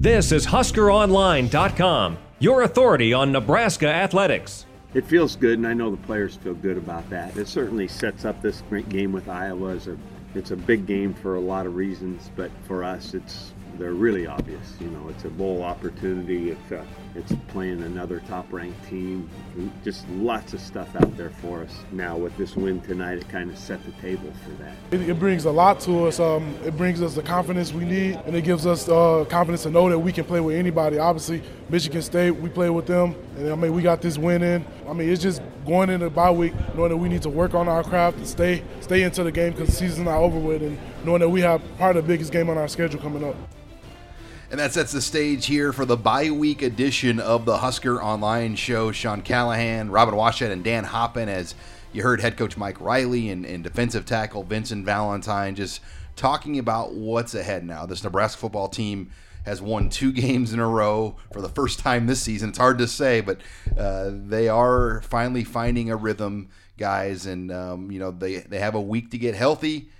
This 0.00 0.32
is 0.32 0.46
HuskerOnline.com, 0.46 2.16
your 2.38 2.62
authority 2.62 3.12
on 3.12 3.32
Nebraska 3.32 3.86
athletics. 3.86 4.64
It 4.94 5.04
feels 5.04 5.36
good, 5.36 5.58
and 5.58 5.66
I 5.66 5.74
know 5.74 5.90
the 5.90 5.98
players 5.98 6.36
feel 6.36 6.54
good 6.54 6.78
about 6.78 7.10
that. 7.10 7.36
It 7.36 7.46
certainly 7.46 7.86
sets 7.86 8.24
up 8.24 8.40
this 8.40 8.62
great 8.70 8.88
game 8.88 9.12
with 9.12 9.28
Iowa 9.28 9.74
as 9.74 9.88
a 9.88 9.98
it's 10.34 10.52
a 10.52 10.56
big 10.56 10.86
game 10.86 11.12
for 11.12 11.34
a 11.34 11.40
lot 11.40 11.66
of 11.66 11.74
reasons, 11.74 12.30
but 12.34 12.50
for 12.66 12.82
us, 12.82 13.12
it's 13.12 13.52
they're 13.78 13.92
really 13.92 14.26
obvious. 14.26 14.72
You 14.80 14.88
know, 14.88 15.06
it's 15.10 15.26
a 15.26 15.28
bowl 15.28 15.62
opportunity. 15.62 16.52
It's 16.52 16.72
uh, 16.72 16.82
it's 17.14 17.32
playing 17.48 17.82
another 17.82 18.20
top-ranked 18.28 18.88
team. 18.88 19.28
Just 19.84 20.08
lots 20.10 20.52
of 20.54 20.60
stuff 20.60 20.94
out 20.96 21.16
there 21.16 21.30
for 21.30 21.62
us. 21.62 21.74
Now 21.92 22.16
with 22.16 22.36
this 22.36 22.56
win 22.56 22.80
tonight, 22.82 23.18
it 23.18 23.28
kind 23.28 23.50
of 23.50 23.58
set 23.58 23.84
the 23.84 23.92
table 24.00 24.32
for 24.44 24.50
that. 24.62 24.74
It, 24.90 25.08
it 25.08 25.18
brings 25.18 25.44
a 25.44 25.50
lot 25.50 25.80
to 25.80 26.06
us. 26.06 26.20
Um, 26.20 26.54
it 26.64 26.76
brings 26.76 27.02
us 27.02 27.14
the 27.14 27.22
confidence 27.22 27.72
we 27.72 27.84
need, 27.84 28.16
and 28.26 28.36
it 28.36 28.42
gives 28.42 28.66
us 28.66 28.88
uh, 28.88 29.24
confidence 29.28 29.64
to 29.64 29.70
know 29.70 29.88
that 29.88 29.98
we 29.98 30.12
can 30.12 30.24
play 30.24 30.40
with 30.40 30.56
anybody. 30.56 30.98
Obviously, 30.98 31.42
Michigan 31.68 32.02
State, 32.02 32.30
we 32.30 32.48
play 32.48 32.70
with 32.70 32.86
them, 32.86 33.14
and 33.36 33.50
I 33.50 33.54
mean 33.54 33.72
we 33.72 33.82
got 33.82 34.00
this 34.02 34.16
win 34.16 34.42
in. 34.42 34.64
I 34.88 34.92
mean 34.92 35.08
it's 35.08 35.22
just 35.22 35.42
going 35.66 35.90
into 35.90 36.06
the 36.06 36.10
bye 36.10 36.30
week, 36.30 36.54
knowing 36.74 36.90
that 36.90 36.96
we 36.96 37.08
need 37.08 37.22
to 37.22 37.30
work 37.30 37.54
on 37.54 37.68
our 37.68 37.82
craft 37.82 38.18
and 38.18 38.26
stay 38.26 38.62
stay 38.80 39.02
into 39.02 39.22
the 39.24 39.32
game 39.32 39.52
because 39.52 39.68
the 39.68 39.74
season's 39.74 40.06
not 40.06 40.18
over 40.18 40.38
with, 40.38 40.62
and 40.62 40.78
knowing 41.04 41.20
that 41.20 41.28
we 41.28 41.40
have 41.40 41.60
part 41.78 41.96
of 41.96 42.04
the 42.04 42.08
biggest 42.08 42.32
game 42.32 42.48
on 42.48 42.56
our 42.56 42.68
schedule 42.68 43.00
coming 43.00 43.24
up. 43.24 43.36
And 44.50 44.58
that 44.58 44.72
sets 44.72 44.90
the 44.90 45.00
stage 45.00 45.46
here 45.46 45.72
for 45.72 45.84
the 45.84 45.96
bye 45.96 46.32
week 46.32 46.60
edition 46.60 47.20
of 47.20 47.44
the 47.44 47.58
Husker 47.58 48.02
Online 48.02 48.56
Show. 48.56 48.90
Sean 48.90 49.22
Callahan, 49.22 49.92
Robin 49.92 50.16
Washut, 50.16 50.50
and 50.50 50.64
Dan 50.64 50.84
Hoppen, 50.84 51.28
as 51.28 51.54
you 51.92 52.02
heard 52.02 52.20
head 52.20 52.36
coach 52.36 52.56
Mike 52.56 52.80
Riley 52.80 53.30
and, 53.30 53.46
and 53.46 53.62
defensive 53.62 54.04
tackle 54.04 54.42
Vincent 54.42 54.84
Valentine 54.84 55.54
just 55.54 55.80
talking 56.16 56.58
about 56.58 56.94
what's 56.94 57.32
ahead 57.32 57.64
now. 57.64 57.86
This 57.86 58.02
Nebraska 58.02 58.40
football 58.40 58.66
team 58.66 59.12
has 59.44 59.62
won 59.62 59.88
two 59.88 60.10
games 60.12 60.52
in 60.52 60.58
a 60.58 60.66
row 60.66 61.14
for 61.32 61.40
the 61.40 61.48
first 61.48 61.78
time 61.78 62.08
this 62.08 62.20
season. 62.20 62.48
It's 62.48 62.58
hard 62.58 62.78
to 62.78 62.88
say, 62.88 63.20
but 63.20 63.40
uh, 63.78 64.10
they 64.12 64.48
are 64.48 65.00
finally 65.02 65.44
finding 65.44 65.92
a 65.92 65.96
rhythm, 65.96 66.48
guys. 66.76 67.24
And, 67.24 67.52
um, 67.52 67.92
you 67.92 68.00
know, 68.00 68.10
they, 68.10 68.38
they 68.38 68.58
have 68.58 68.74
a 68.74 68.80
week 68.80 69.12
to 69.12 69.18
get 69.18 69.36
healthy. 69.36 69.90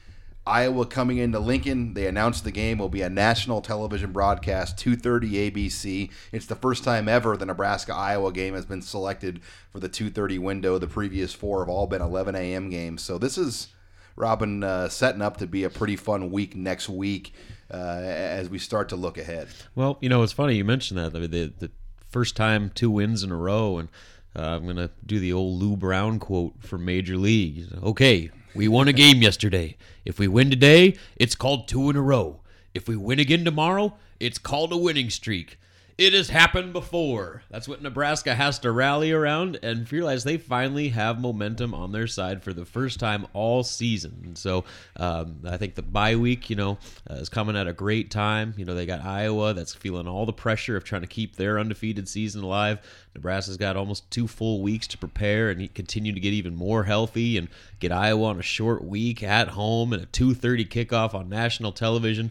Iowa 0.46 0.86
coming 0.86 1.18
into 1.18 1.38
Lincoln. 1.38 1.94
They 1.94 2.06
announced 2.06 2.44
the 2.44 2.50
game 2.50 2.78
will 2.78 2.88
be 2.88 3.02
a 3.02 3.10
national 3.10 3.60
television 3.60 4.12
broadcast, 4.12 4.76
2:30 4.78 5.50
ABC. 5.50 6.10
It's 6.32 6.46
the 6.46 6.56
first 6.56 6.82
time 6.82 7.08
ever 7.08 7.36
the 7.36 7.46
Nebraska 7.46 7.94
Iowa 7.94 8.32
game 8.32 8.54
has 8.54 8.64
been 8.64 8.82
selected 8.82 9.40
for 9.70 9.80
the 9.80 9.88
2:30 9.88 10.38
window. 10.38 10.78
The 10.78 10.86
previous 10.86 11.32
four 11.34 11.60
have 11.60 11.68
all 11.68 11.86
been 11.86 12.02
11 12.02 12.34
a.m. 12.34 12.70
games. 12.70 13.02
So 13.02 13.18
this 13.18 13.36
is 13.36 13.68
Robin 14.16 14.64
uh, 14.64 14.88
setting 14.88 15.22
up 15.22 15.36
to 15.38 15.46
be 15.46 15.64
a 15.64 15.70
pretty 15.70 15.96
fun 15.96 16.30
week 16.30 16.56
next 16.56 16.88
week 16.88 17.34
uh, 17.72 17.76
as 17.76 18.48
we 18.48 18.58
start 18.58 18.88
to 18.90 18.96
look 18.96 19.18
ahead. 19.18 19.48
Well, 19.74 19.98
you 20.00 20.08
know, 20.08 20.22
it's 20.22 20.32
funny 20.32 20.56
you 20.56 20.64
mentioned 20.64 20.98
that. 20.98 21.14
I 21.14 21.20
mean, 21.20 21.30
the, 21.30 21.52
the 21.58 21.70
first 22.08 22.36
time 22.36 22.70
two 22.74 22.90
wins 22.90 23.22
in 23.22 23.30
a 23.30 23.36
row, 23.36 23.78
and 23.78 23.88
uh, 24.36 24.42
I'm 24.42 24.64
to 24.76 24.90
do 25.04 25.18
the 25.18 25.32
old 25.32 25.60
Lou 25.60 25.76
Brown 25.76 26.18
quote 26.18 26.54
from 26.60 26.84
Major 26.84 27.16
League. 27.16 27.66
Okay, 27.82 28.30
we 28.54 28.68
won 28.68 28.88
a 28.88 28.92
game 28.92 29.22
yesterday. 29.22 29.76
If 30.04 30.18
we 30.18 30.28
win 30.28 30.50
today, 30.50 30.96
it's 31.16 31.34
called 31.34 31.68
two 31.68 31.90
in 31.90 31.96
a 31.96 32.02
row. 32.02 32.40
If 32.74 32.88
we 32.88 32.96
win 32.96 33.18
again 33.18 33.44
tomorrow, 33.44 33.94
it's 34.18 34.38
called 34.38 34.72
a 34.72 34.76
winning 34.76 35.10
streak. 35.10 35.58
It 36.00 36.14
has 36.14 36.30
happened 36.30 36.72
before. 36.72 37.42
That's 37.50 37.68
what 37.68 37.82
Nebraska 37.82 38.34
has 38.34 38.58
to 38.60 38.72
rally 38.72 39.12
around 39.12 39.58
and 39.62 39.92
realize 39.92 40.24
they 40.24 40.38
finally 40.38 40.88
have 40.88 41.20
momentum 41.20 41.74
on 41.74 41.92
their 41.92 42.06
side 42.06 42.42
for 42.42 42.54
the 42.54 42.64
first 42.64 42.98
time 42.98 43.26
all 43.34 43.62
season. 43.62 44.34
So 44.34 44.64
um, 44.96 45.40
I 45.46 45.58
think 45.58 45.74
the 45.74 45.82
bye 45.82 46.16
week, 46.16 46.48
you 46.48 46.56
know, 46.56 46.78
uh, 47.10 47.16
is 47.16 47.28
coming 47.28 47.54
at 47.54 47.68
a 47.68 47.74
great 47.74 48.10
time. 48.10 48.54
You 48.56 48.64
know, 48.64 48.74
they 48.74 48.86
got 48.86 49.04
Iowa 49.04 49.52
that's 49.52 49.74
feeling 49.74 50.08
all 50.08 50.24
the 50.24 50.32
pressure 50.32 50.74
of 50.74 50.84
trying 50.84 51.02
to 51.02 51.06
keep 51.06 51.36
their 51.36 51.58
undefeated 51.58 52.08
season 52.08 52.42
alive. 52.42 52.78
Nebraska's 53.14 53.58
got 53.58 53.76
almost 53.76 54.10
two 54.10 54.26
full 54.26 54.62
weeks 54.62 54.86
to 54.86 54.96
prepare 54.96 55.50
and 55.50 55.74
continue 55.74 56.14
to 56.14 56.20
get 56.20 56.32
even 56.32 56.56
more 56.56 56.84
healthy 56.84 57.36
and 57.36 57.48
get 57.78 57.92
Iowa 57.92 58.28
on 58.28 58.38
a 58.38 58.42
short 58.42 58.82
week 58.82 59.22
at 59.22 59.48
home 59.48 59.92
and 59.92 60.02
a 60.02 60.06
2:30 60.06 60.64
kickoff 60.66 61.12
on 61.12 61.28
national 61.28 61.72
television. 61.72 62.30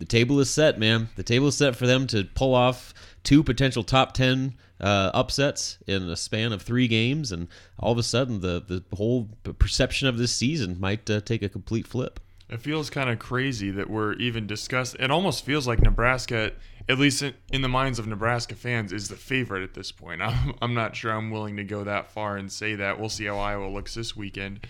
The 0.00 0.06
table 0.06 0.40
is 0.40 0.48
set, 0.48 0.78
man. 0.78 1.10
The 1.16 1.22
table 1.22 1.48
is 1.48 1.58
set 1.58 1.76
for 1.76 1.86
them 1.86 2.06
to 2.06 2.24
pull 2.24 2.54
off 2.54 2.94
two 3.22 3.42
potential 3.42 3.82
top 3.82 4.12
10 4.12 4.54
uh, 4.80 5.10
upsets 5.12 5.78
in 5.86 6.08
a 6.08 6.16
span 6.16 6.52
of 6.52 6.62
three 6.62 6.88
games, 6.88 7.32
and 7.32 7.48
all 7.78 7.92
of 7.92 7.98
a 7.98 8.02
sudden, 8.02 8.40
the, 8.40 8.62
the 8.66 8.96
whole 8.96 9.28
perception 9.58 10.08
of 10.08 10.18
this 10.18 10.34
season 10.34 10.78
might 10.80 11.08
uh, 11.10 11.20
take 11.20 11.42
a 11.42 11.48
complete 11.48 11.86
flip. 11.86 12.20
It 12.48 12.60
feels 12.60 12.90
kind 12.90 13.08
of 13.08 13.18
crazy 13.20 13.70
that 13.70 13.88
we're 13.88 14.14
even 14.14 14.46
discussing. 14.46 15.00
It 15.00 15.10
almost 15.10 15.44
feels 15.44 15.68
like 15.68 15.80
Nebraska, 15.80 16.52
at 16.88 16.98
least 16.98 17.22
in, 17.22 17.34
in, 17.52 17.62
the 17.62 17.68
minds 17.68 18.00
of 18.00 18.08
Nebraska 18.08 18.56
fans, 18.56 18.92
is 18.92 19.08
the 19.08 19.14
favorite 19.16 19.62
at 19.62 19.74
this 19.74 19.92
point. 19.92 20.20
I'm, 20.22 20.54
I'm 20.60 20.74
not 20.74 20.96
sure 20.96 21.12
I'm 21.12 21.30
willing 21.30 21.56
to 21.58 21.64
go 21.64 21.84
that 21.84 22.10
far 22.10 22.36
and 22.36 22.50
say 22.50 22.74
that. 22.74 22.98
We'll 22.98 23.08
see 23.08 23.26
how 23.26 23.38
Iowa 23.38 23.68
looks 23.68 23.94
this 23.94 24.16
weekend. 24.16 24.66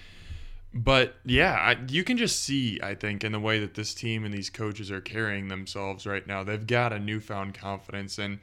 But 0.72 1.16
yeah, 1.25 1.54
I, 1.54 1.76
you 1.88 2.04
can 2.04 2.16
just 2.16 2.42
see, 2.42 2.78
I 2.82 2.94
think, 2.94 3.25
in 3.25 3.32
the 3.32 3.41
way 3.41 3.58
that 3.58 3.75
this 3.75 3.92
team 3.92 4.25
and 4.25 4.32
these 4.32 4.50
coaches 4.50 4.91
are 4.91 5.00
carrying 5.00 5.48
themselves 5.48 6.06
right 6.06 6.25
now. 6.26 6.44
They've 6.44 6.66
got 6.66 6.92
a 6.92 7.00
newfound 7.00 7.54
confidence, 7.54 8.19
and 8.19 8.38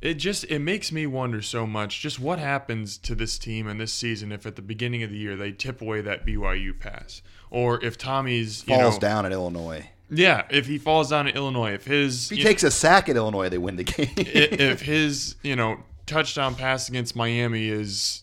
it 0.00 0.14
just 0.14 0.44
it 0.44 0.58
makes 0.58 0.90
me 0.90 1.06
wonder 1.06 1.40
so 1.40 1.64
much 1.64 2.00
just 2.00 2.18
what 2.18 2.40
happens 2.40 2.98
to 2.98 3.14
this 3.14 3.38
team 3.38 3.68
and 3.68 3.80
this 3.80 3.92
season 3.92 4.32
if 4.32 4.44
at 4.44 4.56
the 4.56 4.62
beginning 4.62 5.04
of 5.04 5.10
the 5.10 5.16
year 5.16 5.36
they 5.36 5.52
tip 5.52 5.80
away 5.80 6.00
that 6.00 6.26
BYU 6.26 6.78
pass, 6.78 7.22
or 7.48 7.82
if 7.84 7.96
Tommy's 7.96 8.62
falls 8.62 8.96
know, 8.96 9.00
down 9.00 9.24
at 9.24 9.30
Illinois. 9.30 9.88
Yeah, 10.10 10.42
if 10.50 10.66
he 10.66 10.78
falls 10.78 11.10
down 11.10 11.28
at 11.28 11.36
Illinois, 11.36 11.74
if 11.74 11.84
his 11.84 12.32
if 12.32 12.38
he 12.38 12.42
takes 12.42 12.64
know, 12.64 12.68
a 12.68 12.72
sack 12.72 13.08
at 13.08 13.14
Illinois, 13.14 13.48
they 13.48 13.58
win 13.58 13.76
the 13.76 13.84
game. 13.84 14.10
if 14.16 14.82
his 14.82 15.36
you 15.44 15.54
know 15.54 15.78
touchdown 16.06 16.56
pass 16.56 16.88
against 16.88 17.14
Miami 17.14 17.68
is 17.68 18.21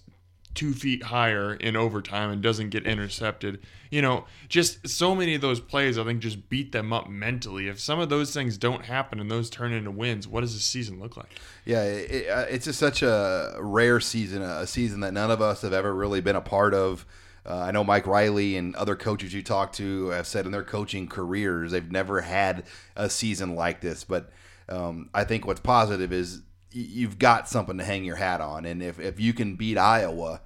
two 0.60 0.74
feet 0.74 1.04
higher 1.04 1.54
in 1.54 1.78
overtime 1.78 2.32
and 2.32 2.42
doesn't 2.42 2.70
get 2.70 2.86
intercepted. 2.86 3.62
You 3.90 4.02
know, 4.02 4.26
just 4.50 4.90
so 4.90 5.16
many 5.16 5.34
of 5.34 5.40
those 5.40 5.62
plays, 5.62 5.98
I 5.98 6.04
think, 6.04 6.20
just 6.20 6.50
beat 6.50 6.74
them 6.74 6.92
up 6.92 7.08
mentally. 7.08 7.70
If 7.70 7.80
some 7.80 7.98
of 7.98 8.10
those 8.10 8.34
things 8.34 8.58
don't 8.58 8.84
happen 8.84 9.22
and 9.22 9.32
those 9.32 9.50
turn 9.50 9.72
into 9.72 9.90
wins, 9.90 10.28
what 10.28 10.42
does 10.42 10.54
the 10.54 10.60
season 10.60 11.00
look 11.00 11.16
like? 11.16 11.40
Yeah, 11.64 11.84
it, 11.84 12.28
it's 12.52 12.66
just 12.66 12.78
such 12.78 13.02
a 13.02 13.56
rare 13.58 14.02
season, 14.02 14.42
a 14.42 14.68
season 14.68 15.00
that 15.00 15.14
none 15.14 15.32
of 15.32 15.42
us 15.42 15.62
have 15.62 15.72
ever 15.72 15.96
really 15.96 16.20
been 16.20 16.36
a 16.36 16.42
part 16.42 16.74
of. 16.74 17.06
Uh, 17.46 17.60
I 17.60 17.72
know 17.72 17.86
Mike 17.86 18.06
Riley 18.06 18.58
and 18.58 18.76
other 18.76 18.98
coaches 18.98 19.34
you 19.34 19.42
talk 19.42 19.72
to 19.74 20.10
have 20.10 20.28
said 20.28 20.46
in 20.46 20.52
their 20.52 20.66
coaching 20.66 21.08
careers 21.08 21.72
they've 21.72 21.90
never 21.90 22.20
had 22.20 22.66
a 22.98 23.10
season 23.10 23.56
like 23.56 23.80
this. 23.80 24.04
But 24.04 24.30
um, 24.68 25.10
I 25.14 25.24
think 25.24 25.48
what's 25.48 25.62
positive 25.62 26.12
is 26.12 26.42
you've 26.70 27.18
got 27.18 27.48
something 27.48 27.78
to 27.78 27.86
hang 27.86 28.04
your 28.04 28.18
hat 28.18 28.42
on. 28.42 28.66
And 28.66 28.84
if, 28.84 29.00
if 29.00 29.22
you 29.22 29.32
can 29.32 29.56
beat 29.56 29.78
Iowa, 29.78 30.42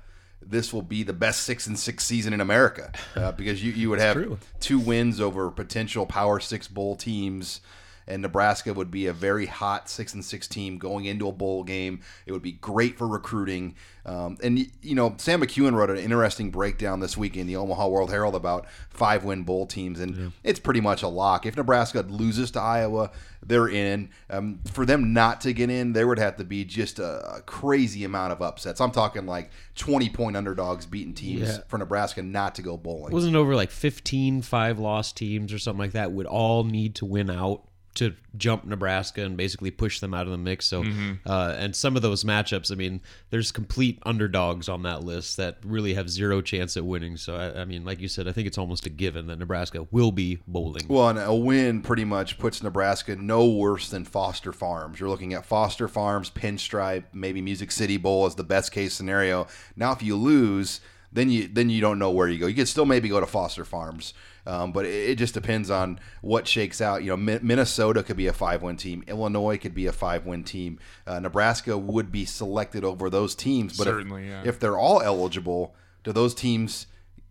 this 0.50 0.74
will 0.74 0.82
be 0.82 1.04
the 1.04 1.14
best 1.14 1.42
six 1.42 1.68
and 1.68 1.78
six 1.78 2.06
season 2.06 2.34
in 2.34 2.42
America 2.42 2.92
uh, 3.16 3.32
because 3.32 3.64
you, 3.64 3.72
you 3.72 3.90
would 3.90 4.00
have 4.00 4.40
two 4.60 4.80
wins 4.80 5.20
over 5.22 5.50
potential 5.52 6.06
Power 6.06 6.40
Six 6.40 6.68
bowl 6.68 6.96
teams. 6.96 7.62
And 8.08 8.22
Nebraska 8.22 8.74
would 8.74 8.92
be 8.92 9.08
a 9.08 9.14
very 9.14 9.46
hot 9.46 9.90
six 9.90 10.14
and 10.14 10.24
six 10.24 10.48
team 10.48 10.78
going 10.78 11.06
into 11.06 11.28
a 11.28 11.32
bowl 11.32 11.64
game. 11.64 12.02
It 12.26 12.32
would 12.32 12.42
be 12.42 12.54
great 12.54 12.98
for 12.98 13.08
recruiting. 13.08 13.76
Um, 14.06 14.38
and 14.44 14.70
you 14.82 14.96
know, 14.96 15.16
Sam 15.18 15.42
McKewon 15.42 15.74
wrote 15.76 15.90
an 15.90 15.98
interesting 15.98 16.52
breakdown 16.52 17.00
this 17.00 17.16
week 17.16 17.38
in 17.38 17.48
the 17.48 17.56
Omaha 17.56 17.88
World 17.88 18.10
Herald 18.10 18.36
about 18.36 18.68
five 18.90 19.24
win 19.24 19.44
bowl 19.44 19.66
teams, 19.66 20.00
and 20.00 20.16
yeah. 20.16 20.30
it's 20.44 20.60
pretty 20.60 20.82
much 20.82 21.04
a 21.04 21.08
lock. 21.08 21.46
If 21.46 21.56
Nebraska 21.56 22.02
loses 22.02 22.52
to 22.52 22.60
Iowa, 22.60 23.12
they're 23.42 23.70
in. 23.70 24.10
Um, 24.30 24.60
for 24.72 24.86
them 24.86 25.14
not 25.14 25.42
to 25.42 25.54
get 25.54 25.70
in, 25.70 25.94
there 25.94 26.08
would 26.08 26.20
have 26.20 26.36
to 26.38 26.44
be 26.44 26.66
just 26.66 27.00
a, 27.00 27.38
a, 27.38 27.42
crazy 27.42 28.04
amount 28.04 28.34
of 28.34 28.42
upsets. 28.42 28.82
I'm 28.82 28.92
talking 28.92 29.26
like 29.26 29.52
20 29.76 30.10
point 30.10 30.36
underdogs 30.36 30.86
beating 30.86 31.14
teams 31.14 31.50
yeah. 31.50 31.58
for 31.68 31.78
Nebraska 31.78 32.22
not 32.22 32.56
to 32.56 32.62
go 32.62 32.78
bowling. 32.78 33.14
Wasn't 33.14 33.36
over 33.36 33.56
like 33.56 33.72
15 33.72 34.42
five 34.42 34.80
loss 34.80 35.12
teams 35.14 35.54
or 35.54 35.60
something 35.60 35.80
like 35.80 35.94
that 35.94 36.12
would 36.12 36.26
all 36.26 36.64
need 36.64 36.96
to 36.96 37.06
win 37.06 37.30
out 37.30 37.64
to 37.96 38.16
jump 38.38 38.66
Nebraska 38.66 39.24
and 39.24 39.38
basically 39.38 39.70
push 39.70 40.00
them 40.00 40.14
out 40.14 40.26
of 40.26 40.32
the 40.32 40.38
mix. 40.38 40.66
So, 40.66 40.84
uh, 41.28 41.56
and 41.58 41.76
some 41.76 41.96
of 41.96 42.02
those 42.02 42.24
matchups, 42.24 42.72
I 42.72 42.76
mean, 42.76 43.02
there's 43.30 43.52
complete 43.52 44.00
underdogs 44.04 44.68
on 44.68 44.82
that 44.84 45.04
list 45.04 45.38
that 45.38 45.58
really 45.64 45.94
have 45.94 46.10
zero 46.10 46.42
chance 46.42 46.76
at 46.76 46.86
winning. 46.86 47.18
So, 47.18 47.36
I, 47.36 47.62
I 47.62 47.66
mean, 47.66 47.86
like 47.86 48.00
you 48.00 48.08
said, 48.08 48.28
I 48.28 48.32
think 48.32 48.48
it's 48.48 48.58
almost 48.58 48.86
a 48.88 48.90
given 48.90 49.28
that 49.28 49.38
Nebraska 49.38 49.86
will 49.92 50.12
be 50.12 50.40
bowling. 50.48 50.86
Well, 50.88 51.10
and 51.10 51.20
a 51.20 51.36
win 51.36 51.82
pretty 51.82 52.06
much 52.06 52.40
puts 52.40 52.64
Nebraska 52.64 53.16
no 53.16 53.48
worse 53.48 53.90
than 53.90 54.06
Foster 54.06 54.52
Farms. 54.52 55.00
You're 55.00 55.10
looking 55.10 55.34
at 55.34 55.46
Foster 55.46 55.88
Farms, 55.88 56.32
Pinstripe, 56.32 57.04
maybe 57.14 57.42
Music 57.42 57.72
City 57.72 57.98
Bowl 57.98 58.26
as 58.26 58.36
the 58.36 58.44
best 58.44 58.72
case 58.72 58.94
scenario. 58.94 59.48
Now, 59.76 59.92
if 59.92 60.02
you 60.02 60.16
lose, 60.16 60.82
then 61.12 61.30
you 61.30 61.48
then 61.48 61.70
you 61.70 61.80
don't 61.80 62.00
know 62.00 62.10
where 62.10 62.28
you 62.28 62.40
go. 62.40 62.48
You 62.48 62.56
could 62.56 62.68
still 62.68 62.86
maybe 62.86 63.08
go 63.08 63.20
to 63.20 63.28
Foster 63.28 63.64
Farms, 63.64 64.14
um, 64.46 64.72
but 64.72 64.86
it, 64.86 65.12
it 65.12 65.16
just 65.16 65.34
depends 65.34 65.70
on 65.70 66.00
what 66.22 66.48
shakes 66.48 66.82
out. 66.82 67.04
You 67.04 67.10
know, 67.12 67.18
Mi- 67.18 67.40
Minnesota 67.42 68.04
could 68.04 68.18
be 68.18 68.28
a 68.28 68.34
five-win 68.34 68.78
team. 68.78 69.04
Illinois 69.08 69.58
could 69.58 69.74
be 69.74 69.86
a 69.86 69.92
five-win 69.92 70.44
team. 70.44 70.80
Uh, 71.08 71.20
Nebraska 71.20 71.78
would 71.78 72.12
be 72.12 72.26
selected 72.26 72.84
over 72.84 73.10
those 73.10 73.36
teams. 73.36 73.78
But 73.78 73.86
Certainly, 73.86 74.24
if, 74.24 74.30
yeah. 74.30 74.42
if 74.46 74.60
they're 74.60 74.78
all 74.78 75.02
eligible, 75.02 75.76
do 76.04 76.12
those 76.12 76.34
teams 76.36 76.88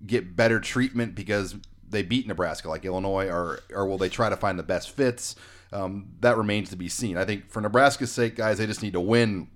get 0.06 0.34
better 0.34 0.58
treatment 0.60 1.14
because 1.14 1.54
they 1.88 2.02
beat 2.02 2.26
Nebraska, 2.26 2.68
like 2.68 2.84
Illinois, 2.84 3.28
or 3.28 3.60
or 3.72 3.86
will 3.86 3.98
they 3.98 4.08
try 4.08 4.28
to 4.28 4.36
find 4.36 4.58
the 4.58 4.62
best 4.62 4.90
fits? 4.90 5.36
Um, 5.72 6.08
that 6.20 6.36
remains 6.36 6.70
to 6.70 6.76
be 6.76 6.88
seen. 6.88 7.16
I 7.16 7.24
think 7.24 7.50
for 7.50 7.60
Nebraska's 7.60 8.12
sake, 8.12 8.36
guys, 8.36 8.58
they 8.58 8.66
just 8.66 8.82
need 8.82 8.92
to 8.92 9.00
win 9.00 9.48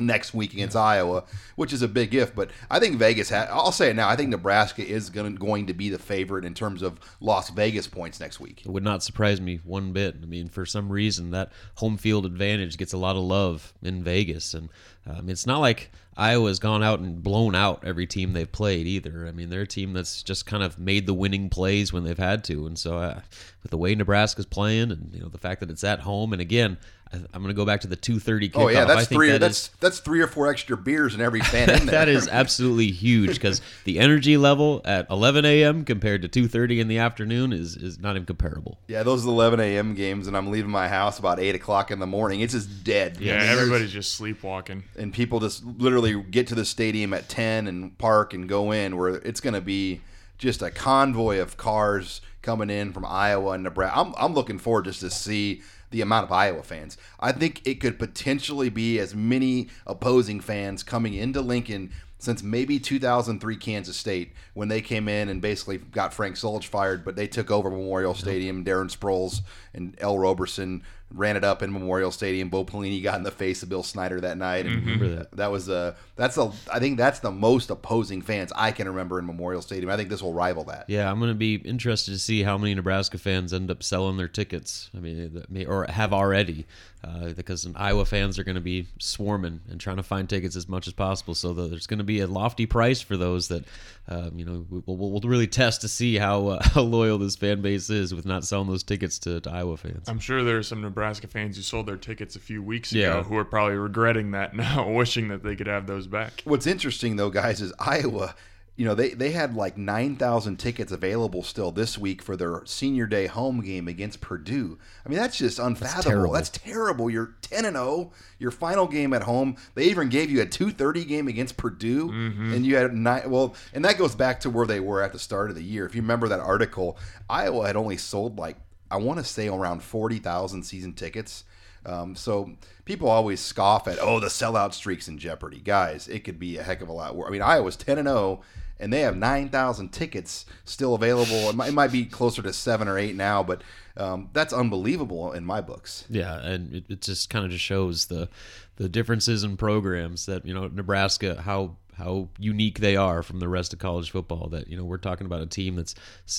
next 0.00 0.34
week 0.34 0.52
against 0.52 0.76
Iowa, 0.76 1.24
which 1.56 1.72
is 1.72 1.82
a 1.82 1.88
big 1.88 2.14
if. 2.14 2.34
But 2.34 2.50
I 2.70 2.78
think 2.78 2.96
Vegas. 2.96 3.30
Ha- 3.30 3.48
I'll 3.50 3.72
say 3.72 3.90
it 3.90 3.96
now. 3.96 4.08
I 4.08 4.16
think 4.16 4.30
Nebraska 4.30 4.86
is 4.86 5.10
going 5.10 5.34
going 5.36 5.66
to 5.66 5.74
be 5.74 5.88
the 5.88 5.98
favorite 5.98 6.44
in 6.44 6.54
terms 6.54 6.82
of 6.82 6.98
Las 7.20 7.50
Vegas 7.50 7.86
points 7.86 8.20
next 8.20 8.40
week. 8.40 8.62
It 8.64 8.70
would 8.70 8.84
not 8.84 9.02
surprise 9.02 9.40
me 9.40 9.60
one 9.64 9.92
bit. 9.92 10.16
I 10.22 10.26
mean, 10.26 10.48
for 10.48 10.64
some 10.66 10.90
reason, 10.90 11.30
that 11.30 11.52
home 11.76 11.96
field 11.96 12.26
advantage 12.26 12.76
gets 12.76 12.92
a 12.92 12.98
lot 12.98 13.16
of 13.16 13.22
love 13.22 13.72
in 13.82 14.02
Vegas, 14.02 14.54
and 14.54 14.68
um, 15.06 15.28
it's 15.28 15.46
not 15.46 15.58
like 15.60 15.90
Iowa's 16.16 16.58
gone 16.58 16.82
out 16.82 16.98
and 17.00 17.22
blown 17.22 17.54
out 17.54 17.84
every 17.84 18.06
team 18.06 18.32
they've 18.32 18.50
played 18.50 18.86
either. 18.86 19.26
I 19.26 19.32
mean, 19.32 19.50
they're 19.50 19.62
a 19.62 19.66
team 19.66 19.92
that's 19.92 20.22
just 20.22 20.46
kind 20.46 20.62
of 20.62 20.78
made 20.78 21.06
the 21.06 21.14
winning 21.14 21.48
plays 21.48 21.92
when 21.92 22.04
they've 22.04 22.18
had 22.18 22.44
to, 22.44 22.66
and 22.66 22.78
so 22.78 22.96
uh, 22.98 23.20
with 23.62 23.70
the 23.70 23.78
way 23.78 23.94
Nebraska's 23.94 24.46
playing, 24.46 24.90
and 24.90 25.10
you 25.14 25.20
know 25.20 25.28
the 25.28 25.38
fact 25.38 25.60
that 25.60 25.70
it's 25.70 25.84
at 25.84 26.00
home, 26.00 26.32
and 26.32 26.42
again, 26.42 26.76
I, 27.12 27.16
I'm 27.32 27.42
going 27.42 27.46
to 27.46 27.54
go 27.54 27.64
back 27.64 27.82
to 27.82 27.86
the 27.86 27.96
2:30 27.96 28.50
kickoff. 28.50 28.56
Oh 28.56 28.68
yeah, 28.68 28.82
I 28.82 28.84
that's 28.86 29.06
think 29.06 29.18
three. 29.20 29.30
that 29.30 29.38
that's 29.40 29.58
is- 29.68 29.70
that's 29.80 30.00
three 30.00 30.20
or 30.20 30.26
four 30.26 30.48
extra 30.50 30.76
beers 30.76 31.14
in 31.14 31.20
every 31.20 31.40
fan 31.40 31.70
in 31.80 31.86
there. 31.86 32.00
that 32.04 32.08
is 32.08 32.26
absolutely 32.28 32.90
huge 32.90 33.34
because 33.34 33.62
the 33.84 34.00
energy 34.00 34.36
level 34.36 34.82
at 34.84 35.08
11 35.10 35.44
a.m. 35.44 35.84
compared 35.84 36.22
to 36.22 36.28
2:30 36.28 36.80
in 36.80 36.88
the 36.88 36.98
afternoon 36.98 37.52
is 37.52 37.76
is 37.76 38.00
not 38.00 38.16
even 38.16 38.26
comparable. 38.26 38.78
Yeah, 38.88 39.04
those 39.04 39.24
are 39.24 39.28
11 39.28 39.60
a.m. 39.60 39.94
games, 39.94 40.26
and 40.26 40.36
I'm 40.36 40.50
leaving 40.50 40.70
my 40.72 40.88
house 40.88 41.20
about 41.20 41.38
eight 41.38 41.54
o'clock 41.54 41.92
in 41.92 42.00
the 42.00 42.06
morning. 42.08 42.40
It's 42.40 42.54
just 42.54 42.82
dead. 42.82 43.18
Yeah, 43.20 43.36
I 43.36 43.38
mean, 43.38 43.48
everybody's 43.50 43.92
just 43.92 44.14
sleepwalking. 44.14 44.82
And 44.98 45.12
people 45.12 45.40
just 45.40 45.64
literally 45.64 46.22
get 46.22 46.46
to 46.48 46.54
the 46.54 46.64
stadium 46.64 47.12
at 47.12 47.28
10 47.28 47.66
and 47.66 47.96
park 47.98 48.34
and 48.34 48.48
go 48.48 48.72
in 48.72 48.96
where 48.96 49.16
it's 49.16 49.40
going 49.40 49.54
to 49.54 49.60
be 49.60 50.00
just 50.38 50.62
a 50.62 50.70
convoy 50.70 51.40
of 51.40 51.56
cars 51.56 52.20
coming 52.42 52.70
in 52.70 52.92
from 52.92 53.04
Iowa 53.04 53.52
and 53.52 53.64
Nebraska. 53.64 53.98
I'm, 53.98 54.14
I'm 54.16 54.34
looking 54.34 54.58
forward 54.58 54.84
just 54.84 55.00
to 55.00 55.10
see 55.10 55.62
the 55.90 56.00
amount 56.00 56.24
of 56.24 56.32
Iowa 56.32 56.62
fans. 56.62 56.96
I 57.18 57.32
think 57.32 57.66
it 57.66 57.80
could 57.80 57.98
potentially 57.98 58.68
be 58.68 58.98
as 58.98 59.14
many 59.14 59.68
opposing 59.86 60.40
fans 60.40 60.82
coming 60.82 61.14
into 61.14 61.40
Lincoln 61.40 61.90
since 62.18 62.42
maybe 62.42 62.78
2003 62.78 63.56
Kansas 63.56 63.96
State 63.96 64.32
when 64.54 64.68
they 64.68 64.80
came 64.80 65.08
in 65.08 65.28
and 65.28 65.40
basically 65.40 65.78
got 65.78 66.12
Frank 66.12 66.36
Solich 66.36 66.64
fired, 66.64 67.04
but 67.04 67.16
they 67.16 67.28
took 67.28 67.50
over 67.50 67.70
Memorial 67.70 68.14
Stadium. 68.14 68.64
Darren 68.64 68.94
Sproles 68.94 69.40
and 69.72 69.94
Ell 69.98 70.18
Roberson 70.18 70.82
ran 71.14 71.36
it 71.36 71.44
up 71.44 71.62
in 71.62 71.72
Memorial 71.72 72.10
Stadium. 72.10 72.48
Bo 72.50 72.64
Pelini 72.64 73.02
got 73.02 73.16
in 73.16 73.22
the 73.22 73.30
face 73.30 73.62
of 73.62 73.68
Bill 73.68 73.82
Snyder 73.82 74.20
that 74.20 74.36
night, 74.36 74.66
and 74.66 74.76
Remember 74.84 75.08
that. 75.16 75.32
that 75.32 75.50
was 75.50 75.68
a 75.68 75.96
that's 76.16 76.36
a 76.36 76.52
I 76.72 76.78
think 76.78 76.98
that's 76.98 77.20
the 77.20 77.30
most 77.30 77.70
opposing 77.70 78.20
fans 78.22 78.52
I 78.54 78.72
can 78.72 78.86
remember 78.88 79.18
in 79.18 79.26
Memorial 79.26 79.62
Stadium. 79.62 79.90
I 79.90 79.96
think 79.96 80.10
this 80.10 80.22
will 80.22 80.34
rival 80.34 80.64
that. 80.64 80.84
Yeah, 80.88 81.10
I'm 81.10 81.18
going 81.18 81.30
to 81.30 81.34
be 81.34 81.54
interested 81.56 82.12
to 82.12 82.18
see 82.18 82.42
how 82.42 82.58
many 82.58 82.74
Nebraska 82.74 83.16
fans 83.18 83.52
end 83.54 83.70
up 83.70 83.82
selling 83.82 84.16
their 84.18 84.28
tickets. 84.28 84.90
I 84.96 85.00
mean, 85.00 85.32
that 85.34 85.50
may- 85.50 85.64
or 85.64 85.86
have 85.86 86.12
already, 86.12 86.66
uh, 87.02 87.30
because 87.30 87.66
Iowa 87.74 88.04
fans 88.04 88.38
are 88.38 88.44
going 88.44 88.54
to 88.56 88.60
be 88.60 88.86
swarming 88.98 89.60
and 89.70 89.80
trying 89.80 89.96
to 89.96 90.02
find 90.02 90.28
tickets 90.28 90.56
as 90.56 90.68
much 90.68 90.86
as 90.86 90.92
possible. 90.92 91.34
So 91.34 91.52
that 91.54 91.70
there's 91.70 91.86
going 91.86 91.98
to 91.98 92.04
be 92.04 92.20
a 92.20 92.26
lofty 92.26 92.66
price 92.66 93.00
for 93.00 93.16
those 93.16 93.48
that, 93.48 93.64
um, 94.08 94.38
you 94.38 94.44
know, 94.44 94.64
we'll, 94.70 94.82
we'll, 94.86 95.10
we'll 95.10 95.20
really 95.20 95.46
test 95.46 95.82
to 95.82 95.88
see 95.88 96.16
how 96.16 96.46
uh, 96.48 96.62
how 96.74 96.82
loyal 96.82 97.18
this 97.18 97.36
fan 97.36 97.60
base 97.60 97.90
is 97.90 98.14
with 98.14 98.24
not 98.26 98.44
selling 98.44 98.68
those 98.68 98.82
tickets 98.82 99.18
to, 99.20 99.40
to 99.40 99.50
Iowa 99.50 99.76
fans. 99.76 100.08
I'm 100.08 100.18
sure 100.18 100.42
there 100.44 100.56
are 100.58 100.62
some 100.62 100.80
Nebraska 100.80 101.26
fans 101.26 101.56
who 101.56 101.62
sold 101.62 101.86
their 101.86 101.96
tickets 101.96 102.34
a 102.36 102.40
few 102.40 102.62
weeks 102.62 102.92
Yeah. 102.92 103.08
ago 103.18 103.22
who 103.24 103.36
are 103.36 103.44
probably 103.44 103.76
regretting 103.76 104.30
that 104.30 104.54
now, 104.56 104.90
wishing 104.90 105.28
that 105.28 105.42
they 105.42 105.56
could 105.56 105.66
have 105.66 105.86
those 105.86 106.06
back. 106.06 106.42
What's 106.44 106.66
interesting 106.66 107.16
though, 107.16 107.30
guys, 107.30 107.60
is 107.60 107.72
Iowa. 107.78 108.34
You 108.78 108.84
know, 108.84 108.94
they, 108.94 109.10
they 109.10 109.32
had 109.32 109.54
like 109.56 109.76
9,000 109.76 110.56
tickets 110.56 110.92
available 110.92 111.42
still 111.42 111.72
this 111.72 111.98
week 111.98 112.22
for 112.22 112.36
their 112.36 112.62
senior 112.64 113.06
day 113.06 113.26
home 113.26 113.60
game 113.60 113.88
against 113.88 114.20
Purdue. 114.20 114.78
I 115.04 115.08
mean, 115.08 115.18
that's 115.18 115.36
just 115.36 115.58
unfathomable. 115.58 116.10
terrible. 116.10 116.32
That's 116.32 116.50
terrible. 116.50 117.10
You're 117.10 117.34
10 117.42 117.64
and 117.64 117.76
0, 117.76 118.12
your 118.38 118.52
final 118.52 118.86
game 118.86 119.12
at 119.12 119.24
home. 119.24 119.56
They 119.74 119.86
even 119.86 120.08
gave 120.08 120.30
you 120.30 120.40
a 120.42 120.46
2:30 120.46 121.08
game 121.08 121.26
against 121.26 121.56
Purdue 121.56 122.08
and 122.10 122.64
you 122.64 122.76
had 122.76 122.94
nine 122.94 123.28
well, 123.28 123.56
and 123.74 123.84
that 123.84 123.98
goes 123.98 124.14
back 124.14 124.38
to 124.40 124.50
where 124.50 124.64
they 124.66 124.78
were 124.78 125.02
at 125.02 125.12
the 125.12 125.18
start 125.18 125.50
of 125.50 125.56
the 125.56 125.64
year. 125.64 125.84
If 125.84 125.96
you 125.96 126.00
remember 126.02 126.28
that 126.28 126.40
article, 126.40 126.96
Iowa 127.28 127.66
had 127.66 127.74
only 127.74 127.96
sold 127.96 128.38
like 128.38 128.56
I 128.92 128.96
want 128.98 129.18
to 129.18 129.24
say 129.24 129.48
around 129.48 129.82
40,000 129.82 130.62
season 130.62 130.92
tickets. 130.94 131.42
Um, 131.84 132.14
so 132.14 132.52
people 132.84 133.08
always 133.08 133.40
scoff 133.40 133.88
at, 133.88 133.98
oh, 134.00 134.20
the 134.20 134.28
sellout 134.28 134.72
streak's 134.72 135.08
in 135.08 135.18
jeopardy. 135.18 135.60
Guys, 135.60 136.08
it 136.08 136.24
could 136.24 136.38
be 136.38 136.58
a 136.58 136.62
heck 136.62 136.80
of 136.80 136.88
a 136.88 136.92
lot 136.92 137.16
worse. 137.16 137.28
I 137.28 137.30
mean, 137.32 137.42
Iowa's 137.42 137.76
10 137.76 137.98
and 137.98 138.08
0, 138.08 138.40
and 138.80 138.92
they 138.92 139.00
have 139.00 139.16
9,000 139.16 139.90
tickets 139.90 140.46
still 140.64 140.94
available. 140.94 141.50
It 141.50 141.56
might, 141.56 141.68
it 141.68 141.74
might 141.74 141.92
be 141.92 142.04
closer 142.04 142.42
to 142.42 142.52
seven 142.52 142.88
or 142.88 142.98
eight 142.98 143.16
now, 143.16 143.42
but 143.42 143.62
um, 143.96 144.30
that's 144.32 144.52
unbelievable 144.52 145.32
in 145.32 145.44
my 145.44 145.60
books. 145.60 146.04
Yeah, 146.08 146.38
and 146.38 146.74
it, 146.74 146.84
it 146.88 147.00
just 147.02 147.30
kind 147.30 147.44
of 147.44 147.50
just 147.50 147.64
shows 147.64 148.06
the 148.06 148.28
the 148.76 148.88
differences 148.88 149.42
in 149.42 149.56
programs 149.56 150.26
that 150.26 150.46
you 150.46 150.54
know 150.54 150.68
Nebraska 150.68 151.42
how 151.42 151.76
how 151.98 152.28
unique 152.38 152.78
they 152.78 152.96
are 152.96 153.22
from 153.22 153.40
the 153.40 153.48
rest 153.48 153.72
of 153.72 153.80
college 153.80 154.10
football. 154.10 154.48
That 154.48 154.68
you 154.68 154.76
know 154.76 154.84
we're 154.84 154.96
talking 154.96 155.26
about 155.26 155.42
a 155.42 155.46
team 155.46 155.74
that's 155.74 155.94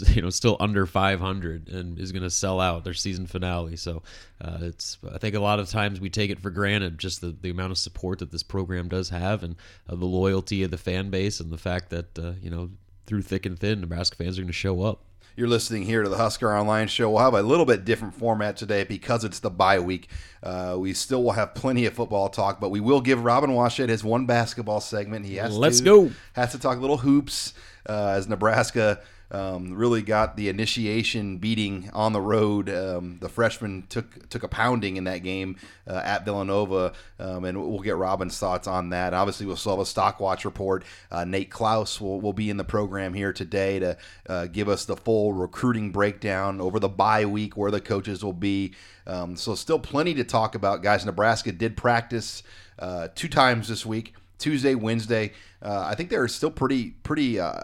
you 0.16 0.22
know 0.22 0.30
still 0.30 0.58
under 0.60 0.86
500 0.86 1.68
and 1.68 2.00
is 2.00 2.12
going 2.12 2.24
to 2.24 2.30
sell 2.30 2.60
out 2.60 2.84
their 2.84 2.94
season 2.94 3.28
finale. 3.28 3.76
So 3.76 4.02
uh, 4.42 4.60
it's 4.62 4.98
I 5.14 5.18
think 5.18 5.36
a 5.36 5.40
lot 5.40 5.60
of 5.60 5.70
times 5.70 6.00
we 6.00 6.10
take 6.10 6.32
it 6.32 6.40
for 6.40 6.50
granted 6.50 6.98
just 6.98 7.22
the, 7.22 7.36
the 7.42 7.50
amount 7.50 7.72
of 7.72 7.78
support 7.78 8.20
that 8.20 8.32
this 8.32 8.44
program 8.44 8.88
does 8.88 9.10
have 9.10 9.44
and 9.44 9.56
uh, 9.88 9.96
the 9.96 10.06
loyalty 10.06 10.64
of 10.64 10.72
the 10.72 10.78
fan 10.78 11.10
base 11.10 11.40
and 11.40 11.52
the 11.52 11.58
fact 11.58 11.90
that 11.90 12.18
uh, 12.18 12.34
you 12.42 12.50
know 12.50 12.70
through 13.06 13.22
thick 13.22 13.46
and 13.46 13.60
thin 13.60 13.82
Nebraska 13.82 14.16
fans 14.16 14.38
are 14.38 14.42
going 14.42 14.48
to 14.48 14.54
show 14.54 14.82
up. 14.82 15.04
You're 15.40 15.48
listening 15.48 15.84
here 15.84 16.04
to 16.04 16.10
the 16.10 16.18
Husker 16.18 16.54
Online 16.54 16.90
Show. 16.90 17.12
We'll 17.12 17.24
have 17.24 17.34
a 17.34 17.42
little 17.42 17.66
bit 17.66 17.86
different 17.86 18.14
format 18.14 18.58
today 18.58 18.84
because 18.84 19.24
it's 19.24 19.40
the 19.40 19.50
bye 19.50 19.80
week. 19.80 20.10
Uh, 20.44 20.76
we 20.78 20.94
still 20.94 21.24
will 21.24 21.32
have 21.32 21.56
plenty 21.56 21.86
of 21.86 21.94
football 21.94 22.28
talk, 22.28 22.60
but 22.60 22.72
we 22.72 22.82
will 22.82 23.00
give 23.00 23.24
Robin 23.24 23.52
Washut 23.52 23.88
his 23.88 24.04
one 24.04 24.26
basketball 24.26 24.82
segment. 24.82 25.26
He 25.26 25.38
has 25.38 25.58
Let's 25.58 25.78
to, 25.78 25.86
go. 25.86 26.12
Has 26.34 26.52
to 26.52 26.60
talk 26.60 26.78
a 26.78 26.82
little 26.82 26.98
hoops 26.98 27.54
uh, 27.88 28.16
as 28.18 28.28
Nebraska 28.28 29.00
um, 29.32 29.74
really 29.74 30.02
got 30.02 30.36
the 30.36 30.50
initiation 30.50 31.38
beating 31.38 31.90
on 31.94 32.14
the 32.14 32.22
road. 32.22 32.70
Um, 32.70 33.18
the 33.22 33.30
freshman 33.30 33.84
took 33.90 34.28
took 34.30 34.44
a 34.44 34.48
pounding 34.48 34.98
in 34.98 35.04
that 35.04 35.20
game 35.20 35.58
uh, 35.88 36.02
at 36.04 36.26
Villanova, 36.26 36.94
um, 37.20 37.46
and 37.46 37.58
we'll 37.58 37.80
get 37.80 37.96
Robin's 37.96 38.38
thoughts 38.38 38.68
on 38.68 38.90
that. 38.90 39.14
Obviously, 39.14 39.46
we'll 39.46 39.56
still 39.56 39.74
have 39.74 39.80
a 39.80 39.86
stock 39.86 40.20
watch 40.20 40.46
report. 40.46 40.84
Uh, 41.12 41.26
Nate 41.26 41.52
Clouse 41.52 42.02
will, 42.02 42.20
will 42.20 42.34
be 42.34 42.50
in 42.50 42.58
the 42.58 42.64
program 42.64 43.14
here 43.14 43.34
today 43.34 43.80
to 43.80 43.98
uh, 44.28 44.48
give 44.48 44.68
us 44.68 44.86
the 44.86 44.96
full 44.96 45.34
recruiting 45.34 45.92
breakdown 45.92 46.60
over 46.60 46.80
the 46.80 46.90
bye 46.90 47.26
week, 47.26 47.56
where 47.56 47.72
the 47.72 47.82
coaches 47.82 48.24
will 48.24 48.34
be. 48.34 48.74
Um, 49.06 49.36
so, 49.36 49.56
still 49.56 49.80
plenty 49.80 50.14
to 50.16 50.24
talk 50.24 50.56
about, 50.56 50.82
guys. 50.82 51.06
Nebraska 51.06 51.52
did 51.52 51.78
practice 51.78 52.44
uh, 52.80 53.10
two 53.14 53.28
times 53.28 53.68
this 53.68 53.86
week. 53.86 54.14
Tuesday, 54.40 54.74
Wednesday. 54.76 55.34
Uh, 55.62 55.84
I 55.86 55.96
think 55.96 56.10
they 56.10 56.18
were 56.18 56.30
still 56.30 56.52
pretty 56.52 56.92
pretty 57.04 57.38
uh, 57.38 57.60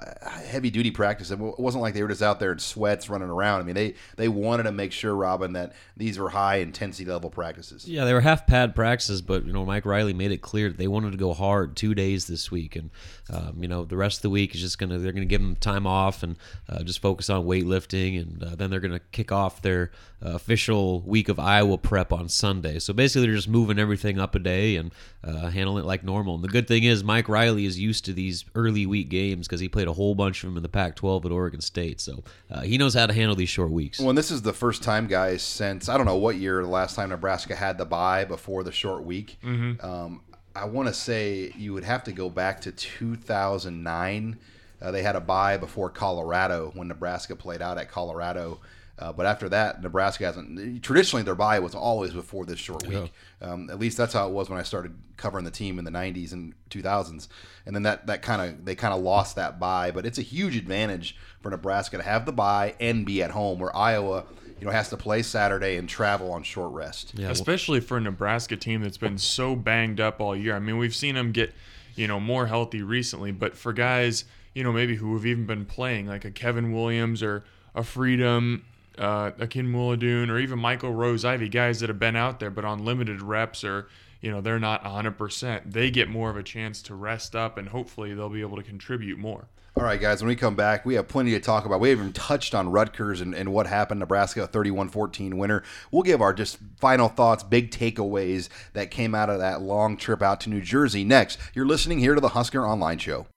heavy 0.46 0.70
duty 0.70 0.91
practice. 0.91 1.32
It 1.32 1.39
wasn't 1.39 1.82
like 1.82 1.94
they 1.94 2.01
were 2.01 2.10
just 2.10 2.22
out 2.22 2.41
there 2.41 2.51
in 2.51 2.60
sweats 2.60 3.10
running 3.10 3.29
around. 3.29 3.62
I 3.62 3.63
mean, 3.63 3.75
they 3.75 3.96
they 4.17 4.27
wanted 4.27 4.63
to 4.63 4.74
make 4.74 4.91
sure, 4.91 5.15
Robin, 5.15 5.53
that 5.53 5.74
these 5.96 6.20
were 6.20 6.29
high 6.29 6.58
intensity 6.58 7.10
level 7.10 7.29
practices. 7.29 7.88
Yeah, 7.88 8.03
they 8.03 8.12
were 8.12 8.20
half 8.20 8.48
pad 8.48 8.75
practices, 8.75 9.22
but 9.22 9.46
you 9.46 9.53
know 9.53 9.65
Mike 9.65 9.86
Riley 9.86 10.13
made 10.13 10.34
it 10.34 10.41
clear 10.41 10.67
that 10.67 10.77
they 10.77 10.89
wanted 10.89 11.12
to 11.12 11.17
go 11.17 11.34
hard 11.34 11.77
two 11.77 11.96
days 11.96 12.27
this 12.27 12.51
week, 12.51 12.75
and 12.75 12.89
um, 13.29 13.60
you 13.62 13.70
know 13.70 13.86
the 13.86 13.96
rest 13.96 14.17
of 14.17 14.22
the 14.24 14.29
week 14.29 14.53
is 14.53 14.60
just 14.60 14.77
gonna 14.77 14.98
they're 14.98 15.13
gonna 15.13 15.25
give 15.25 15.41
them 15.41 15.55
time 15.55 15.88
off 15.88 16.22
and 16.22 16.36
uh, 16.67 16.84
just 16.84 17.00
focus 17.00 17.29
on 17.29 17.46
weightlifting, 17.46 18.22
and 18.22 18.44
uh, 18.44 18.55
then 18.55 18.70
they're 18.70 18.82
gonna 18.82 19.00
kick 19.13 19.32
off 19.32 19.62
their 19.62 19.91
uh, 20.25 20.32
official 20.32 21.01
week 21.01 21.29
of 21.29 21.39
Iowa 21.39 21.77
prep 21.77 22.12
on 22.12 22.27
Sunday. 22.27 22.79
So 22.79 22.94
basically, 22.94 23.27
they're 23.27 23.36
just 23.36 23.48
moving 23.48 23.79
everything 23.79 24.20
up 24.20 24.36
a 24.36 24.39
day 24.39 24.75
and 24.75 24.91
uh, 25.24 25.50
handling 25.50 25.84
it 25.84 25.88
like 25.88 26.03
normal. 26.03 26.36
And 26.36 26.44
the 26.44 26.50
good 26.50 26.64
good 26.65 26.74
thing 26.74 26.84
is 26.84 27.03
Mike 27.03 27.29
Riley 27.29 27.65
is 27.65 27.79
used 27.79 28.05
to 28.05 28.13
these 28.13 28.43
early 28.55 28.86
week 28.86 29.10
games 29.10 29.48
because 29.48 29.60
he 29.60 29.69
played 29.69 29.88
a 29.88 29.93
whole 29.93 30.15
bunch 30.15 30.43
of 30.43 30.50
them 30.50 30.57
in 30.57 30.63
the 30.63 30.69
Pac-12 30.69 31.25
at 31.25 31.31
Oregon 31.31 31.62
State, 31.62 32.01
so 32.01 32.24
uh, 32.50 32.62
he 32.62 32.77
knows 32.77 32.93
how 32.93 33.05
to 33.05 33.13
handle 33.13 33.36
these 33.36 33.50
short 33.50 33.72
weeks. 33.72 34.00
Well, 34.00 34.10
and 34.10 34.17
this 34.17 34.31
is 34.31 34.41
the 34.41 34.53
first 34.53 34.81
time, 34.81 35.07
guys, 35.07 35.43
since 35.43 35.89
I 35.89 35.98
don't 35.98 36.05
know 36.05 36.17
what 36.17 36.38
year 36.38 36.62
the 36.62 36.67
last 36.67 36.95
time 36.95 37.10
Nebraska 37.10 37.55
had 37.55 37.77
the 37.77 37.86
bye 37.86 38.25
before 38.25 38.63
the 38.63 38.72
short 38.72 39.03
week. 39.03 39.38
Mm-hmm. 39.43 39.86
Um, 39.86 40.22
I 40.55 40.65
want 40.65 40.88
to 40.88 40.93
say 40.93 41.51
you 41.55 41.74
would 41.74 41.84
have 41.84 42.03
to 42.05 42.12
go 42.12 42.29
back 42.29 42.62
to 42.62 42.72
2009. 42.72 44.39
Uh, 44.81 44.91
they 44.91 45.03
had 45.03 45.15
a 45.15 45.22
bye 45.22 45.57
before 45.57 45.89
Colorado 45.89 46.72
when 46.74 46.88
Nebraska 46.88 47.36
played 47.36 47.62
out 47.62 47.77
at 47.77 47.91
Colorado. 47.91 48.60
Uh, 48.98 49.12
but 49.12 49.25
after 49.25 49.50
that, 49.50 49.82
Nebraska 49.84 50.24
hasn't. 50.25 50.82
Traditionally, 50.82 51.24
their 51.24 51.36
bye 51.36 51.60
was 51.60 51.75
always 51.75 52.14
before 52.14 52.46
this 52.46 52.60
short 52.60 52.88
week. 52.88 53.12
Um, 53.42 53.70
at 53.70 53.78
least 53.78 53.98
that's 53.98 54.14
how 54.14 54.28
it 54.28 54.32
was 54.32 54.50
when 54.50 54.58
I 54.58 54.64
started 54.64 54.96
covering 55.18 55.44
the 55.44 55.52
team 55.52 55.78
in 55.78 55.84
the 55.86 55.92
'90s 55.92 56.32
and 56.32 56.54
2000s. 56.70 57.28
And 57.66 57.75
then 57.75 57.84
that 57.84 58.08
that 58.08 58.22
kind 58.22 58.42
of 58.42 58.64
they 58.64 58.74
kind 58.74 58.94
of 58.94 59.02
lost 59.02 59.36
that 59.36 59.60
bye. 59.60 59.92
But 59.92 60.06
it's 60.06 60.18
a 60.18 60.22
huge 60.22 60.56
advantage 60.56 61.18
for 61.42 61.50
Nebraska 61.50 61.98
to 61.98 62.04
have 62.04 62.25
the 62.25 62.32
bye 62.32 62.75
and 62.80 63.06
be 63.06 63.22
at 63.22 63.32
home, 63.32 63.60
where 63.60 63.75
Iowa, 63.75 64.24
you 64.60 64.66
know, 64.66 64.72
has 64.72 64.88
to 64.90 64.98
play 64.98 65.22
Saturday 65.24 65.75
and 65.75 65.90
travel 65.90 66.32
on 66.32 66.44
short 66.44 66.72
rest. 66.72 67.12
Yeah, 67.16 67.32
especially 67.32 67.82
for 67.82 67.98
a 67.98 68.02
Nebraska 68.02 68.56
team 68.56 68.82
that's 68.82 68.98
been 68.98 69.18
so 69.18 69.58
banged 69.58 70.00
up 70.00 70.22
all 70.22 70.38
year. 70.38 70.56
I 70.56 70.60
mean, 70.60 70.78
we've 70.78 70.96
seen 70.96 71.16
them 71.16 71.34
get, 71.34 71.54
you 71.96 72.08
know, 72.08 72.22
more 72.22 72.48
healthy 72.48 72.82
recently, 72.82 73.34
but 73.34 73.58
for 73.58 73.74
guys, 73.74 74.24
you 74.54 74.64
know, 74.64 74.72
maybe 74.72 74.96
who 74.96 75.14
have 75.16 75.25
even 75.25 75.46
been 75.46 75.66
playing, 75.66 76.08
like 76.08 76.24
a 76.24 76.32
Kevin 76.32 76.72
Williams 76.72 77.22
or 77.22 77.44
a 77.75 77.84
Freedom, 77.84 78.64
uh, 78.98 79.32
Akinmoladun, 79.32 80.30
or 80.30 80.40
even 80.40 80.60
Michael 80.60 80.94
Rose-Ivey, 80.94 81.50
guys 81.50 81.80
that 81.80 81.90
have 81.90 82.00
been 82.00 82.16
out 82.16 82.40
there 82.40 82.52
but 82.52 82.66
on 82.66 82.86
limited 82.86 83.22
reps 83.22 83.64
or, 83.64 83.88
you 84.22 84.32
know, 84.32 84.42
they're 84.42 84.60
not 84.60 84.84
100%. 84.84 85.72
They 85.72 85.92
get 85.92 86.10
more 86.10 86.30
of 86.30 86.38
a 86.38 86.44
chance 86.44 86.82
to 86.84 86.96
rest 86.96 87.36
up 87.36 87.58
and 87.58 87.70
hopefully 87.70 88.14
they'll 88.14 88.30
be 88.30 88.42
able 88.42 88.58
to 88.58 88.64
contribute 88.64 89.18
more. 89.18 89.48
All 89.78 89.84
right, 89.84 90.00
guys, 90.00 90.22
when 90.22 90.30
we 90.30 90.38
come 90.38 90.56
back, 90.56 90.86
we 90.86 90.96
have 90.96 91.10
plenty 91.10 91.32
to 91.32 91.40
talk 91.42 91.66
about. 91.66 91.82
We 91.82 91.90
haven't 91.90 92.06
even 92.06 92.14
touched 92.14 92.56
on 92.56 92.72
Rutgers 92.72 93.20
and, 93.20 93.36
and 93.36 93.52
what 93.52 93.68
happened, 93.68 94.00
Nebraska 94.00 94.48
31 94.48 94.88
14 94.88 95.38
winner. 95.38 95.64
We'll 95.92 96.04
give 96.04 96.22
our 96.22 96.34
just 96.34 96.60
final 96.80 97.10
thoughts, 97.10 97.44
big 97.44 97.72
takeaways 97.72 98.48
that 98.72 98.90
came 98.90 99.14
out 99.14 99.30
of 99.30 99.40
that 99.40 99.62
long 99.62 99.98
trip 99.98 100.22
out 100.22 100.40
to 100.42 100.50
New 100.50 100.62
Jersey 100.62 101.04
next. 101.04 101.38
You're 101.54 101.66
listening 101.66 102.00
here 102.00 102.16
to 102.16 102.22
the 102.22 102.30
Husker 102.30 102.66
Online 102.66 103.00
Show. 103.00 103.28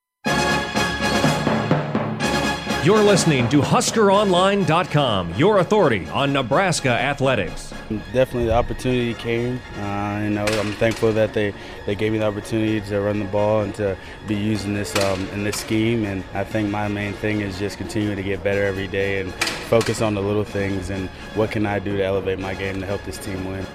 You're 2.89 3.05
listening 3.05 3.51
to 3.51 3.61
HuskerOnline.com, 3.61 5.35
your 5.35 5.59
authority 5.59 6.09
on 6.09 6.33
Nebraska 6.33 6.89
athletics. 6.89 7.71
Definitely, 8.15 8.47
the 8.47 8.55
opportunity 8.55 9.13
came. 9.13 9.61
Uh, 9.77 10.21
you 10.23 10.31
know, 10.31 10.47
I'm 10.47 10.73
thankful 10.73 11.13
that 11.13 11.35
they, 11.35 11.53
they 11.85 11.95
gave 11.95 12.13
me 12.13 12.19
the 12.19 12.25
opportunity 12.25 12.81
to 12.81 13.01
run 13.03 13.19
the 13.19 13.27
ball 13.27 13.61
and 13.61 13.75
to 13.75 13.95
be 14.27 14.37
using 14.37 14.73
this 14.73 14.97
um, 15.05 15.29
in 15.35 15.45
this 15.45 15.61
scheme. 15.61 16.07
And 16.07 16.25
I 16.33 16.45
think 16.45 16.71
my 16.71 16.89
main 16.89 17.13
thing 17.13 17.43
is 17.43 17.59
just 17.59 17.77
continuing 17.77 18.17
to 18.17 18.23
get 18.23 18.43
better 18.43 18.65
every 18.65 18.89
day 18.89 19.21
and 19.21 19.35
focus 19.35 20.01
on 20.01 20.15
the 20.15 20.23
little 20.23 20.43
things 20.43 20.89
and 20.89 21.11
what 21.35 21.51
can 21.51 21.67
I 21.67 21.81
do 21.81 21.95
to 21.99 22.03
elevate 22.03 22.39
my 22.39 22.55
game 22.55 22.81
to 22.81 22.87
help 22.87 23.05
this 23.05 23.19
team 23.19 23.45
win. 23.45 23.67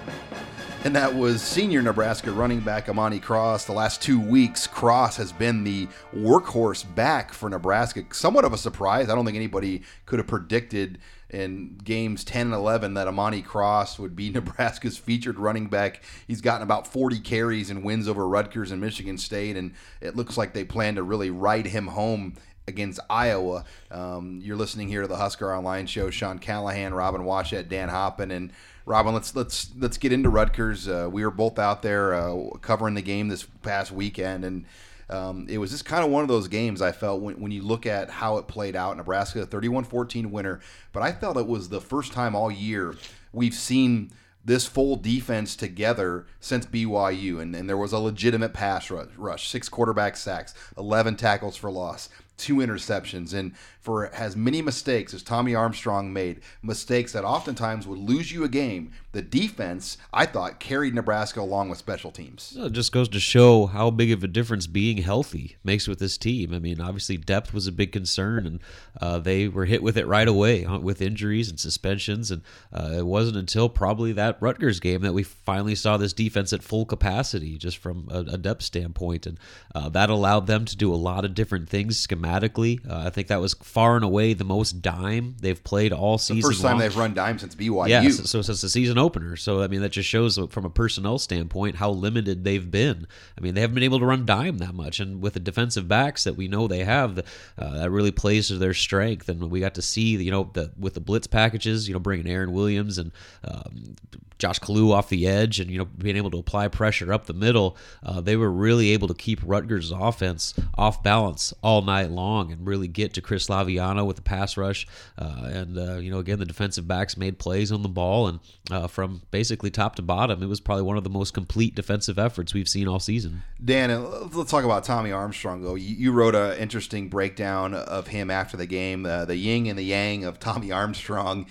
And 0.85 0.97
that 0.97 1.15
was 1.15 1.41
senior 1.41 1.81
Nebraska 1.81 2.29
running 2.29 2.59
back 2.59 2.89
Imani 2.89 3.21
Cross. 3.21 3.63
The 3.63 3.71
last 3.71 4.01
two 4.01 4.19
weeks, 4.19 4.67
Cross 4.67 5.15
has 5.15 5.31
been 5.31 5.63
the 5.63 5.87
workhorse 6.13 6.83
back 6.93 7.31
for 7.31 7.49
Nebraska. 7.49 8.03
Somewhat 8.11 8.43
of 8.43 8.51
a 8.51 8.57
surprise. 8.57 9.09
I 9.09 9.15
don't 9.15 9.23
think 9.23 9.37
anybody 9.37 9.83
could 10.05 10.19
have 10.19 10.27
predicted 10.27 10.99
in 11.29 11.77
games 11.81 12.25
10 12.25 12.47
and 12.47 12.53
11 12.53 12.95
that 12.95 13.07
Imani 13.07 13.41
Cross 13.41 13.97
would 13.97 14.13
be 14.13 14.29
Nebraska's 14.33 14.97
featured 14.97 15.39
running 15.39 15.67
back. 15.67 16.03
He's 16.27 16.41
gotten 16.41 16.63
about 16.63 16.85
40 16.85 17.21
carries 17.21 17.69
and 17.69 17.85
wins 17.85 18.09
over 18.09 18.27
Rutgers 18.27 18.71
and 18.71 18.81
Michigan 18.81 19.17
State, 19.17 19.55
and 19.55 19.71
it 20.01 20.17
looks 20.17 20.37
like 20.37 20.53
they 20.53 20.65
plan 20.65 20.95
to 20.95 21.03
really 21.03 21.29
ride 21.29 21.65
him 21.65 21.87
home 21.87 22.33
against 22.67 22.99
Iowa. 23.09 23.63
Um, 23.89 24.41
you're 24.43 24.57
listening 24.57 24.89
here 24.89 25.01
to 25.01 25.07
the 25.07 25.15
Husker 25.15 25.53
Online 25.55 25.85
Show. 25.85 26.09
Sean 26.09 26.39
Callahan, 26.39 26.93
Robin 26.93 27.21
Washut, 27.21 27.69
Dan 27.69 27.87
Hoppen, 27.87 28.31
and 28.31 28.51
Robin. 28.85 29.13
Let's 29.13 29.35
let's 29.35 29.71
let's 29.77 29.97
get 29.97 30.11
into 30.11 30.29
Rutgers. 30.29 30.87
Uh, 30.87 31.09
we 31.11 31.23
were 31.23 31.31
both 31.31 31.59
out 31.59 31.81
there 31.81 32.13
uh, 32.13 32.49
covering 32.61 32.95
the 32.95 33.01
game 33.01 33.27
this 33.27 33.43
past 33.61 33.91
weekend, 33.91 34.45
and 34.45 34.65
um, 35.09 35.47
it 35.49 35.57
was 35.57 35.71
just 35.71 35.85
kind 35.85 36.03
of 36.03 36.11
one 36.11 36.21
of 36.21 36.27
those 36.27 36.47
games 36.47 36.81
I 36.81 36.91
felt 36.91 37.21
when, 37.21 37.39
when 37.39 37.51
you 37.51 37.61
look 37.61 37.85
at 37.85 38.09
how 38.09 38.37
it 38.37 38.47
played 38.47 38.75
out. 38.75 38.97
Nebraska, 38.97 39.45
31-14 39.45 40.31
winner, 40.31 40.59
but 40.91 41.03
I 41.03 41.11
felt 41.11 41.37
it 41.37 41.47
was 41.47 41.69
the 41.69 41.81
first 41.81 42.13
time 42.13 42.35
all 42.35 42.51
year 42.51 42.95
we've 43.31 43.53
seen 43.53 44.11
this 44.45 44.65
full 44.65 44.97
defense 44.97 45.55
together 45.55 46.25
since 46.39 46.65
BYU, 46.65 47.41
and, 47.41 47.55
and 47.55 47.69
there 47.69 47.77
was 47.77 47.93
a 47.93 47.99
legitimate 47.99 48.53
pass 48.53 48.91
rush, 48.91 49.07
rush, 49.15 49.47
six 49.47 49.69
quarterback 49.69 50.17
sacks, 50.17 50.53
11 50.77 51.15
tackles 51.15 51.55
for 51.55 51.71
loss, 51.71 52.09
two 52.37 52.55
interceptions, 52.55 53.33
and 53.33 53.53
for 53.83 54.07
as 54.15 54.37
many 54.37 54.61
mistakes 54.61 55.13
as 55.13 55.21
Tommy 55.21 55.53
Armstrong 55.53 56.13
made, 56.13 56.39
mistakes 56.61 57.11
that 57.11 57.25
oftentimes 57.25 57.85
would 57.85 57.99
lose 57.99 58.31
you 58.31 58.45
a 58.45 58.49
game, 58.49 58.93
the 59.11 59.21
defense, 59.21 59.97
I 60.13 60.25
thought, 60.25 60.61
carried 60.61 60.95
Nebraska 60.95 61.41
along 61.41 61.67
with 61.67 61.77
special 61.77 62.09
teams. 62.09 62.55
It 62.57 62.71
just 62.71 62.93
goes 62.93 63.09
to 63.09 63.19
show 63.19 63.65
how 63.65 63.91
big 63.91 64.11
of 64.11 64.23
a 64.23 64.27
difference 64.27 64.67
being 64.67 64.97
healthy 64.97 65.57
makes 65.65 65.85
with 65.85 65.99
this 65.99 66.17
team. 66.17 66.53
I 66.53 66.59
mean, 66.59 66.79
obviously 66.79 67.17
depth 67.17 67.53
was 67.53 67.67
a 67.67 67.73
big 67.73 67.91
concern, 67.91 68.47
and 68.47 68.59
uh, 69.01 69.19
they 69.19 69.49
were 69.49 69.65
hit 69.65 69.83
with 69.83 69.97
it 69.97 70.07
right 70.07 70.29
away 70.29 70.65
with 70.65 71.01
injuries 71.01 71.49
and 71.49 71.59
suspensions. 71.59 72.31
And 72.31 72.41
uh, 72.71 72.89
it 72.93 73.05
wasn't 73.05 73.35
until 73.35 73.67
probably 73.67 74.13
that 74.13 74.41
Rutgers 74.41 74.79
game 74.79 75.01
that 75.01 75.13
we 75.13 75.23
finally 75.23 75.75
saw 75.75 75.97
this 75.97 76.13
defense 76.13 76.53
at 76.53 76.63
full 76.63 76.85
capacity, 76.85 77.57
just 77.57 77.77
from 77.77 78.07
a, 78.09 78.19
a 78.19 78.37
depth 78.37 78.63
standpoint, 78.63 79.27
and 79.27 79.37
uh, 79.75 79.89
that 79.89 80.09
allowed 80.09 80.47
them 80.47 80.63
to 80.63 80.77
do 80.77 80.91
a 80.91 80.95
lot 80.95 81.25
of 81.25 81.35
different 81.35 81.67
things 81.67 82.07
schematically. 82.07 82.79
Uh, 82.89 83.03
I 83.05 83.09
think 83.09 83.27
that 83.27 83.41
was 83.41 83.53
far 83.73 83.95
and 83.95 84.05
away 84.05 84.33
the 84.33 84.43
most 84.43 84.83
dime 84.83 85.35
they've 85.41 85.63
played 85.63 85.91
all 85.91 86.19
season. 86.19 86.35
The 86.35 86.47
first 86.47 86.61
time 86.61 86.73
long. 86.73 86.79
they've 86.79 86.95
run 86.95 87.15
dime 87.15 87.39
since 87.39 87.55
BYU. 87.55 87.89
Yeah, 87.89 88.07
so, 88.09 88.23
so 88.23 88.41
since 88.43 88.61
the 88.61 88.69
season 88.69 88.99
opener. 88.99 89.35
So 89.35 89.63
I 89.63 89.67
mean, 89.67 89.81
that 89.81 89.89
just 89.89 90.07
shows 90.07 90.37
from 90.51 90.63
a 90.63 90.69
personnel 90.69 91.17
standpoint 91.17 91.77
how 91.77 91.89
limited 91.89 92.43
they've 92.43 92.69
been. 92.69 93.07
I 93.35 93.41
mean, 93.41 93.55
they 93.55 93.61
haven't 93.61 93.73
been 93.73 93.83
able 93.83 93.97
to 93.97 94.05
run 94.05 94.27
dime 94.27 94.59
that 94.59 94.75
much, 94.75 94.99
and 94.99 95.23
with 95.23 95.33
the 95.33 95.39
defensive 95.39 95.87
backs 95.87 96.23
that 96.25 96.35
we 96.35 96.47
know 96.47 96.67
they 96.67 96.83
have, 96.83 97.17
uh, 97.57 97.77
that 97.79 97.89
really 97.89 98.11
plays 98.11 98.49
to 98.49 98.57
their 98.57 98.75
strength. 98.75 99.27
And 99.27 99.49
we 99.49 99.59
got 99.59 99.73
to 99.73 99.81
see, 99.81 100.17
you 100.17 100.29
know, 100.29 100.51
the, 100.53 100.71
with 100.77 100.93
the 100.93 100.99
blitz 100.99 101.25
packages, 101.25 101.87
you 101.87 101.93
know, 101.93 101.99
bringing 101.99 102.27
Aaron 102.27 102.53
Williams 102.53 102.99
and 102.99 103.11
um, 103.43 103.95
Josh 104.43 104.59
Kalu 104.59 104.91
off 104.91 105.09
the 105.09 105.25
edge, 105.25 105.59
and 105.59 105.71
you 105.71 105.77
know, 105.77 105.85
being 105.85 106.17
able 106.17 106.29
to 106.31 106.37
apply 106.37 106.67
pressure 106.67 107.13
up 107.13 107.27
the 107.27 107.33
middle, 107.33 107.77
uh, 108.03 108.19
they 108.19 108.35
were 108.35 108.51
really 108.51 108.89
able 108.89 109.07
to 109.07 109.13
keep 109.13 109.39
Rutgers' 109.43 109.89
offense 109.89 110.53
off 110.75 111.01
balance 111.01 111.53
all 111.63 111.81
night 111.81 112.11
long 112.11 112.51
and 112.51 112.67
really 112.67 112.89
get 112.89 113.13
to 113.13 113.21
Chris 113.21 113.49
Laviano 113.63 114.05
with 114.05 114.15
the 114.15 114.21
pass 114.21 114.57
rush. 114.57 114.87
Uh, 115.17 115.41
and 115.45 115.77
uh, 115.77 115.95
you 115.97 116.11
know, 116.11 116.19
again, 116.19 116.39
the 116.39 116.45
defensive 116.45 116.87
backs 116.87 117.17
made 117.17 117.39
plays 117.39 117.71
on 117.71 117.81
the 117.81 117.89
ball, 117.89 118.27
and 118.27 118.39
uh, 118.71 118.87
from 118.87 119.21
basically 119.31 119.69
top 119.69 119.95
to 119.95 120.01
bottom, 120.01 120.41
it 120.41 120.47
was 120.47 120.59
probably 120.59 120.83
one 120.83 120.97
of 120.97 121.03
the 121.03 121.09
most 121.09 121.33
complete 121.33 121.75
defensive 121.75 122.19
efforts 122.19 122.53
we've 122.53 122.69
seen 122.69 122.87
all 122.87 122.99
season. 122.99 123.43
Dan, 123.63 124.29
let's 124.33 124.51
talk 124.51 124.63
about 124.63 124.83
Tommy 124.83 125.11
Armstrong. 125.11 125.61
Though 125.61 125.75
you, 125.75 126.11
wrote 126.11 126.35
an 126.35 126.57
interesting 126.57 127.09
breakdown 127.09 127.73
of 127.73 128.07
him 128.07 128.29
after 128.29 128.57
the 128.57 128.67
game, 128.67 129.03
the 129.03 129.35
yin 129.35 129.67
and 129.67 129.77
the 129.77 129.83
yang 129.83 130.25
of 130.25 130.39
Tommy 130.39 130.71
Armstrong. 130.71 131.47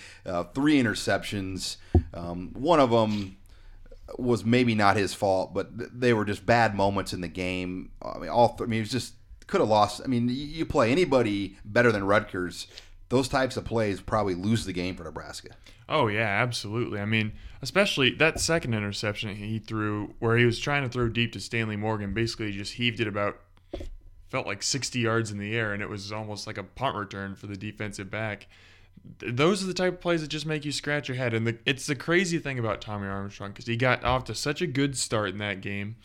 Three 0.54 0.82
interceptions. 0.82 1.76
Um, 2.14 2.50
one 2.54 2.80
of 2.80 2.90
them 2.90 3.36
was 4.18 4.44
maybe 4.44 4.74
not 4.74 4.96
his 4.96 5.14
fault, 5.14 5.54
but 5.54 5.68
they 5.72 6.12
were 6.12 6.24
just 6.24 6.44
bad 6.44 6.74
moments 6.74 7.12
in 7.12 7.20
the 7.20 7.28
game. 7.28 7.90
I 8.02 8.18
mean, 8.18 8.28
all. 8.28 8.50
Th- 8.50 8.62
I 8.62 8.66
mean, 8.66 8.78
it 8.78 8.82
was 8.82 8.90
just 8.90 9.14
could 9.46 9.60
have 9.60 9.68
lost. 9.68 10.00
I 10.04 10.08
mean, 10.08 10.28
you, 10.28 10.64
play 10.66 10.90
anybody 10.90 11.56
better 11.64 11.92
than 11.92 12.04
Rutgers. 12.04 12.66
Those 13.08 13.28
types 13.28 13.56
of 13.56 13.64
plays 13.64 14.00
probably 14.00 14.34
lose 14.34 14.64
the 14.64 14.72
game 14.72 14.96
for 14.96 15.04
Nebraska. 15.04 15.50
Oh 15.88 16.06
yeah, 16.06 16.42
absolutely. 16.42 17.00
I 17.00 17.04
mean, 17.04 17.32
especially 17.60 18.10
that 18.14 18.40
second 18.40 18.74
interception 18.74 19.34
he 19.36 19.58
threw, 19.58 20.14
where 20.18 20.36
he 20.36 20.46
was 20.46 20.58
trying 20.58 20.82
to 20.82 20.88
throw 20.88 21.08
deep 21.08 21.32
to 21.32 21.40
Stanley 21.40 21.76
Morgan, 21.76 22.14
basically 22.14 22.52
just 22.52 22.74
heaved 22.74 23.00
it 23.00 23.06
about, 23.06 23.38
felt 24.28 24.46
like 24.46 24.62
60 24.62 24.98
yards 24.98 25.30
in 25.30 25.38
the 25.38 25.54
air, 25.54 25.72
and 25.74 25.82
it 25.82 25.88
was 25.88 26.10
almost 26.10 26.46
like 26.46 26.56
a 26.56 26.62
punt 26.62 26.96
return 26.96 27.34
for 27.34 27.46
the 27.46 27.56
defensive 27.56 28.10
back. 28.10 28.48
Those 29.18 29.62
are 29.62 29.66
the 29.66 29.74
type 29.74 29.94
of 29.94 30.00
plays 30.00 30.20
that 30.20 30.28
just 30.28 30.46
make 30.46 30.64
you 30.64 30.72
scratch 30.72 31.08
your 31.08 31.16
head, 31.16 31.34
and 31.34 31.46
the, 31.46 31.58
it's 31.66 31.86
the 31.86 31.96
crazy 31.96 32.38
thing 32.38 32.58
about 32.58 32.80
Tommy 32.80 33.08
Armstrong 33.08 33.50
because 33.50 33.66
he 33.66 33.76
got 33.76 34.04
off 34.04 34.24
to 34.24 34.34
such 34.34 34.62
a 34.62 34.66
good 34.66 34.96
start 34.96 35.30
in 35.30 35.38
that 35.38 35.60
game, 35.60 35.96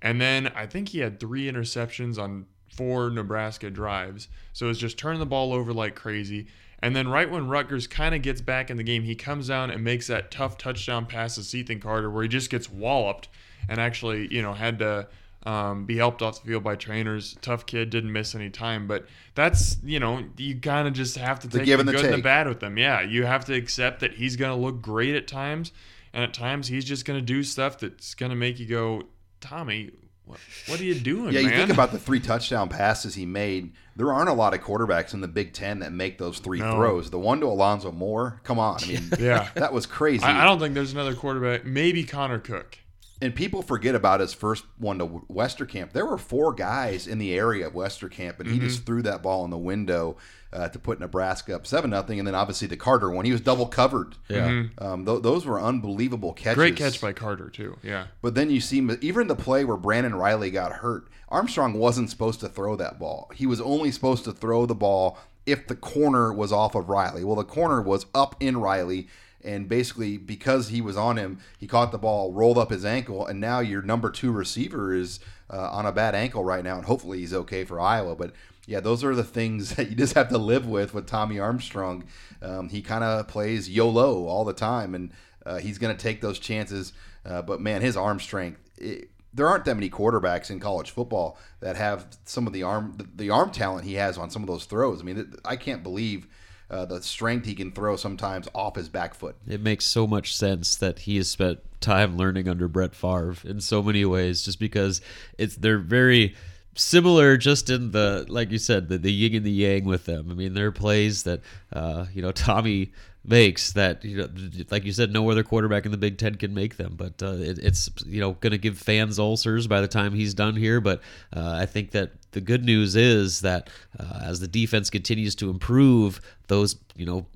and 0.00 0.20
then 0.20 0.48
I 0.54 0.66
think 0.66 0.90
he 0.90 1.00
had 1.00 1.18
three 1.18 1.50
interceptions 1.50 2.18
on 2.18 2.46
four 2.76 3.10
Nebraska 3.10 3.70
drives. 3.70 4.28
So 4.52 4.68
it's 4.68 4.78
just 4.78 4.98
turning 4.98 5.20
the 5.20 5.26
ball 5.26 5.52
over 5.52 5.72
like 5.72 5.94
crazy. 5.94 6.46
And 6.80 6.94
then 6.94 7.08
right 7.08 7.30
when 7.30 7.48
Rutgers 7.48 7.86
kind 7.86 8.14
of 8.14 8.22
gets 8.22 8.40
back 8.40 8.70
in 8.70 8.76
the 8.76 8.82
game, 8.82 9.02
he 9.02 9.14
comes 9.14 9.48
down 9.48 9.70
and 9.70 9.82
makes 9.82 10.06
that 10.08 10.30
tough 10.30 10.58
touchdown 10.58 11.06
pass 11.06 11.36
to 11.36 11.42
Cethan 11.42 11.80
Carter 11.80 12.10
where 12.10 12.22
he 12.22 12.28
just 12.28 12.50
gets 12.50 12.70
walloped 12.70 13.28
and 13.68 13.80
actually, 13.80 14.32
you 14.32 14.42
know, 14.42 14.52
had 14.52 14.78
to 14.80 15.08
um, 15.46 15.86
be 15.86 15.96
helped 15.96 16.22
off 16.22 16.42
the 16.42 16.48
field 16.48 16.64
by 16.64 16.76
trainers. 16.76 17.36
Tough 17.40 17.66
kid, 17.66 17.90
didn't 17.90 18.12
miss 18.12 18.34
any 18.34 18.50
time. 18.50 18.86
But 18.86 19.06
that's, 19.34 19.78
you 19.82 19.98
know, 19.98 20.24
you 20.36 20.60
kind 20.60 20.86
of 20.86 20.94
just 20.94 21.16
have 21.16 21.40
to 21.40 21.48
take 21.48 21.66
the 21.66 21.76
the 21.76 21.92
good 21.92 22.04
and 22.04 22.14
the 22.14 22.22
bad 22.22 22.46
with 22.46 22.60
them. 22.60 22.76
Yeah, 22.76 23.00
you 23.00 23.24
have 23.24 23.44
to 23.46 23.54
accept 23.54 24.00
that 24.00 24.14
he's 24.14 24.36
going 24.36 24.54
to 24.54 24.62
look 24.62 24.82
great 24.82 25.14
at 25.14 25.26
times. 25.26 25.72
And 26.12 26.24
at 26.24 26.34
times 26.34 26.68
he's 26.68 26.84
just 26.84 27.04
going 27.04 27.18
to 27.18 27.24
do 27.24 27.42
stuff 27.42 27.78
that's 27.78 28.14
going 28.14 28.30
to 28.30 28.36
make 28.36 28.58
you 28.58 28.66
go, 28.66 29.02
Tommy, 29.40 29.90
what, 30.26 30.38
what 30.66 30.80
are 30.80 30.84
you 30.84 30.94
doing, 30.94 31.32
Yeah, 31.32 31.40
you 31.40 31.48
man? 31.48 31.56
think 31.58 31.70
about 31.70 31.92
the 31.92 31.98
three 31.98 32.20
touchdown 32.20 32.68
passes 32.68 33.14
he 33.14 33.24
made. 33.26 33.72
There 33.96 34.12
aren't 34.12 34.28
a 34.28 34.32
lot 34.34 34.52
of 34.54 34.60
quarterbacks 34.60 35.14
in 35.14 35.20
the 35.22 35.28
Big 35.28 35.52
Ten 35.54 35.78
that 35.78 35.92
make 35.92 36.18
those 36.18 36.38
three 36.38 36.58
No. 36.58 36.74
throws. 36.76 37.10
The 37.10 37.18
one 37.18 37.40
to 37.40 37.46
Alonzo 37.46 37.92
Moore, 37.92 38.40
come 38.44 38.58
on, 38.58 38.82
I 38.82 38.86
mean, 38.88 39.10
Yeah. 39.18 39.48
that 39.54 39.72
was 39.72 39.86
crazy. 39.86 40.24
I, 40.24 40.42
I 40.42 40.44
don't 40.44 40.58
think 40.58 40.74
there's 40.74 40.92
another 40.92 41.14
quarterback. 41.14 41.64
Maybe 41.64 42.04
Connor 42.04 42.38
Cook. 42.38 42.78
And 43.22 43.34
people 43.34 43.62
forget 43.62 43.94
about 43.94 44.20
his 44.20 44.34
first 44.34 44.64
one 44.78 44.98
to 44.98 45.06
Westerkamp. 45.06 45.92
There 45.92 46.04
were 46.04 46.18
four 46.18 46.52
guys 46.52 47.06
in 47.06 47.18
the 47.18 47.34
area 47.34 47.66
of 47.66 47.72
Westerkamp, 47.72 48.40
and 48.40 48.48
he 48.50 48.58
just 48.58 48.76
Mm-hmm. 48.80 48.84
threw 48.84 49.02
that 49.02 49.22
ball 49.22 49.44
in 49.46 49.50
the 49.50 49.56
window 49.56 50.16
uh, 50.52 50.68
to 50.68 50.78
put 50.78 51.00
Nebraska 51.00 51.54
up 51.56 51.66
seven 51.66 51.90
nothing. 51.90 52.18
And 52.18 52.26
then 52.28 52.34
obviously 52.34 52.68
the 52.68 52.76
Carter 52.76 53.10
one, 53.10 53.24
he 53.24 53.32
was 53.32 53.40
double 53.40 53.66
covered. 53.66 54.16
Yeah. 54.28 54.64
um, 54.78 55.06
th- 55.06 55.22
those 55.22 55.46
were 55.46 55.60
unbelievable 55.60 56.32
catches. 56.34 56.52
Mm-hmm. 56.52 56.60
Great 56.60 56.76
catch 56.76 57.00
by 57.00 57.12
Carter 57.14 57.48
too. 57.48 57.78
Yeah. 57.82 58.08
But 58.20 58.34
then 58.34 58.50
you 58.50 58.60
see 58.60 58.86
even 59.00 59.28
the 59.28 59.34
play 59.34 59.64
where 59.64 59.76
Brandon 59.78 60.14
Reilly 60.14 60.50
got 60.50 60.72
hurt. 60.72 61.08
Armstrong 61.30 61.72
wasn't 61.74 62.10
supposed 62.10 62.40
to 62.40 62.48
throw 62.48 62.76
that 62.76 62.98
ball. 62.98 63.30
He 63.34 63.46
was 63.46 63.60
only 63.60 63.90
supposed 63.90 64.24
to 64.24 64.32
throw 64.32 64.66
the 64.66 64.74
ball 64.74 65.18
if 65.46 65.66
the 65.66 65.74
corner 65.76 66.32
was 66.32 66.52
off 66.52 66.74
of 66.74 66.88
Reilly. 66.90 67.24
Well, 67.24 67.36
the 67.36 67.44
corner 67.44 67.80
was 67.80 68.04
up 68.14 68.36
in 68.40 68.58
Reilly, 68.58 69.08
and 69.46 69.68
basically 69.68 70.18
because 70.18 70.68
he 70.68 70.80
was 70.80 70.96
on 70.96 71.16
him, 71.16 71.38
he 71.58 71.66
caught 71.66 71.92
the 71.92 71.98
ball, 71.98 72.32
rolled 72.32 72.58
up 72.58 72.70
his 72.70 72.84
ankle, 72.84 73.26
and 73.26 73.40
now 73.40 73.60
your 73.60 73.80
number 73.80 74.10
two 74.10 74.32
receiver 74.32 74.92
is 74.92 75.20
uh, 75.50 75.70
on 75.70 75.86
a 75.86 75.92
bad 75.92 76.14
ankle 76.14 76.44
right 76.44 76.64
now, 76.64 76.76
and 76.76 76.84
hopefully 76.84 77.18
he's 77.18 77.32
okay 77.32 77.64
for 77.64 77.80
Iowa. 77.80 78.16
But 78.16 78.32
yeah, 78.66 78.80
those 78.80 79.04
are 79.04 79.14
the 79.14 79.24
things 79.24 79.74
that 79.76 79.88
you 79.88 79.96
just 79.96 80.14
have 80.14 80.28
to 80.30 80.38
live 80.38 80.66
with 80.66 80.92
with 80.92 81.06
Tommy 81.06 81.38
Armstrong. 81.38 82.04
Um, 82.42 82.68
he 82.68 82.82
kind 82.82 83.04
of 83.04 83.28
plays 83.28 83.70
YOLO 83.70 84.26
all 84.26 84.44
the 84.44 84.52
time, 84.52 84.94
and 84.94 85.12
uh, 85.46 85.58
he's 85.58 85.78
going 85.78 85.96
to 85.96 86.02
take 86.02 86.20
those 86.20 86.38
chances. 86.38 86.92
Uh, 87.24 87.42
but 87.42 87.60
man, 87.60 87.80
his 87.80 87.96
arm 87.96 88.20
strength. 88.20 88.60
It, 88.76 89.10
there 89.32 89.46
aren't 89.46 89.66
that 89.66 89.74
many 89.74 89.90
quarterbacks 89.90 90.50
in 90.50 90.58
college 90.58 90.90
football 90.90 91.38
that 91.60 91.76
have 91.76 92.06
some 92.24 92.46
of 92.46 92.54
the 92.54 92.62
arm 92.62 92.94
the, 92.96 93.06
the 93.16 93.30
arm 93.30 93.50
talent 93.50 93.84
he 93.84 93.94
has 93.94 94.16
on 94.16 94.30
some 94.30 94.42
of 94.42 94.48
those 94.48 94.64
throws. 94.64 95.00
I 95.00 95.04
mean, 95.04 95.34
I 95.44 95.56
can't 95.56 95.82
believe 95.82 96.26
uh, 96.70 96.84
the 96.84 97.02
strength 97.02 97.46
he 97.46 97.54
can 97.54 97.72
throw 97.72 97.96
sometimes 97.96 98.48
off 98.54 98.76
his 98.76 98.88
back 98.88 99.14
foot. 99.14 99.36
It 99.46 99.60
makes 99.60 99.86
so 99.86 100.06
much 100.06 100.36
sense 100.36 100.76
that 100.76 101.00
he 101.00 101.16
has 101.16 101.28
spent 101.28 101.60
time 101.80 102.16
learning 102.16 102.48
under 102.48 102.68
Brett 102.68 102.94
Favre 102.94 103.36
in 103.44 103.60
so 103.60 103.82
many 103.82 104.04
ways, 104.04 104.42
just 104.42 104.58
because 104.58 105.00
it's 105.38 105.56
they're 105.56 105.78
very 105.78 106.34
similar 106.74 107.38
just 107.38 107.70
in 107.70 107.92
the 107.92 108.26
like 108.28 108.50
you 108.50 108.58
said 108.58 108.88
the, 108.88 108.98
the 108.98 109.10
yin 109.10 109.34
and 109.34 109.46
the 109.46 109.50
yang 109.50 109.84
with 109.84 110.04
them 110.04 110.30
i 110.30 110.34
mean 110.34 110.52
there 110.52 110.66
are 110.66 110.72
plays 110.72 111.22
that 111.22 111.40
uh, 111.72 112.04
you 112.12 112.20
know 112.20 112.30
tommy 112.32 112.92
makes 113.28 113.72
that 113.72 114.04
you 114.04 114.16
know 114.16 114.28
like 114.70 114.84
you 114.84 114.92
said 114.92 115.12
no 115.12 115.28
other 115.30 115.42
quarterback 115.42 115.84
in 115.84 115.90
the 115.90 115.98
big 115.98 116.18
ten 116.18 116.34
can 116.34 116.54
make 116.54 116.76
them. 116.76 116.94
But 116.96 117.22
uh, 117.22 117.32
it, 117.32 117.58
it's 117.58 117.90
you 118.06 118.20
know 118.20 118.32
going 118.32 118.52
to 118.52 118.58
give 118.58 118.78
fans 118.78 119.18
ulcers 119.18 119.66
by 119.66 119.80
the 119.80 119.88
time 119.88 120.14
he's 120.14 120.34
done 120.34 120.56
here. 120.56 120.80
But 120.80 121.00
uh, 121.34 121.58
i 121.60 121.66
think 121.66 121.90
that 121.92 122.12
the 122.32 122.40
good 122.40 122.64
news 122.64 122.96
is 122.96 123.40
that 123.40 123.70
uh, 123.98 124.20
as 124.22 124.40
the 124.40 124.48
defense 124.48 124.90
continues 124.90 125.34
to 125.36 125.50
improve 125.50 126.20
those 126.48 126.76
you 126.94 127.06
know 127.06 127.26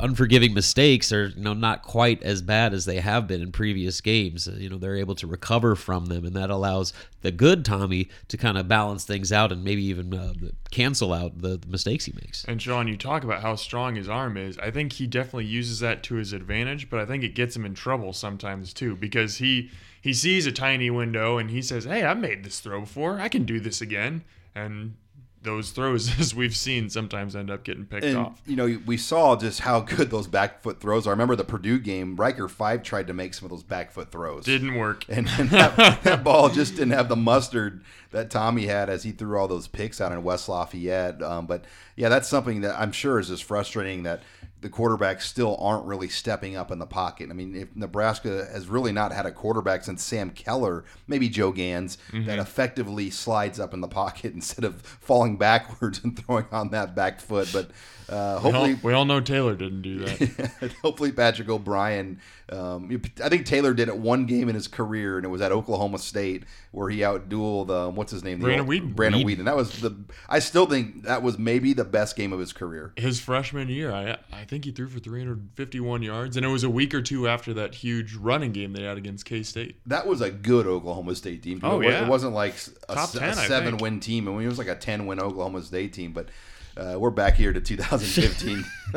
unforgiving 0.00 0.54
mistakes 0.54 1.12
are 1.12 1.28
you 1.28 1.42
know 1.42 1.54
not 1.54 1.82
quite 1.82 2.22
as 2.22 2.42
bad 2.42 2.72
as 2.72 2.84
they 2.84 3.00
have 3.00 3.26
been 3.26 3.40
in 3.40 3.52
previous 3.52 4.00
games. 4.00 4.46
You 4.46 4.70
know 4.70 4.78
they're 4.78 4.96
able 4.96 5.14
to 5.16 5.26
recover 5.26 5.76
from 5.76 6.06
them, 6.06 6.24
and 6.24 6.34
that 6.34 6.50
allows 6.50 6.92
the 7.22 7.30
good 7.30 7.64
Tommy 7.64 8.08
to 8.28 8.36
kind 8.36 8.58
of 8.58 8.68
balance 8.68 9.04
things 9.04 9.32
out 9.32 9.52
and 9.52 9.62
maybe 9.62 9.84
even 9.84 10.12
uh, 10.14 10.32
cancel 10.70 11.12
out 11.12 11.40
the, 11.40 11.56
the 11.56 11.68
mistakes 11.68 12.06
he 12.06 12.12
makes. 12.12 12.44
And 12.44 12.60
Sean, 12.60 12.88
you 12.88 12.96
talk 12.96 13.24
about 13.24 13.42
how 13.42 13.56
strong 13.56 13.96
his 13.96 14.08
arm 14.08 14.36
is. 14.36 14.58
I 14.58 14.70
think 14.70 14.94
he 14.94 15.06
definitely 15.06 15.46
uses 15.46 15.80
that 15.80 16.02
to 16.04 16.16
his 16.16 16.32
advantage, 16.32 16.90
but 16.90 17.00
I 17.00 17.06
think 17.06 17.22
it 17.22 17.34
gets 17.34 17.54
him 17.54 17.64
in 17.64 17.74
trouble 17.74 18.12
sometimes 18.12 18.72
too 18.72 18.96
because 18.96 19.36
he 19.36 19.70
he 20.00 20.12
sees 20.14 20.46
a 20.46 20.52
tiny 20.52 20.90
window 20.90 21.38
and 21.38 21.50
he 21.50 21.62
says, 21.62 21.84
"Hey, 21.84 22.02
I've 22.02 22.18
made 22.18 22.44
this 22.44 22.60
throw 22.60 22.80
before. 22.80 23.20
I 23.20 23.28
can 23.28 23.44
do 23.44 23.60
this 23.60 23.80
again." 23.80 24.24
And 24.54 24.94
those 25.42 25.70
throws, 25.70 26.10
as 26.20 26.34
we've 26.34 26.54
seen, 26.54 26.90
sometimes 26.90 27.34
end 27.34 27.50
up 27.50 27.64
getting 27.64 27.86
picked 27.86 28.04
And 28.04 28.16
off. 28.18 28.42
you 28.46 28.56
know, 28.56 28.78
we 28.86 28.96
saw 28.96 29.36
just 29.36 29.60
how 29.60 29.80
good 29.80 30.10
those 30.10 30.26
back 30.26 30.62
foot 30.62 30.80
throws 30.80 31.06
are. 31.06 31.10
I 31.10 31.12
remember 31.12 31.36
the 31.36 31.44
Purdue 31.44 31.78
game. 31.78 32.16
Ryker 32.16 32.48
Fyfe 32.48 32.82
tried 32.82 33.06
to 33.06 33.14
make 33.14 33.32
some 33.34 33.46
of 33.46 33.50
those 33.50 33.62
back 33.62 33.90
foot 33.90 34.10
throws. 34.12 34.44
Didn't 34.44 34.74
work. 34.74 35.04
and, 35.08 35.28
and 35.38 35.48
that, 35.50 36.02
that 36.04 36.22
ball 36.24 36.48
just 36.50 36.74
didn't 36.76 36.92
have 36.92 37.08
the 37.08 37.16
mustard 37.16 37.82
that 38.10 38.30
Tommy 38.30 38.66
had 38.66 38.90
as 38.90 39.02
he 39.04 39.12
threw 39.12 39.38
all 39.38 39.48
those 39.48 39.68
picks 39.68 40.00
out 40.00 40.12
in 40.12 40.22
West 40.22 40.48
Lafayette. 40.48 41.22
Um, 41.22 41.46
but 41.46 41.64
yeah, 41.96 42.08
that's 42.08 42.28
something 42.28 42.60
that 42.62 42.78
I'm 42.78 42.92
sure 42.92 43.18
is 43.18 43.28
just 43.28 43.44
frustrating 43.44 44.02
that 44.02 44.22
the 44.60 44.68
quarterbacks 44.68 45.22
still 45.22 45.56
aren't 45.58 45.86
really 45.86 46.08
stepping 46.08 46.56
up 46.56 46.70
in 46.70 46.78
the 46.78 46.86
pocket. 46.86 47.30
I 47.30 47.32
mean, 47.32 47.54
if 47.54 47.74
Nebraska 47.74 48.46
has 48.52 48.68
really 48.68 48.92
not 48.92 49.12
had 49.12 49.26
a 49.26 49.32
quarterback 49.32 49.84
since 49.84 50.02
Sam 50.02 50.30
Keller, 50.30 50.84
maybe 51.06 51.28
Joe 51.28 51.52
Ganz, 51.52 51.96
mm-hmm. 52.12 52.26
that 52.26 52.38
effectively 52.38 53.10
slides 53.10 53.58
up 53.58 53.72
in 53.72 53.80
the 53.80 53.88
pocket 53.88 54.34
instead 54.34 54.64
of 54.64 54.82
falling 54.82 55.36
backwards 55.36 56.00
and 56.04 56.18
throwing 56.18 56.46
on 56.52 56.70
that 56.70 56.94
back 56.94 57.20
foot. 57.20 57.48
But 57.52 57.70
uh, 58.10 58.12
We 58.12 58.16
all, 58.16 58.38
hopefully, 58.40 58.78
we 58.82 58.92
all 58.92 59.04
know 59.04 59.20
Taylor 59.20 59.54
didn't 59.54 59.82
do 59.82 60.00
that. 60.00 60.72
hopefully 60.82 61.12
Patrick 61.12 61.48
O'Brien. 61.48 62.20
Um, 62.50 63.00
I 63.22 63.28
think 63.28 63.46
Taylor 63.46 63.72
did 63.72 63.86
it 63.88 63.96
one 63.96 64.26
game 64.26 64.48
in 64.48 64.56
his 64.56 64.66
career, 64.66 65.16
and 65.16 65.24
it 65.24 65.28
was 65.28 65.40
at 65.40 65.52
Oklahoma 65.52 65.98
State 65.98 66.42
where 66.72 66.90
he 66.90 66.98
outdueled 66.98 67.70
um, 67.70 67.94
what's 67.94 68.10
his 68.10 68.24
name, 68.24 68.40
The 68.40 68.46
Brandon 68.46 68.66
Weeden. 68.66 68.96
Brandon 68.96 69.22
Weeden. 69.22 69.44
That 69.44 69.56
was 69.56 69.80
the. 69.80 69.96
I 70.28 70.40
still 70.40 70.66
think 70.66 71.04
that 71.04 71.22
was 71.22 71.38
maybe 71.38 71.72
the 71.72 71.84
best 71.84 72.16
game 72.16 72.32
of 72.32 72.40
his 72.40 72.52
career. 72.52 72.92
His 72.96 73.20
freshman 73.20 73.68
year, 73.68 73.92
I 73.92 74.18
I 74.32 74.44
think 74.44 74.64
he 74.64 74.72
threw 74.72 74.88
for 74.88 74.98
351 74.98 76.02
yards, 76.02 76.36
and 76.36 76.44
it 76.44 76.48
was 76.48 76.64
a 76.64 76.70
week 76.70 76.92
or 76.92 77.02
two 77.02 77.28
after 77.28 77.54
that 77.54 77.76
huge 77.76 78.16
running 78.16 78.50
game 78.50 78.72
they 78.72 78.82
had 78.82 78.98
against 78.98 79.24
K 79.24 79.44
State. 79.44 79.76
That 79.86 80.06
was 80.06 80.20
a 80.20 80.30
good 80.30 80.66
Oklahoma 80.66 81.14
State 81.14 81.42
team. 81.44 81.60
Oh, 81.62 81.80
it, 81.80 81.86
yeah. 81.88 82.04
it 82.04 82.08
wasn't 82.08 82.34
like 82.34 82.54
a, 82.88 82.94
Top 82.94 83.12
10, 83.12 83.22
I 83.22 83.26
a 83.28 83.34
think. 83.34 83.46
seven-win 83.46 84.00
team. 84.00 84.28
I 84.28 84.32
mean, 84.32 84.42
it 84.42 84.48
was 84.48 84.58
like 84.58 84.68
a 84.68 84.74
ten-win 84.74 85.20
Oklahoma 85.20 85.62
State 85.62 85.92
team, 85.92 86.12
but. 86.12 86.28
Uh, 86.76 86.96
we're 86.98 87.10
back 87.10 87.34
here 87.34 87.52
to 87.52 87.60
2015. 87.60 88.64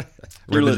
You're 0.49 0.61
li- 0.61 0.75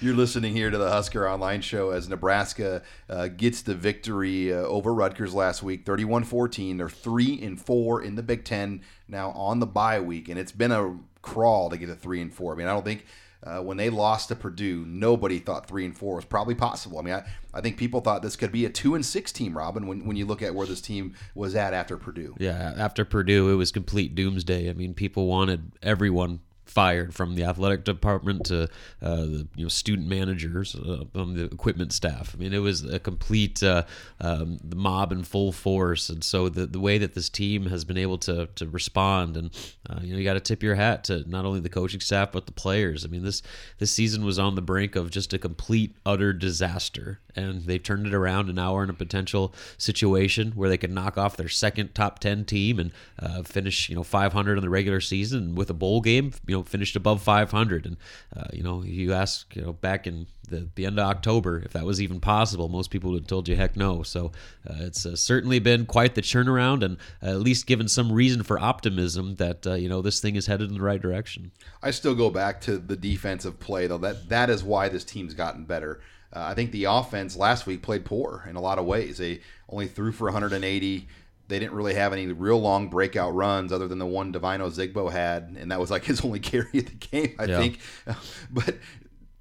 You're 0.00 0.14
listening 0.14 0.54
here 0.54 0.70
to 0.70 0.78
the 0.78 0.90
Husker 0.90 1.28
Online 1.28 1.60
Show 1.60 1.90
as 1.90 2.08
Nebraska 2.08 2.82
uh, 3.08 3.28
gets 3.28 3.62
the 3.62 3.74
victory 3.74 4.52
uh, 4.52 4.56
over 4.58 4.94
Rutgers 4.94 5.34
last 5.34 5.62
week, 5.62 5.84
31-14. 5.84 6.78
They're 6.78 6.88
three 6.88 7.40
and 7.42 7.60
four 7.60 8.02
in 8.02 8.14
the 8.14 8.22
Big 8.22 8.44
Ten 8.44 8.82
now 9.08 9.30
on 9.32 9.60
the 9.60 9.66
bye 9.66 10.00
week, 10.00 10.28
and 10.28 10.38
it's 10.38 10.52
been 10.52 10.72
a 10.72 10.96
crawl 11.22 11.68
to 11.70 11.76
get 11.76 11.86
to 11.86 11.94
three 11.94 12.20
and 12.22 12.32
four. 12.32 12.54
I 12.54 12.56
mean, 12.56 12.66
I 12.66 12.72
don't 12.72 12.84
think 12.84 13.04
uh, 13.42 13.60
when 13.60 13.76
they 13.76 13.88
lost 13.88 14.28
to 14.28 14.36
Purdue, 14.36 14.84
nobody 14.86 15.38
thought 15.38 15.66
three 15.66 15.84
and 15.84 15.96
four 15.96 16.16
was 16.16 16.24
probably 16.24 16.54
possible. 16.54 16.98
I 16.98 17.02
mean, 17.02 17.14
I, 17.14 17.24
I 17.54 17.60
think 17.60 17.78
people 17.78 18.00
thought 18.00 18.22
this 18.22 18.36
could 18.36 18.52
be 18.52 18.66
a 18.66 18.68
two 18.68 18.94
and 18.94 19.04
six 19.04 19.32
team, 19.32 19.56
Robin. 19.56 19.86
When 19.86 20.04
when 20.04 20.16
you 20.16 20.26
look 20.26 20.42
at 20.42 20.54
where 20.54 20.66
this 20.66 20.80
team 20.80 21.14
was 21.34 21.54
at 21.54 21.72
after 21.72 21.96
Purdue. 21.96 22.34
Yeah, 22.38 22.74
after 22.76 23.04
Purdue, 23.04 23.50
it 23.50 23.54
was 23.54 23.72
complete 23.72 24.14
doomsday. 24.14 24.68
I 24.68 24.74
mean, 24.74 24.92
people 24.92 25.26
wanted 25.26 25.72
everyone 25.82 26.40
fired 26.70 27.12
from 27.12 27.34
the 27.34 27.44
athletic 27.44 27.84
department 27.84 28.44
to 28.46 28.64
uh, 29.02 29.16
the 29.16 29.48
you 29.56 29.64
know 29.64 29.68
student 29.68 30.08
managers 30.08 30.74
uh, 30.76 31.04
from 31.12 31.34
the 31.34 31.44
equipment 31.44 31.92
staff. 31.92 32.34
I 32.34 32.38
mean, 32.38 32.52
it 32.52 32.58
was 32.58 32.84
a 32.84 32.98
complete 32.98 33.62
uh, 33.62 33.84
um, 34.20 34.58
the 34.62 34.76
mob 34.76 35.12
in 35.12 35.24
full 35.24 35.52
force, 35.52 36.08
and 36.08 36.22
so 36.22 36.48
the 36.48 36.66
the 36.66 36.80
way 36.80 36.98
that 36.98 37.14
this 37.14 37.28
team 37.28 37.66
has 37.66 37.84
been 37.84 37.98
able 37.98 38.18
to 38.18 38.46
to 38.54 38.68
respond, 38.68 39.36
and 39.36 39.50
uh, 39.88 40.00
you 40.02 40.12
know, 40.12 40.18
you 40.18 40.24
got 40.24 40.34
to 40.34 40.40
tip 40.40 40.62
your 40.62 40.76
hat 40.76 41.04
to 41.04 41.28
not 41.28 41.44
only 41.44 41.60
the 41.60 41.68
coaching 41.68 42.00
staff 42.00 42.32
but 42.32 42.46
the 42.46 42.52
players. 42.52 43.04
I 43.04 43.08
mean, 43.08 43.24
this 43.24 43.42
this 43.78 43.90
season 43.90 44.24
was 44.24 44.38
on 44.38 44.54
the 44.54 44.62
brink 44.62 44.94
of 44.96 45.10
just 45.10 45.32
a 45.32 45.38
complete 45.38 45.96
utter 46.06 46.32
disaster, 46.32 47.18
and 47.34 47.64
they've 47.64 47.82
turned 47.82 48.06
it 48.06 48.14
around, 48.14 48.46
and 48.46 48.56
now 48.56 48.74
we're 48.74 48.84
in 48.84 48.90
a 48.90 48.94
potential 48.94 49.52
situation 49.76 50.52
where 50.52 50.68
they 50.68 50.78
could 50.78 50.92
knock 50.92 51.18
off 51.18 51.36
their 51.36 51.48
second 51.48 51.94
top 51.94 52.20
ten 52.20 52.44
team 52.44 52.78
and 52.78 52.92
uh, 53.18 53.42
finish 53.42 53.88
you 53.88 53.96
know 53.96 54.04
500 54.04 54.56
in 54.56 54.62
the 54.62 54.70
regular 54.70 55.00
season 55.00 55.54
with 55.54 55.70
a 55.70 55.74
bowl 55.74 56.00
game, 56.00 56.32
you 56.46 56.56
know, 56.56 56.59
finished 56.62 56.96
above 56.96 57.22
500. 57.22 57.86
And 57.86 57.96
uh, 58.36 58.48
you 58.52 58.62
know, 58.62 58.82
you 58.82 59.12
ask 59.12 59.54
you 59.54 59.62
know 59.62 59.72
back 59.72 60.06
in 60.06 60.26
the, 60.48 60.68
the 60.74 60.86
end 60.86 60.98
of 60.98 61.06
October 61.06 61.60
if 61.60 61.72
that 61.72 61.84
was 61.84 62.00
even 62.00 62.20
possible. 62.20 62.68
Most 62.68 62.90
people 62.90 63.10
would 63.12 63.22
have 63.22 63.28
told 63.28 63.48
you 63.48 63.56
heck 63.56 63.76
no. 63.76 64.02
So 64.02 64.32
uh, 64.68 64.74
it's 64.80 65.06
uh, 65.06 65.16
certainly 65.16 65.58
been 65.58 65.86
quite 65.86 66.14
the 66.14 66.22
turnaround, 66.22 66.82
and 66.82 66.98
uh, 67.22 67.30
at 67.30 67.40
least 67.40 67.66
given 67.66 67.88
some 67.88 68.12
reason 68.12 68.42
for 68.42 68.58
optimism 68.58 69.36
that 69.36 69.66
uh, 69.66 69.74
you 69.74 69.88
know 69.88 70.02
this 70.02 70.20
thing 70.20 70.36
is 70.36 70.46
headed 70.46 70.68
in 70.68 70.74
the 70.74 70.82
right 70.82 71.00
direction. 71.00 71.52
I 71.82 71.90
still 71.90 72.14
go 72.14 72.30
back 72.30 72.60
to 72.62 72.78
the 72.78 72.96
defensive 72.96 73.58
play 73.58 73.86
though. 73.86 73.98
That 73.98 74.28
that 74.28 74.50
is 74.50 74.62
why 74.62 74.88
this 74.88 75.04
team's 75.04 75.34
gotten 75.34 75.64
better. 75.64 76.00
Uh, 76.32 76.44
I 76.44 76.54
think 76.54 76.70
the 76.70 76.84
offense 76.84 77.36
last 77.36 77.66
week 77.66 77.82
played 77.82 78.04
poor 78.04 78.46
in 78.48 78.56
a 78.56 78.60
lot 78.60 78.78
of 78.78 78.84
ways. 78.84 79.18
They 79.18 79.40
only 79.68 79.88
threw 79.88 80.12
for 80.12 80.24
180. 80.24 81.08
They 81.50 81.58
didn't 81.58 81.74
really 81.74 81.94
have 81.94 82.14
any 82.14 82.26
real 82.28 82.58
long 82.60 82.88
breakout 82.88 83.34
runs 83.34 83.72
other 83.72 83.86
than 83.86 83.98
the 83.98 84.06
one 84.06 84.32
Devine 84.32 84.60
Ozigbo 84.60 85.12
had, 85.12 85.56
and 85.60 85.70
that 85.70 85.78
was 85.78 85.90
like 85.90 86.04
his 86.10 86.22
only 86.24 86.40
carry 86.40 86.78
of 86.78 86.86
the 86.86 86.94
game, 86.94 87.34
I 87.38 87.44
Yeah. 87.44 87.58
think. 87.58 87.80
But 88.50 88.76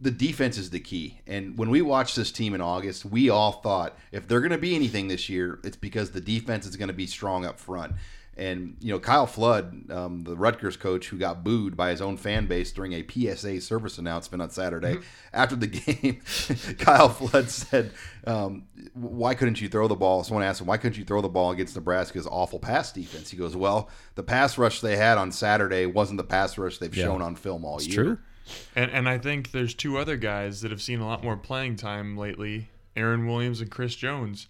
the 0.01 0.11
defense 0.11 0.57
is 0.57 0.69
the 0.69 0.79
key. 0.79 1.19
And 1.27 1.57
when 1.57 1.69
we 1.69 1.81
watched 1.81 2.15
this 2.15 2.31
team 2.31 2.53
in 2.53 2.61
August, 2.61 3.03
we 3.05 3.29
all 3.29 3.51
thought 3.53 3.97
if 4.11 4.27
they're 4.27 4.39
going 4.39 4.51
to 4.51 4.57
be 4.57 4.73
anything 4.75 5.07
this 5.09 5.27
year, 5.29 5.59
it's 5.63 5.75
because 5.77 6.11
the 6.11 6.21
defense 6.21 6.65
is 6.65 6.75
going 6.77 6.87
to 6.87 6.93
be 6.93 7.05
strong 7.05 7.45
up 7.45 7.59
front. 7.59 7.93
And 8.39 8.77
you 8.79 8.93
know 8.93 8.99
Kyle 8.99 9.27
Flood, 9.27 9.91
um, 9.91 10.21
the 10.23 10.35
Rutgers 10.37 10.77
coach, 10.77 11.07
who 11.09 11.17
got 11.17 11.43
booed 11.43 11.75
by 11.75 11.89
his 11.89 12.01
own 12.01 12.15
fan 12.15 12.45
base 12.47 12.71
during 12.71 12.93
a 12.93 13.03
PSA 13.05 13.59
service 13.59 13.97
announcement 13.97 14.41
on 14.41 14.49
Saturday 14.49 14.95
Mm-hmm. 14.95 15.03
after 15.33 15.55
the 15.57 15.67
game, 15.67 16.21
Kyle 16.79 17.09
Flood 17.09 17.49
said, 17.49 17.91
um, 18.25 18.63
"Why 18.93 19.33
couldn't 19.35 19.59
you 19.59 19.67
throw 19.67 19.89
the 19.89 19.95
ball?" 19.95 20.23
Someone 20.23 20.43
asked 20.45 20.61
him, 20.61 20.67
"Why 20.67 20.77
couldn't 20.77 20.97
you 20.97 21.03
throw 21.03 21.21
the 21.21 21.27
ball 21.27 21.51
against 21.51 21.75
Nebraska's 21.75 22.25
awful 22.27 22.59
pass 22.59 22.93
defense?" 22.93 23.29
He 23.29 23.35
goes, 23.35 23.57
"Well, 23.57 23.89
the 24.15 24.23
pass 24.23 24.57
rush 24.57 24.79
they 24.79 24.95
had 24.95 25.17
on 25.17 25.33
Saturday 25.33 25.85
wasn't 25.85 26.17
the 26.17 26.23
pass 26.23 26.57
rush 26.57 26.77
they've 26.77 26.95
Yeah. 26.95 27.03
shown 27.05 27.21
on 27.21 27.35
film 27.35 27.65
all 27.65 27.75
It's 27.77 27.87
year." 27.87 28.03
true. 28.03 28.17
And 28.75 28.89
and 28.91 29.09
I 29.09 29.17
think 29.17 29.51
there's 29.51 29.73
two 29.73 29.97
other 29.97 30.15
guys 30.15 30.61
that 30.61 30.71
have 30.71 30.81
seen 30.81 31.01
a 31.01 31.05
lot 31.05 31.23
more 31.25 31.35
playing 31.35 31.75
time 31.75 32.15
lately, 32.17 32.69
Aaron 32.95 33.27
Williams 33.27 33.59
and 33.59 33.69
Chris 33.69 33.95
Jones. 33.95 34.47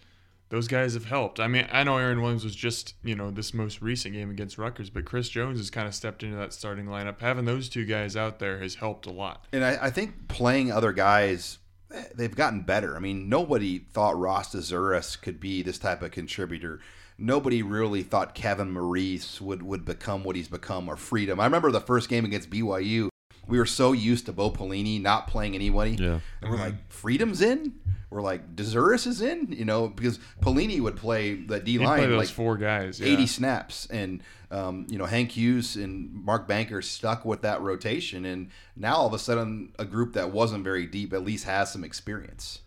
Those 0.49 0.67
guys 0.67 0.95
have 0.95 1.05
helped. 1.05 1.39
I 1.39 1.47
mean, 1.47 1.67
I 1.71 1.83
know 1.83 1.97
Aaron 1.97 2.21
Williams 2.21 2.43
was 2.43 2.55
just, 2.55 2.95
you 3.03 3.15
know, 3.15 3.29
this 3.29 3.53
most 3.53 3.83
recent 3.83 4.15
game 4.15 4.31
against 4.31 4.57
Rutgers, 4.57 4.89
but 4.89 5.05
Chris 5.05 5.29
Jones 5.29 5.59
has 5.59 5.69
kind 5.69 5.87
of 5.87 5.93
stepped 5.93 6.23
into 6.23 6.37
that 6.37 6.53
starting 6.53 6.85
lineup. 6.85 7.21
Having 7.21 7.45
those 7.45 7.69
two 7.69 7.85
guys 7.85 8.15
out 8.15 8.39
there 8.39 8.59
has 8.59 8.75
helped 8.75 9.05
a 9.05 9.11
lot. 9.11 9.45
And 9.53 9.63
I, 9.63 9.77
I 9.79 9.89
think 9.91 10.27
playing 10.27 10.71
other 10.71 10.91
guys, 10.91 11.59
eh, 11.93 12.03
they've 12.15 12.35
gotten 12.35 12.61
better. 12.61 12.95
I 12.95 12.99
mean, 12.99 13.29
nobody 13.29 13.77
thought 13.77 14.17
Ross 14.17 14.55
Dzuris 14.55 15.21
could 15.21 15.39
be 15.39 15.61
this 15.61 15.77
type 15.77 16.01
of 16.01 16.09
contributor. 16.09 16.79
Nobody 17.19 17.61
really 17.61 18.01
thought 18.01 18.33
Kevin 18.33 18.71
Maurice 18.71 19.39
would, 19.39 19.61
would 19.61 19.85
become 19.85 20.23
what 20.23 20.35
he's 20.35 20.47
become 20.47 20.89
or 20.89 20.95
freedom. 20.95 21.39
I 21.39 21.45
remember 21.45 21.69
the 21.69 21.81
first 21.81 22.09
game 22.09 22.25
against 22.25 22.49
BYU. 22.49 23.09
We 23.49 23.57
were 23.57 23.65
so 23.65 23.91
used 23.91 24.27
to 24.27 24.31
Bo 24.31 24.51
Pelini 24.51 25.01
not 25.01 25.27
playing 25.27 25.55
anybody. 25.55 25.91
Yeah. 25.91 26.19
And 26.41 26.51
we're 26.51 26.57
like, 26.57 26.75
Freedom's 26.91 27.41
in? 27.41 27.73
We're 28.09 28.21
like, 28.21 28.55
Dzuris 28.55 29.05
is 29.05 29.21
in? 29.21 29.51
You 29.51 29.65
know, 29.65 29.87
because 29.87 30.19
Pelini 30.41 30.79
would 30.79 30.95
play 30.95 31.35
the 31.35 31.59
D 31.59 31.73
He 31.73 31.77
line 31.79 32.09
those 32.09 32.17
like 32.17 32.27
four 32.27 32.57
guys. 32.57 32.99
Yeah. 32.99 33.13
80 33.13 33.27
snaps 33.27 33.87
and 33.91 34.23
um, 34.51 34.87
you 34.89 34.97
know 34.97 35.05
hank 35.05 35.31
hughes 35.31 35.75
and 35.75 36.11
mark 36.11 36.47
banker 36.47 36.81
stuck 36.81 37.23
with 37.23 37.43
that 37.43 37.61
rotation 37.61 38.25
and 38.25 38.49
now 38.75 38.95
all 38.95 39.05
of 39.07 39.13
a 39.13 39.19
sudden 39.19 39.73
a 39.77 39.85
group 39.85 40.13
that 40.13 40.31
wasn't 40.31 40.63
very 40.63 40.87
deep 40.87 41.13
at 41.13 41.23
least 41.23 41.45
has 41.45 41.71
some 41.71 41.83
experience 41.83 42.59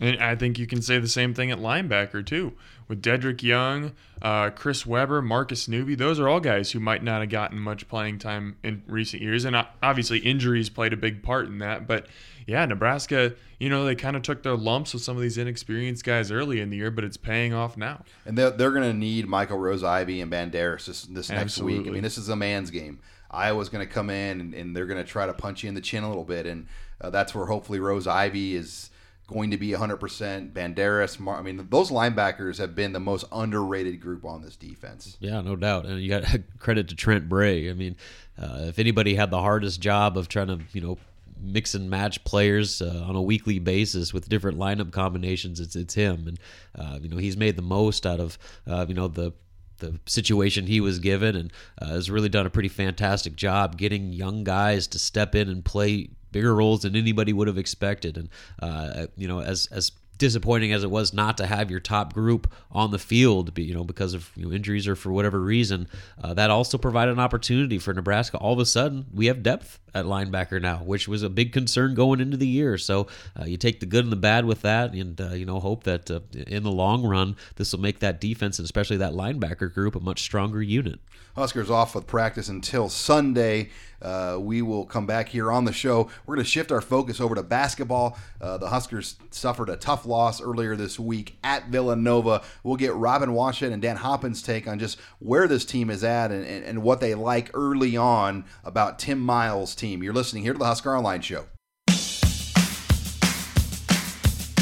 And 0.00 0.22
I 0.22 0.36
think 0.36 0.60
you 0.60 0.68
can 0.68 0.80
say 0.80 1.00
the 1.00 1.08
same 1.08 1.34
thing 1.34 1.50
at 1.50 1.58
linebacker 1.58 2.24
too, 2.24 2.52
with 2.88 3.02
Dedrick 3.02 3.42
Young, 3.42 3.92
uh, 4.22 4.50
Chris 4.50 4.84
Weber, 4.86 5.22
Marcus 5.22 5.68
Newby. 5.68 5.94
Those 5.94 6.20
are 6.20 6.28
all 6.28 6.40
guys 6.40 6.72
who 6.72 6.80
might 6.80 7.02
not 7.02 7.20
have 7.20 7.30
gotten 7.30 7.58
much 7.58 7.88
playing 7.88 8.18
time 8.18 8.56
in 8.62 8.82
recent 8.86 9.22
years, 9.22 9.44
and 9.44 9.56
uh, 9.56 9.64
obviously 9.82 10.18
injuries 10.18 10.68
played 10.68 10.92
a 10.92 10.96
big 10.96 11.22
part 11.22 11.46
in 11.46 11.58
that. 11.58 11.86
But 11.86 12.06
yeah, 12.46 12.64
Nebraska, 12.66 13.34
you 13.58 13.70
know, 13.70 13.84
they 13.84 13.94
kind 13.94 14.16
of 14.16 14.22
took 14.22 14.42
their 14.42 14.56
lumps 14.56 14.92
with 14.92 15.02
some 15.02 15.16
of 15.16 15.22
these 15.22 15.38
inexperienced 15.38 16.04
guys 16.04 16.30
early 16.30 16.60
in 16.60 16.68
the 16.70 16.76
year, 16.76 16.90
but 16.90 17.04
it's 17.04 17.16
paying 17.16 17.54
off 17.54 17.76
now. 17.76 18.02
and 18.26 18.36
they're, 18.36 18.50
they're 18.50 18.70
going 18.70 18.82
to 18.90 18.92
need 18.96 19.26
michael 19.26 19.58
rose-ivey 19.58 20.20
and 20.20 20.30
banderas 20.30 20.86
this, 20.86 21.02
this 21.04 21.30
next 21.30 21.58
week 21.60 21.86
i 21.86 21.90
mean 21.90 22.02
this 22.02 22.18
is 22.18 22.28
a 22.28 22.36
man's 22.36 22.70
game 22.70 22.98
iowa's 23.30 23.68
going 23.68 23.86
to 23.86 23.92
come 23.92 24.10
in 24.10 24.40
and, 24.40 24.54
and 24.54 24.76
they're 24.76 24.86
going 24.86 25.02
to 25.02 25.08
try 25.08 25.26
to 25.26 25.32
punch 25.32 25.62
you 25.62 25.68
in 25.68 25.74
the 25.74 25.80
chin 25.80 26.02
a 26.04 26.08
little 26.08 26.24
bit 26.24 26.46
and 26.46 26.66
uh, 27.00 27.10
that's 27.10 27.34
where 27.34 27.46
hopefully 27.46 27.80
rose 27.80 28.06
ivy 28.06 28.54
is 28.54 28.90
going 29.26 29.50
to 29.50 29.56
be 29.56 29.70
100% 29.70 30.52
banderas 30.52 31.18
Mar- 31.18 31.38
i 31.38 31.42
mean 31.42 31.66
those 31.70 31.90
linebackers 31.90 32.58
have 32.58 32.74
been 32.74 32.92
the 32.92 33.00
most 33.00 33.24
underrated 33.32 34.00
group 34.00 34.24
on 34.24 34.42
this 34.42 34.56
defense 34.56 35.16
Yeah, 35.20 35.40
no 35.40 35.56
doubt. 35.56 35.86
And 35.86 36.00
you 36.00 36.08
got 36.08 36.24
credit 36.58 36.88
to 36.88 36.94
Trent 36.94 37.28
Bray. 37.28 37.70
I 37.70 37.74
mean, 37.74 37.96
uh, 38.40 38.60
if 38.62 38.78
anybody 38.78 39.14
had 39.14 39.30
the 39.30 39.40
hardest 39.40 39.80
job 39.80 40.16
of 40.16 40.28
trying 40.28 40.48
to, 40.48 40.60
you 40.72 40.80
know, 40.80 40.98
mix 41.40 41.74
and 41.74 41.90
match 41.90 42.22
players 42.24 42.80
uh, 42.80 43.04
on 43.06 43.16
a 43.16 43.22
weekly 43.22 43.58
basis 43.58 44.12
with 44.12 44.28
different 44.28 44.58
lineup 44.58 44.92
combinations, 44.92 45.60
it's 45.60 45.76
it's 45.76 45.94
him. 45.94 46.26
And 46.28 46.40
uh, 46.78 46.98
you 47.00 47.08
know, 47.08 47.16
he's 47.16 47.36
made 47.36 47.56
the 47.56 47.62
most 47.62 48.06
out 48.06 48.20
of 48.20 48.38
uh, 48.66 48.86
you 48.88 48.94
know 48.94 49.08
the 49.08 49.32
the 49.78 49.98
situation 50.06 50.66
he 50.66 50.80
was 50.80 50.98
given, 50.98 51.36
and 51.36 51.52
uh, 51.80 51.88
has 51.88 52.10
really 52.10 52.28
done 52.28 52.46
a 52.46 52.50
pretty 52.50 52.68
fantastic 52.68 53.36
job 53.36 53.76
getting 53.76 54.12
young 54.12 54.44
guys 54.44 54.86
to 54.88 54.98
step 54.98 55.34
in 55.34 55.48
and 55.48 55.64
play 55.64 56.10
bigger 56.34 56.54
roles 56.54 56.82
than 56.82 56.96
anybody 56.96 57.32
would 57.32 57.46
have 57.46 57.56
expected. 57.56 58.18
And 58.18 58.28
uh, 58.60 59.06
you 59.16 59.26
know, 59.26 59.40
as 59.40 59.66
as 59.72 59.92
disappointing 60.16 60.72
as 60.72 60.84
it 60.84 60.90
was 60.90 61.12
not 61.12 61.36
to 61.38 61.46
have 61.46 61.70
your 61.70 61.80
top 61.80 62.12
group 62.12 62.52
on 62.70 62.90
the 62.90 62.98
field, 62.98 63.56
you 63.58 63.74
know, 63.74 63.84
because 63.84 64.14
of 64.14 64.30
you 64.36 64.46
know, 64.46 64.52
injuries 64.52 64.86
or 64.86 64.94
for 64.94 65.12
whatever 65.12 65.40
reason, 65.40 65.88
uh, 66.22 66.32
that 66.34 66.50
also 66.50 66.78
provided 66.78 67.12
an 67.12 67.18
opportunity 67.18 67.78
for 67.78 67.92
Nebraska. 67.92 68.36
All 68.38 68.52
of 68.52 68.58
a 68.58 68.66
sudden, 68.66 69.06
we 69.12 69.26
have 69.26 69.42
depth 69.42 69.80
at 69.92 70.04
linebacker 70.04 70.60
now, 70.60 70.78
which 70.78 71.08
was 71.08 71.22
a 71.22 71.28
big 71.28 71.52
concern 71.52 71.94
going 71.94 72.20
into 72.20 72.36
the 72.36 72.46
year. 72.46 72.78
So 72.78 73.08
uh, 73.38 73.44
you 73.44 73.56
take 73.56 73.80
the 73.80 73.86
good 73.86 74.04
and 74.04 74.12
the 74.12 74.16
bad 74.16 74.44
with 74.44 74.62
that, 74.62 74.92
and 74.92 75.20
uh, 75.20 75.30
you 75.30 75.46
know, 75.46 75.58
hope 75.58 75.84
that 75.84 76.10
uh, 76.10 76.20
in 76.32 76.62
the 76.62 76.72
long 76.72 77.04
run, 77.04 77.36
this 77.56 77.72
will 77.72 77.80
make 77.80 77.98
that 78.00 78.20
defense 78.20 78.58
and 78.58 78.64
especially 78.64 78.98
that 78.98 79.12
linebacker 79.12 79.72
group 79.72 79.96
a 79.96 80.00
much 80.00 80.22
stronger 80.22 80.62
unit. 80.62 81.00
Huskers 81.34 81.70
off 81.70 81.94
with 81.94 82.06
practice 82.06 82.48
until 82.48 82.88
Sunday. 82.88 83.70
Uh, 84.00 84.36
we 84.38 84.62
will 84.62 84.84
come 84.84 85.06
back 85.06 85.30
here 85.30 85.50
on 85.50 85.64
the 85.64 85.72
show. 85.72 86.08
We're 86.26 86.36
going 86.36 86.44
to 86.44 86.50
shift 86.50 86.70
our 86.70 86.80
focus 86.80 87.20
over 87.20 87.34
to 87.34 87.42
basketball. 87.42 88.18
Uh, 88.40 88.58
the 88.58 88.68
Huskers 88.68 89.16
suffered 89.30 89.68
a 89.68 89.76
tough 89.76 90.06
loss 90.06 90.40
earlier 90.40 90.76
this 90.76 91.00
week 91.00 91.38
at 91.42 91.68
Villanova. 91.68 92.42
We'll 92.62 92.76
get 92.76 92.94
Robin 92.94 93.30
Washut 93.30 93.72
and 93.72 93.82
Dan 93.82 93.96
Hoppen's 93.96 94.42
take 94.42 94.68
on 94.68 94.78
just 94.78 95.00
where 95.18 95.48
this 95.48 95.64
team 95.64 95.90
is 95.90 96.04
at 96.04 96.30
and, 96.30 96.44
and, 96.44 96.64
and 96.64 96.82
what 96.82 97.00
they 97.00 97.14
like 97.14 97.50
early 97.54 97.96
on 97.96 98.44
about 98.62 98.98
Tim 98.98 99.20
Miles' 99.20 99.74
team. 99.74 100.02
You're 100.02 100.12
listening 100.12 100.42
here 100.42 100.52
to 100.52 100.58
the 100.58 100.66
Husker 100.66 100.96
Online 100.96 101.22
Show. 101.22 101.46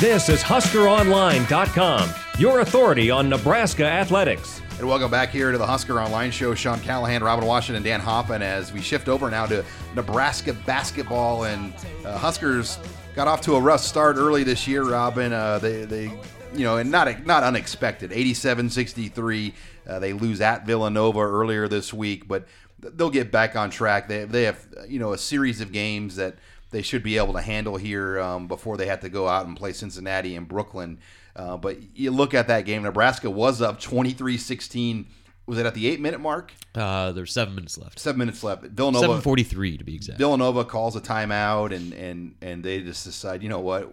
This 0.03 0.29
is 0.29 0.43
HuskerOnline.com, 0.43 2.15
your 2.39 2.61
authority 2.61 3.11
on 3.11 3.29
Nebraska 3.29 3.85
athletics. 3.85 4.62
And 4.83 4.89
welcome 4.89 5.13
back 5.13 5.31
here 5.31 5.53
to 5.53 5.59
the 5.59 5.65
Husker 5.65 6.01
Online 6.01 6.33
Show. 6.33 6.57
Sean 6.57 6.81
Callahan, 6.81 7.23
Robin 7.23 7.47
Washington, 7.47 7.85
Dan 7.85 8.01
Hoppen 8.01 8.41
as 8.41 8.73
we 8.73 8.81
shift 8.81 9.09
over 9.09 9.31
now 9.31 9.47
to 9.47 9.65
Nebraska 9.95 10.55
basketball. 10.55 11.45
And 11.45 11.73
uh, 12.05 12.19
Huskers 12.19 12.81
got 13.15 13.29
off 13.29 13.43
to 13.43 13.55
a 13.55 13.61
rough 13.61 13.81
start 13.81 14.17
early 14.17 14.43
this 14.43 14.67
year, 14.67 14.83
Robin. 14.83 15.33
Uh, 15.33 15.61
they, 15.61 15.85
they, 15.85 16.07
you 16.53 16.65
know, 16.65 16.79
and 16.79 16.91
not 16.91 17.25
not 17.25 17.45
unexpected. 17.45 18.11
87-63. 18.11 19.53
Uh, 19.87 20.01
they 20.01 20.15
lose 20.15 20.41
at 20.41 20.67
Villanova 20.67 21.21
earlier 21.21 21.69
this 21.69 21.95
week, 21.95 22.27
but 22.27 22.49
they'll 22.81 23.09
get 23.09 23.31
back 23.31 23.55
on 23.55 23.71
track. 23.71 24.09
They, 24.09 24.25
they 24.25 24.43
have, 24.43 24.67
you 24.89 24.99
know, 24.99 25.13
a 25.13 25.19
series 25.19 25.61
of 25.61 25.71
games 25.71 26.17
that 26.17 26.35
they 26.73 26.83
should 26.83 27.05
be 27.05 27.19
able 27.19 27.35
to 27.35 27.41
handle 27.41 27.77
here 27.77 28.19
um, 28.19 28.49
before 28.49 28.77
they 28.77 28.87
have 28.87 29.03
to 29.03 29.09
go 29.09 29.29
out 29.29 29.47
and 29.47 29.57
play 29.57 29.75
Cincinnati 29.75 30.35
and 30.35 30.49
Brooklyn. 30.49 30.99
Uh, 31.35 31.57
but 31.57 31.79
you 31.97 32.11
look 32.11 32.35
at 32.35 32.49
that 32.49 32.65
game, 32.65 32.83
Nebraska 32.83 33.31
was 33.31 33.63
up 33.63 33.81
23 33.81 34.37
16. 34.37 35.07
Was 35.47 35.59
it 35.59 35.67
at 35.67 35.75
the 35.75 35.89
eight 35.89 36.01
minute 36.01 36.21
mark? 36.21 36.53
Uh, 36.75 37.11
there's 37.13 37.33
seven 37.33 37.55
minutes 37.55 37.77
left. 37.77 37.99
Seven 37.99 38.19
minutes 38.19 38.45
left. 38.45 38.63
Villanova. 38.63 39.05
Seven 39.05 39.21
forty-three 39.21 39.77
to 39.77 39.85
be 39.85 39.97
exact. 39.97 40.19
Villanova 40.19 40.65
calls 40.65 40.95
a 40.95 41.01
timeout, 41.01 41.75
and, 41.75 41.93
and, 41.93 42.37
and 42.41 42.65
they 42.65 42.81
just 42.81 43.05
decide, 43.05 43.43
you 43.43 43.49
know 43.49 43.59
what, 43.59 43.93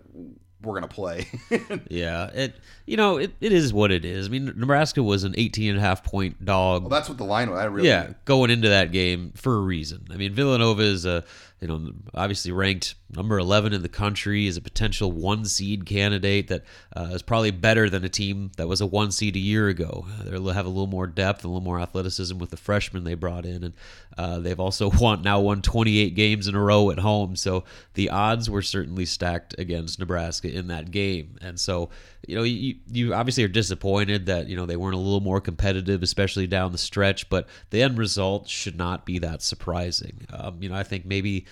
we're 0.62 0.80
going 0.80 0.88
to 0.88 0.88
play. 0.88 1.28
Yeah, 1.90 2.28
it 2.28 2.56
you 2.86 2.98
know 2.98 3.18
it, 3.18 3.32
it 3.42 3.52
is 3.52 3.74
what 3.74 3.92
it 3.92 4.06
is. 4.06 4.28
I 4.28 4.30
mean, 4.30 4.54
Nebraska 4.56 5.02
was 5.02 5.24
an 5.24 5.34
18 5.38 5.72
and 5.72 5.80
a 5.80 5.82
half 5.82 6.04
point 6.04 6.46
dog. 6.46 6.84
well, 6.84 6.90
that's 6.90 7.10
what 7.10 7.18
the 7.18 7.26
line 7.26 7.50
was. 7.50 7.60
I 7.60 7.66
really, 7.66 7.88
yeah, 7.88 8.14
going 8.26 8.52
into 8.52 8.70
that 8.70 8.92
game 8.92 9.34
for 9.36 9.56
a 9.56 9.60
reason. 9.60 10.06
I 10.12 10.18
mean, 10.18 10.34
Villanova 10.34 10.84
is 10.84 11.06
a 11.06 11.24
you 11.62 11.68
know 11.68 11.92
obviously 12.14 12.52
ranked 12.52 12.96
number 13.16 13.40
11 13.40 13.74
in 13.74 13.82
the 13.82 13.90
country, 13.90 14.48
is 14.48 14.58
a 14.58 14.62
potential 14.62 15.12
one 15.12 15.44
seed 15.46 15.86
candidate 15.86 16.48
that 16.48 16.64
uh, 16.96 17.10
is 17.12 17.22
probably 17.22 17.52
better 17.52 17.90
than 17.90 18.04
a 18.04 18.10
team 18.10 18.52
that 18.58 18.68
was 18.68 18.82
a 18.82 18.86
one 18.86 19.12
seed 19.12 19.36
a 19.36 19.40
year 19.40 19.68
ago. 19.68 20.06
They'll 20.24 20.50
have 20.50 20.66
a 20.66 20.70
little 20.70 20.88
more 20.88 21.08
depth, 21.08 21.44
a 21.44 21.48
little 21.48 21.62
more 21.62 21.80
athleticism 21.80 22.38
with 22.38 22.52
the 22.52 22.58
freshmen 22.58 23.04
they 23.04 23.16
brought 23.16 23.46
in, 23.46 23.64
and 23.64 23.74
uh, 24.18 24.40
they've 24.40 24.60
also 24.60 24.92
won 25.00 25.22
now 25.22 25.40
won 25.40 25.62
28 25.62 26.16
games 26.16 26.48
in 26.48 26.56
a 26.56 26.62
row 26.62 26.92
at 26.92 27.00
home. 27.00 27.36
So 27.36 27.64
the 27.96 28.10
odds 28.10 28.50
were 28.50 28.62
certainly 28.62 29.06
stacked 29.06 29.56
against 29.58 30.00
Nebraska 30.00 30.52
in 30.52 30.68
that 30.68 30.92
game, 30.92 31.38
and 31.42 31.60
so 31.60 31.90
you 32.28 32.36
know 32.36 32.44
you 32.44 32.76
you 32.92 33.14
obviously 33.14 33.44
are 33.44 33.50
disappointed 33.50 34.26
that 34.28 34.48
you 34.48 34.56
know 34.56 34.66
they 34.66 34.78
weren't 34.78 34.96
a 34.96 35.00
little 35.00 35.22
more 35.22 35.42
competitive, 35.42 36.04
especially 36.04 36.48
down 36.48 36.72
the 36.72 36.78
stretch. 36.78 37.30
But 37.30 37.48
the 37.70 37.82
end 37.82 37.98
result 37.98 38.48
should 38.48 38.78
not 38.78 39.06
be 39.06 39.20
that 39.20 39.42
surprising. 39.42 40.26
Um, 40.32 40.62
you 40.62 40.70
know, 40.70 40.76
I 40.76 40.84
think 40.84 41.06
maybe 41.06 41.46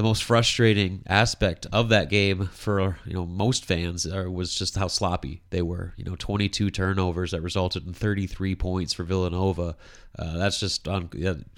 the 0.00 0.04
most 0.04 0.24
frustrating 0.24 1.02
aspect 1.06 1.66
of 1.74 1.90
that 1.90 2.08
game 2.08 2.46
for 2.46 2.96
you 3.04 3.12
know 3.12 3.26
most 3.26 3.66
fans 3.66 4.06
was 4.06 4.54
just 4.54 4.74
how 4.78 4.88
sloppy 4.88 5.42
they 5.50 5.60
were. 5.60 5.92
You 5.98 6.04
know, 6.04 6.16
22 6.16 6.70
turnovers 6.70 7.32
that 7.32 7.42
resulted 7.42 7.86
in 7.86 7.92
33 7.92 8.54
points 8.54 8.94
for 8.94 9.04
Villanova. 9.04 9.76
Uh, 10.18 10.38
that's 10.38 10.58
just 10.58 10.88
on. 10.88 11.10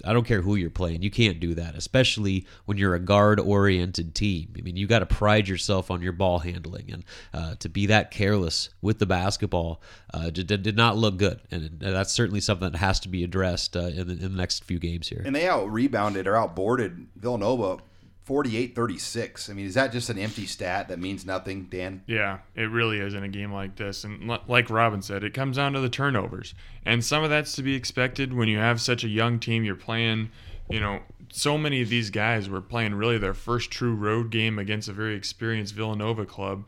I 0.03 0.11
don't 0.11 0.27
care 0.27 0.41
who 0.41 0.55
you're 0.55 0.69
playing, 0.69 1.03
you 1.03 1.09
can't 1.09 1.39
do 1.39 1.53
that, 1.53 1.75
especially 1.75 2.45
when 2.65 2.77
you're 2.77 2.95
a 2.95 2.99
guard-oriented 2.99 4.13
team. 4.13 4.53
I 4.57 4.61
mean, 4.61 4.75
you 4.75 4.87
got 4.87 4.99
to 4.99 5.05
pride 5.05 5.47
yourself 5.47 5.89
on 5.89 6.01
your 6.01 6.11
ball 6.11 6.39
handling, 6.39 6.91
and 6.91 7.05
uh, 7.33 7.55
to 7.59 7.69
be 7.69 7.85
that 7.85 8.11
careless 8.11 8.71
with 8.81 8.99
the 8.99 9.05
basketball 9.05 9.81
uh, 10.13 10.31
did, 10.31 10.47
did 10.47 10.75
not 10.75 10.97
look 10.97 11.15
good, 11.15 11.39
and 11.49 11.79
that's 11.79 12.11
certainly 12.11 12.41
something 12.41 12.73
that 12.73 12.77
has 12.77 12.99
to 13.01 13.09
be 13.09 13.23
addressed 13.23 13.77
uh, 13.77 13.85
in, 13.85 14.07
the, 14.07 14.13
in 14.13 14.31
the 14.33 14.37
next 14.37 14.65
few 14.65 14.79
games 14.79 15.07
here. 15.07 15.23
And 15.25 15.33
they 15.33 15.47
out 15.47 15.71
rebounded 15.71 16.27
or 16.27 16.33
outboarded 16.33 17.05
Villanova 17.15 17.77
48 18.23 18.73
36. 18.73 19.49
I 19.49 19.53
mean, 19.53 19.65
is 19.65 19.73
that 19.73 19.91
just 19.91 20.09
an 20.09 20.17
empty 20.17 20.45
stat 20.45 20.87
that 20.87 20.99
means 20.99 21.25
nothing, 21.25 21.63
Dan? 21.69 22.03
Yeah, 22.07 22.39
it 22.55 22.71
really 22.71 22.99
is 22.99 23.13
in 23.13 23.23
a 23.23 23.27
game 23.27 23.51
like 23.51 23.75
this. 23.75 24.03
And 24.03 24.39
like 24.47 24.69
Robin 24.69 25.01
said, 25.01 25.23
it 25.23 25.33
comes 25.33 25.57
down 25.57 25.73
to 25.73 25.81
the 25.81 25.89
turnovers. 25.89 26.53
And 26.85 27.03
some 27.03 27.23
of 27.23 27.29
that's 27.29 27.53
to 27.53 27.63
be 27.63 27.75
expected 27.75 28.33
when 28.33 28.47
you 28.47 28.57
have 28.59 28.79
such 28.79 29.03
a 29.03 29.09
young 29.09 29.39
team. 29.39 29.65
You're 29.65 29.75
playing, 29.75 30.31
you 30.69 30.79
know, 30.79 31.01
so 31.31 31.57
many 31.57 31.81
of 31.81 31.89
these 31.89 32.09
guys 32.09 32.49
were 32.49 32.61
playing 32.61 32.95
really 32.95 33.17
their 33.17 33.33
first 33.33 33.71
true 33.71 33.93
road 33.93 34.29
game 34.29 34.57
against 34.57 34.87
a 34.87 34.93
very 34.93 35.15
experienced 35.15 35.73
Villanova 35.73 36.25
club. 36.25 36.63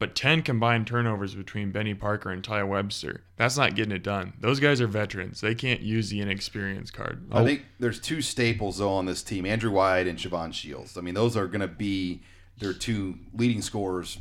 But 0.00 0.14
10 0.14 0.40
combined 0.40 0.86
turnovers 0.86 1.34
between 1.34 1.72
Benny 1.72 1.92
Parker 1.92 2.30
and 2.30 2.42
Ty 2.42 2.64
Webster. 2.64 3.22
That's 3.36 3.58
not 3.58 3.74
getting 3.74 3.92
it 3.92 4.02
done. 4.02 4.32
Those 4.40 4.58
guys 4.58 4.80
are 4.80 4.86
veterans. 4.86 5.42
They 5.42 5.54
can't 5.54 5.82
use 5.82 6.08
the 6.08 6.22
inexperience 6.22 6.90
card. 6.90 7.26
I 7.30 7.40
oh. 7.40 7.44
think 7.44 7.66
there's 7.78 8.00
two 8.00 8.22
staples 8.22 8.78
though 8.78 8.94
on 8.94 9.04
this 9.04 9.22
team: 9.22 9.44
Andrew 9.44 9.70
White 9.70 10.06
and 10.06 10.18
Shavon 10.18 10.54
Shields. 10.54 10.96
I 10.96 11.02
mean, 11.02 11.12
those 11.12 11.36
are 11.36 11.46
going 11.46 11.60
to 11.60 11.68
be 11.68 12.22
their 12.58 12.72
two 12.72 13.18
leading 13.34 13.60
scorers 13.60 14.18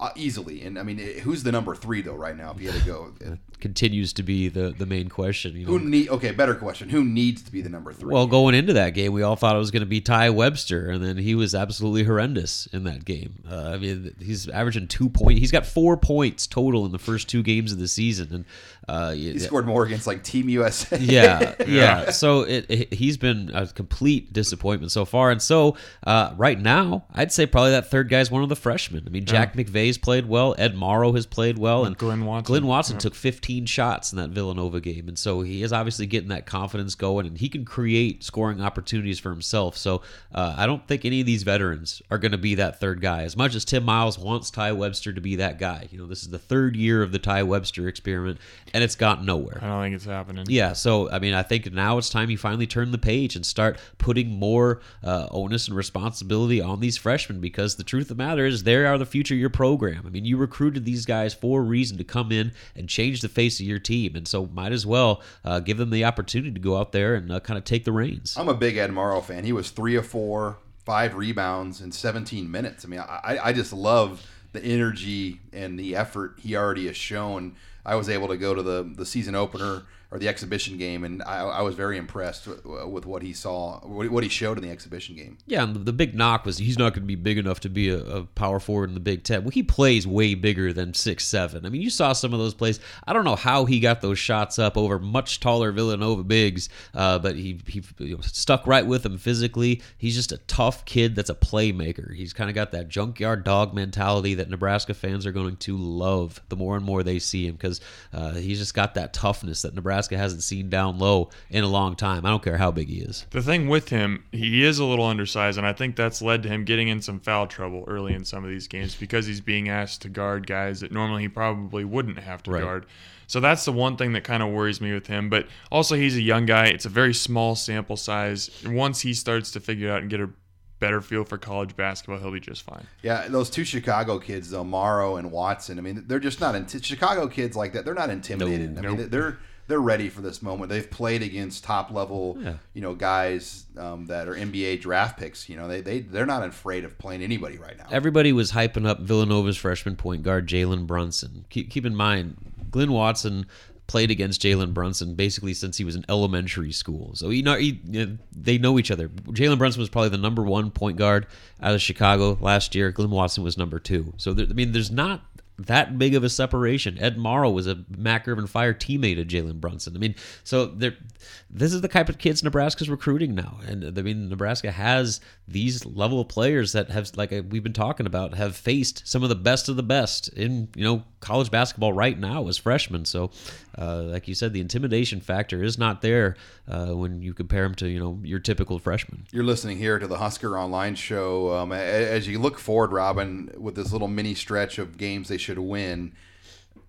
uh, 0.00 0.10
easily. 0.14 0.62
And 0.62 0.78
I 0.78 0.82
mean, 0.82 0.98
who's 0.98 1.42
the 1.42 1.52
number 1.52 1.74
three 1.74 2.02
though 2.02 2.14
right 2.14 2.36
now? 2.36 2.52
If 2.52 2.60
you 2.60 2.70
had 2.70 2.80
to 2.80 2.86
go, 2.86 3.12
Continues 3.60 4.12
to 4.12 4.22
be 4.22 4.48
the 4.48 4.70
the 4.70 4.86
main 4.86 5.08
question. 5.08 5.56
You 5.56 5.66
know, 5.66 5.72
who 5.72 5.80
need? 5.80 6.10
Okay, 6.10 6.30
better 6.30 6.54
question: 6.54 6.88
Who 6.90 7.04
needs 7.04 7.42
to 7.42 7.50
be 7.50 7.60
the 7.60 7.68
number 7.68 7.92
three? 7.92 8.14
Well, 8.14 8.28
going 8.28 8.54
into 8.54 8.74
that 8.74 8.90
game, 8.90 9.12
we 9.12 9.22
all 9.22 9.34
thought 9.34 9.56
it 9.56 9.58
was 9.58 9.72
going 9.72 9.80
to 9.80 9.86
be 9.86 10.00
Ty 10.00 10.30
Webster, 10.30 10.90
and 10.90 11.02
then 11.02 11.16
he 11.16 11.34
was 11.34 11.56
absolutely 11.56 12.04
horrendous 12.04 12.66
in 12.66 12.84
that 12.84 13.04
game. 13.04 13.42
Uh, 13.50 13.70
I 13.74 13.78
mean, 13.78 14.14
he's 14.20 14.48
averaging 14.48 14.86
two 14.86 15.08
point. 15.08 15.40
He's 15.40 15.50
got 15.50 15.66
four 15.66 15.96
points 15.96 16.46
total 16.46 16.86
in 16.86 16.92
the 16.92 17.00
first 17.00 17.28
two 17.28 17.42
games 17.42 17.72
of 17.72 17.80
the 17.80 17.88
season, 17.88 18.32
and 18.32 18.44
uh, 18.88 19.12
he 19.12 19.38
scored 19.38 19.66
more 19.66 19.84
against 19.84 20.06
like 20.06 20.24
Team 20.24 20.48
USA. 20.48 20.96
yeah, 21.00 21.54
yeah. 21.66 22.10
So 22.10 22.42
it, 22.42 22.66
it, 22.68 22.94
he's 22.94 23.16
been 23.16 23.50
a 23.54 23.66
complete 23.66 24.32
disappointment 24.32 24.92
so 24.92 25.04
far, 25.04 25.30
and 25.30 25.42
so 25.42 25.76
uh, 26.06 26.32
right 26.36 26.58
now, 26.58 27.04
I'd 27.12 27.30
say 27.30 27.46
probably 27.46 27.72
that 27.72 27.90
third 27.90 28.08
guy's 28.08 28.30
one 28.30 28.42
of 28.42 28.48
the 28.48 28.56
freshmen. 28.56 29.04
I 29.06 29.10
mean, 29.10 29.26
Jack 29.26 29.54
yeah. 29.54 29.64
McVey's 29.64 29.98
played 29.98 30.26
well, 30.26 30.54
Ed 30.58 30.74
Morrow 30.74 31.12
has 31.12 31.26
played 31.26 31.58
well, 31.58 31.84
and 31.84 31.96
Glynn 31.98 32.24
Watson. 32.24 32.50
Glynn 32.50 32.66
Watson 32.66 32.96
yeah. 32.96 33.00
took 33.00 33.14
15 33.14 33.66
shots 33.66 34.12
in 34.12 34.18
that 34.18 34.30
Villanova 34.30 34.80
game, 34.80 35.06
and 35.08 35.18
so 35.18 35.42
he 35.42 35.62
is 35.62 35.72
obviously 35.72 36.06
getting 36.06 36.30
that 36.30 36.46
confidence 36.46 36.94
going, 36.94 37.26
and 37.26 37.36
he 37.36 37.48
can 37.50 37.66
create 37.66 38.24
scoring 38.24 38.62
opportunities 38.62 39.18
for 39.18 39.30
himself. 39.30 39.76
So 39.76 40.02
uh, 40.34 40.54
I 40.56 40.66
don't 40.66 40.86
think 40.88 41.04
any 41.04 41.20
of 41.20 41.26
these 41.26 41.42
veterans 41.42 42.00
are 42.10 42.18
going 42.18 42.32
to 42.32 42.38
be 42.38 42.54
that 42.54 42.80
third 42.80 43.00
guy. 43.02 43.24
As 43.24 43.36
much 43.36 43.54
as 43.54 43.64
Tim 43.64 43.84
Miles 43.84 44.18
wants 44.18 44.50
Ty 44.50 44.72
Webster 44.72 45.12
to 45.12 45.20
be 45.20 45.36
that 45.36 45.58
guy, 45.58 45.88
you 45.90 45.98
know, 45.98 46.06
this 46.06 46.22
is 46.22 46.30
the 46.30 46.38
third 46.38 46.74
year 46.74 47.02
of 47.02 47.12
the 47.12 47.18
Ty 47.18 47.42
Webster 47.42 47.86
experiment, 47.88 48.38
and 48.78 48.84
it's 48.84 48.94
gotten 48.94 49.26
nowhere. 49.26 49.58
I 49.60 49.66
don't 49.66 49.82
think 49.82 49.96
it's 49.96 50.04
happening. 50.04 50.44
Yeah, 50.48 50.72
so 50.72 51.10
I 51.10 51.18
mean, 51.18 51.34
I 51.34 51.42
think 51.42 51.72
now 51.72 51.98
it's 51.98 52.08
time 52.08 52.30
you 52.30 52.38
finally 52.38 52.68
turn 52.68 52.92
the 52.92 52.98
page 52.98 53.34
and 53.34 53.44
start 53.44 53.76
putting 53.98 54.30
more 54.30 54.80
uh, 55.02 55.26
onus 55.32 55.66
and 55.66 55.76
responsibility 55.76 56.60
on 56.60 56.78
these 56.78 56.96
freshmen 56.96 57.40
because 57.40 57.74
the 57.74 57.82
truth 57.82 58.08
of 58.08 58.16
the 58.16 58.22
matter 58.22 58.46
is 58.46 58.62
they 58.62 58.76
are 58.76 58.96
the 58.96 59.04
future 59.04 59.34
of 59.34 59.40
your 59.40 59.50
program. 59.50 60.04
I 60.06 60.10
mean, 60.10 60.24
you 60.24 60.36
recruited 60.36 60.84
these 60.84 61.06
guys 61.06 61.34
for 61.34 61.58
a 61.58 61.64
reason 61.64 61.98
to 61.98 62.04
come 62.04 62.30
in 62.30 62.52
and 62.76 62.88
change 62.88 63.20
the 63.20 63.28
face 63.28 63.58
of 63.58 63.66
your 63.66 63.80
team, 63.80 64.14
and 64.14 64.28
so 64.28 64.46
might 64.46 64.70
as 64.70 64.86
well 64.86 65.22
uh, 65.44 65.58
give 65.58 65.76
them 65.76 65.90
the 65.90 66.04
opportunity 66.04 66.52
to 66.52 66.60
go 66.60 66.76
out 66.76 66.92
there 66.92 67.16
and 67.16 67.32
uh, 67.32 67.40
kind 67.40 67.58
of 67.58 67.64
take 67.64 67.82
the 67.82 67.90
reins. 67.90 68.36
I'm 68.38 68.48
a 68.48 68.54
big 68.54 68.76
Ed 68.76 68.92
Morrow 68.92 69.20
fan. 69.20 69.42
He 69.42 69.52
was 69.52 69.70
three 69.70 69.96
of 69.96 70.06
four, 70.06 70.58
five 70.84 71.16
rebounds 71.16 71.80
in 71.80 71.90
17 71.90 72.48
minutes. 72.48 72.84
I 72.84 72.88
mean, 72.88 73.00
I, 73.00 73.40
I 73.42 73.52
just 73.52 73.72
love 73.72 74.24
the 74.52 74.62
energy 74.62 75.40
and 75.52 75.76
the 75.76 75.96
effort 75.96 76.38
he 76.38 76.54
already 76.54 76.86
has 76.86 76.96
shown. 76.96 77.56
I 77.88 77.94
was 77.94 78.08
able 78.10 78.28
to 78.28 78.36
go 78.36 78.54
to 78.54 78.62
the 78.62 78.92
the 78.96 79.06
season 79.06 79.34
opener 79.34 79.82
or 80.10 80.18
the 80.18 80.26
exhibition 80.26 80.78
game, 80.78 81.04
and 81.04 81.22
I, 81.24 81.40
I 81.40 81.60
was 81.60 81.74
very 81.74 81.98
impressed 81.98 82.46
with, 82.46 82.64
with, 82.64 83.04
what 83.04 83.22
he 83.22 83.34
saw, 83.34 83.78
what 83.80 84.22
he 84.22 84.30
showed 84.30 84.56
in 84.56 84.64
the 84.64 84.70
exhibition 84.70 85.14
game. 85.16 85.36
Yeah, 85.46 85.64
and 85.64 85.84
the 85.84 85.92
big 85.92 86.14
knock 86.14 86.46
was 86.46 86.56
he's 86.56 86.78
not 86.78 86.94
going 86.94 87.02
to 87.02 87.06
be 87.06 87.14
big 87.14 87.36
enough 87.36 87.60
to 87.60 87.68
be 87.68 87.90
a, 87.90 87.98
a, 87.98 88.24
power 88.24 88.58
forward 88.58 88.88
in 88.88 88.94
the 88.94 89.00
Big 89.00 89.22
Ten. 89.22 89.42
Well, 89.42 89.50
he 89.50 89.62
plays 89.62 90.06
way 90.06 90.34
bigger 90.34 90.72
than 90.72 90.94
six 90.94 91.26
seven. 91.26 91.66
I 91.66 91.68
mean, 91.68 91.82
you 91.82 91.90
saw 91.90 92.14
some 92.14 92.32
of 92.32 92.38
those 92.38 92.54
plays. 92.54 92.80
I 93.06 93.12
don't 93.12 93.26
know 93.26 93.36
how 93.36 93.66
he 93.66 93.80
got 93.80 94.00
those 94.00 94.18
shots 94.18 94.58
up 94.58 94.78
over 94.78 94.98
much 94.98 95.40
taller 95.40 95.72
Villanova 95.72 96.24
bigs, 96.24 96.70
uh, 96.94 97.18
but 97.18 97.36
he 97.36 97.60
he 97.66 97.82
you 97.98 98.16
know, 98.16 98.22
stuck 98.22 98.66
right 98.66 98.86
with 98.86 99.02
them 99.02 99.18
physically. 99.18 99.82
He's 99.98 100.14
just 100.14 100.32
a 100.32 100.38
tough 100.38 100.86
kid 100.86 101.16
that's 101.16 101.30
a 101.30 101.34
playmaker. 101.34 102.14
He's 102.14 102.32
kind 102.32 102.48
of 102.48 102.54
got 102.54 102.72
that 102.72 102.88
junkyard 102.88 103.44
dog 103.44 103.74
mentality 103.74 104.34
that 104.34 104.48
Nebraska 104.48 104.94
fans 104.94 105.26
are 105.26 105.32
going 105.32 105.56
to 105.58 105.76
love 105.76 106.40
the 106.48 106.56
more 106.56 106.76
and 106.76 106.84
more 106.84 107.02
they 107.02 107.18
see 107.18 107.46
him 107.46 107.56
because 107.56 107.82
uh, 108.14 108.32
he's 108.32 108.58
just 108.58 108.72
got 108.72 108.94
that 108.94 109.12
toughness 109.12 109.62
that 109.62 109.74
Nebraska 109.74 109.97
Nebraska 109.98 110.16
hasn't 110.16 110.44
seen 110.44 110.70
down 110.70 110.96
low 111.00 111.28
in 111.50 111.64
a 111.64 111.66
long 111.66 111.96
time. 111.96 112.24
I 112.24 112.30
don't 112.30 112.42
care 112.42 112.56
how 112.56 112.70
big 112.70 112.88
he 112.88 112.98
is. 112.98 113.26
The 113.30 113.42
thing 113.42 113.66
with 113.66 113.88
him, 113.88 114.24
he 114.30 114.64
is 114.64 114.78
a 114.78 114.84
little 114.84 115.04
undersized, 115.04 115.58
and 115.58 115.66
I 115.66 115.72
think 115.72 115.96
that's 115.96 116.22
led 116.22 116.44
to 116.44 116.48
him 116.48 116.64
getting 116.64 116.86
in 116.86 117.02
some 117.02 117.18
foul 117.18 117.48
trouble 117.48 117.82
early 117.88 118.14
in 118.14 118.24
some 118.24 118.44
of 118.44 118.50
these 118.50 118.68
games 118.68 118.94
because 118.94 119.26
he's 119.26 119.40
being 119.40 119.68
asked 119.68 120.02
to 120.02 120.08
guard 120.08 120.46
guys 120.46 120.78
that 120.80 120.92
normally 120.92 121.22
he 121.22 121.28
probably 121.28 121.84
wouldn't 121.84 122.20
have 122.20 122.44
to 122.44 122.52
right. 122.52 122.62
guard. 122.62 122.86
So 123.26 123.40
that's 123.40 123.64
the 123.64 123.72
one 123.72 123.96
thing 123.96 124.12
that 124.12 124.22
kind 124.22 124.40
of 124.40 124.50
worries 124.50 124.80
me 124.80 124.92
with 124.92 125.08
him. 125.08 125.28
But 125.30 125.48
also, 125.72 125.96
he's 125.96 126.16
a 126.16 126.22
young 126.22 126.46
guy. 126.46 126.66
It's 126.66 126.86
a 126.86 126.90
very 126.90 127.12
small 127.12 127.56
sample 127.56 127.96
size. 127.96 128.50
Once 128.64 129.00
he 129.00 129.14
starts 129.14 129.50
to 129.52 129.60
figure 129.60 129.90
out 129.90 130.02
and 130.02 130.08
get 130.08 130.20
a 130.20 130.30
better 130.78 131.00
feel 131.00 131.24
for 131.24 131.38
college 131.38 131.76
basketball, 131.76 132.18
he'll 132.18 132.30
be 132.30 132.40
just 132.40 132.62
fine. 132.62 132.86
Yeah, 133.02 133.26
those 133.28 133.50
two 133.50 133.64
Chicago 133.64 134.18
kids, 134.18 134.50
though, 134.50 134.64
Morrow 134.64 135.16
and 135.16 135.32
Watson. 135.32 135.78
I 135.78 135.82
mean, 135.82 136.04
they're 136.06 136.20
just 136.20 136.40
not 136.40 136.54
inti- 136.54 136.84
Chicago 136.84 137.26
kids 137.26 137.56
like 137.56 137.72
that. 137.72 137.84
They're 137.84 137.94
not 137.94 138.10
intimidated. 138.10 138.76
Nope. 138.76 138.84
I 138.84 138.96
mean, 138.96 139.10
they're 139.10 139.38
they're 139.68 139.80
ready 139.80 140.08
for 140.08 140.22
this 140.22 140.42
moment. 140.42 140.70
They've 140.70 140.90
played 140.90 141.22
against 141.22 141.62
top 141.62 141.90
level, 141.90 142.38
yeah. 142.40 142.54
you 142.72 142.80
know, 142.80 142.94
guys 142.94 143.66
um, 143.76 144.06
that 144.06 144.26
are 144.26 144.34
NBA 144.34 144.80
draft 144.80 145.18
picks. 145.18 145.48
You 145.48 145.56
know, 145.56 145.68
they 145.68 145.82
they 145.82 146.00
they're 146.00 146.26
not 146.26 146.42
afraid 146.42 146.84
of 146.84 146.98
playing 146.98 147.22
anybody 147.22 147.58
right 147.58 147.76
now. 147.76 147.86
Everybody 147.90 148.32
was 148.32 148.50
hyping 148.52 148.86
up 148.86 149.00
Villanova's 149.00 149.58
freshman 149.58 149.94
point 149.94 150.22
guard 150.22 150.48
Jalen 150.48 150.86
Brunson. 150.86 151.44
Keep 151.50 151.70
keep 151.70 151.84
in 151.84 151.94
mind, 151.94 152.36
Glynn 152.70 152.92
Watson 152.92 153.46
played 153.88 154.10
against 154.10 154.42
Jalen 154.42 154.74
Brunson 154.74 155.14
basically 155.14 155.54
since 155.54 155.78
he 155.78 155.84
was 155.84 155.96
in 155.96 156.04
elementary 156.08 156.72
school. 156.72 157.10
So 157.14 157.30
know, 157.30 157.56
he, 157.56 157.80
you 157.84 158.06
know 158.06 158.18
they 158.32 158.58
know 158.58 158.78
each 158.78 158.90
other. 158.90 159.08
Jalen 159.08 159.58
Brunson 159.58 159.80
was 159.80 159.88
probably 159.88 160.10
the 160.10 160.18
number 160.18 160.42
one 160.42 160.70
point 160.70 160.96
guard 160.96 161.26
out 161.60 161.74
of 161.74 161.82
Chicago 161.82 162.38
last 162.40 162.74
year. 162.74 162.90
Glynn 162.90 163.10
Watson 163.10 163.44
was 163.44 163.58
number 163.58 163.78
two. 163.78 164.14
So 164.16 164.32
there, 164.32 164.46
I 164.48 164.52
mean, 164.52 164.72
there's 164.72 164.90
not 164.90 165.22
that 165.58 165.98
big 165.98 166.14
of 166.14 166.22
a 166.22 166.28
separation. 166.28 166.98
Ed 166.98 167.18
Morrow 167.18 167.50
was 167.50 167.66
a 167.66 167.84
Mac 167.96 168.28
Irvin 168.28 168.46
Fire 168.46 168.72
teammate 168.72 169.20
of 169.20 169.26
Jalen 169.26 169.60
Brunson. 169.60 169.96
I 169.96 169.98
mean, 169.98 170.14
so 170.44 170.66
this 170.66 171.72
is 171.72 171.80
the 171.80 171.88
type 171.88 172.08
of 172.08 172.18
kids 172.18 172.42
Nebraska's 172.42 172.88
recruiting 172.88 173.34
now, 173.34 173.58
and 173.66 173.98
I 173.98 174.02
mean, 174.02 174.28
Nebraska 174.28 174.70
has 174.70 175.20
these 175.48 175.84
level 175.84 176.20
of 176.20 176.28
players 176.28 176.72
that 176.72 176.90
have, 176.90 177.10
like 177.16 177.32
uh, 177.32 177.42
we've 177.48 177.64
been 177.64 177.72
talking 177.72 178.06
about, 178.06 178.34
have 178.34 178.56
faced 178.56 179.06
some 179.06 179.22
of 179.22 179.28
the 179.28 179.34
best 179.34 179.68
of 179.68 179.76
the 179.76 179.82
best 179.82 180.28
in 180.28 180.68
you 180.76 180.84
know 180.84 181.02
college 181.20 181.50
basketball 181.50 181.92
right 181.92 182.18
now 182.18 182.46
as 182.46 182.56
freshmen. 182.56 183.04
So, 183.04 183.30
uh, 183.78 184.02
like 184.02 184.26
you 184.26 184.34
said, 184.34 184.52
the 184.52 184.60
intimidation 184.60 185.20
factor 185.20 185.62
is 185.62 185.78
not 185.78 186.02
there 186.02 186.36
uh, 186.66 186.88
when 186.88 187.22
you 187.22 187.32
compare 187.32 187.62
them 187.62 187.74
to 187.76 187.88
you 187.88 188.00
know 188.00 188.18
your 188.22 188.40
typical 188.40 188.78
freshman. 188.78 189.26
You're 189.30 189.44
listening 189.44 189.78
here 189.78 189.98
to 189.98 190.06
the 190.06 190.18
Husker 190.18 190.58
Online 190.58 190.94
Show. 190.94 191.54
Um, 191.54 191.72
as 191.72 192.26
you 192.26 192.38
look 192.38 192.58
forward, 192.58 192.92
Robin, 192.92 193.52
with 193.56 193.76
this 193.76 193.92
little 193.92 194.08
mini 194.08 194.34
stretch 194.34 194.78
of 194.78 194.98
games 194.98 195.28
they 195.28 195.38
should 195.38 195.58
win. 195.58 196.12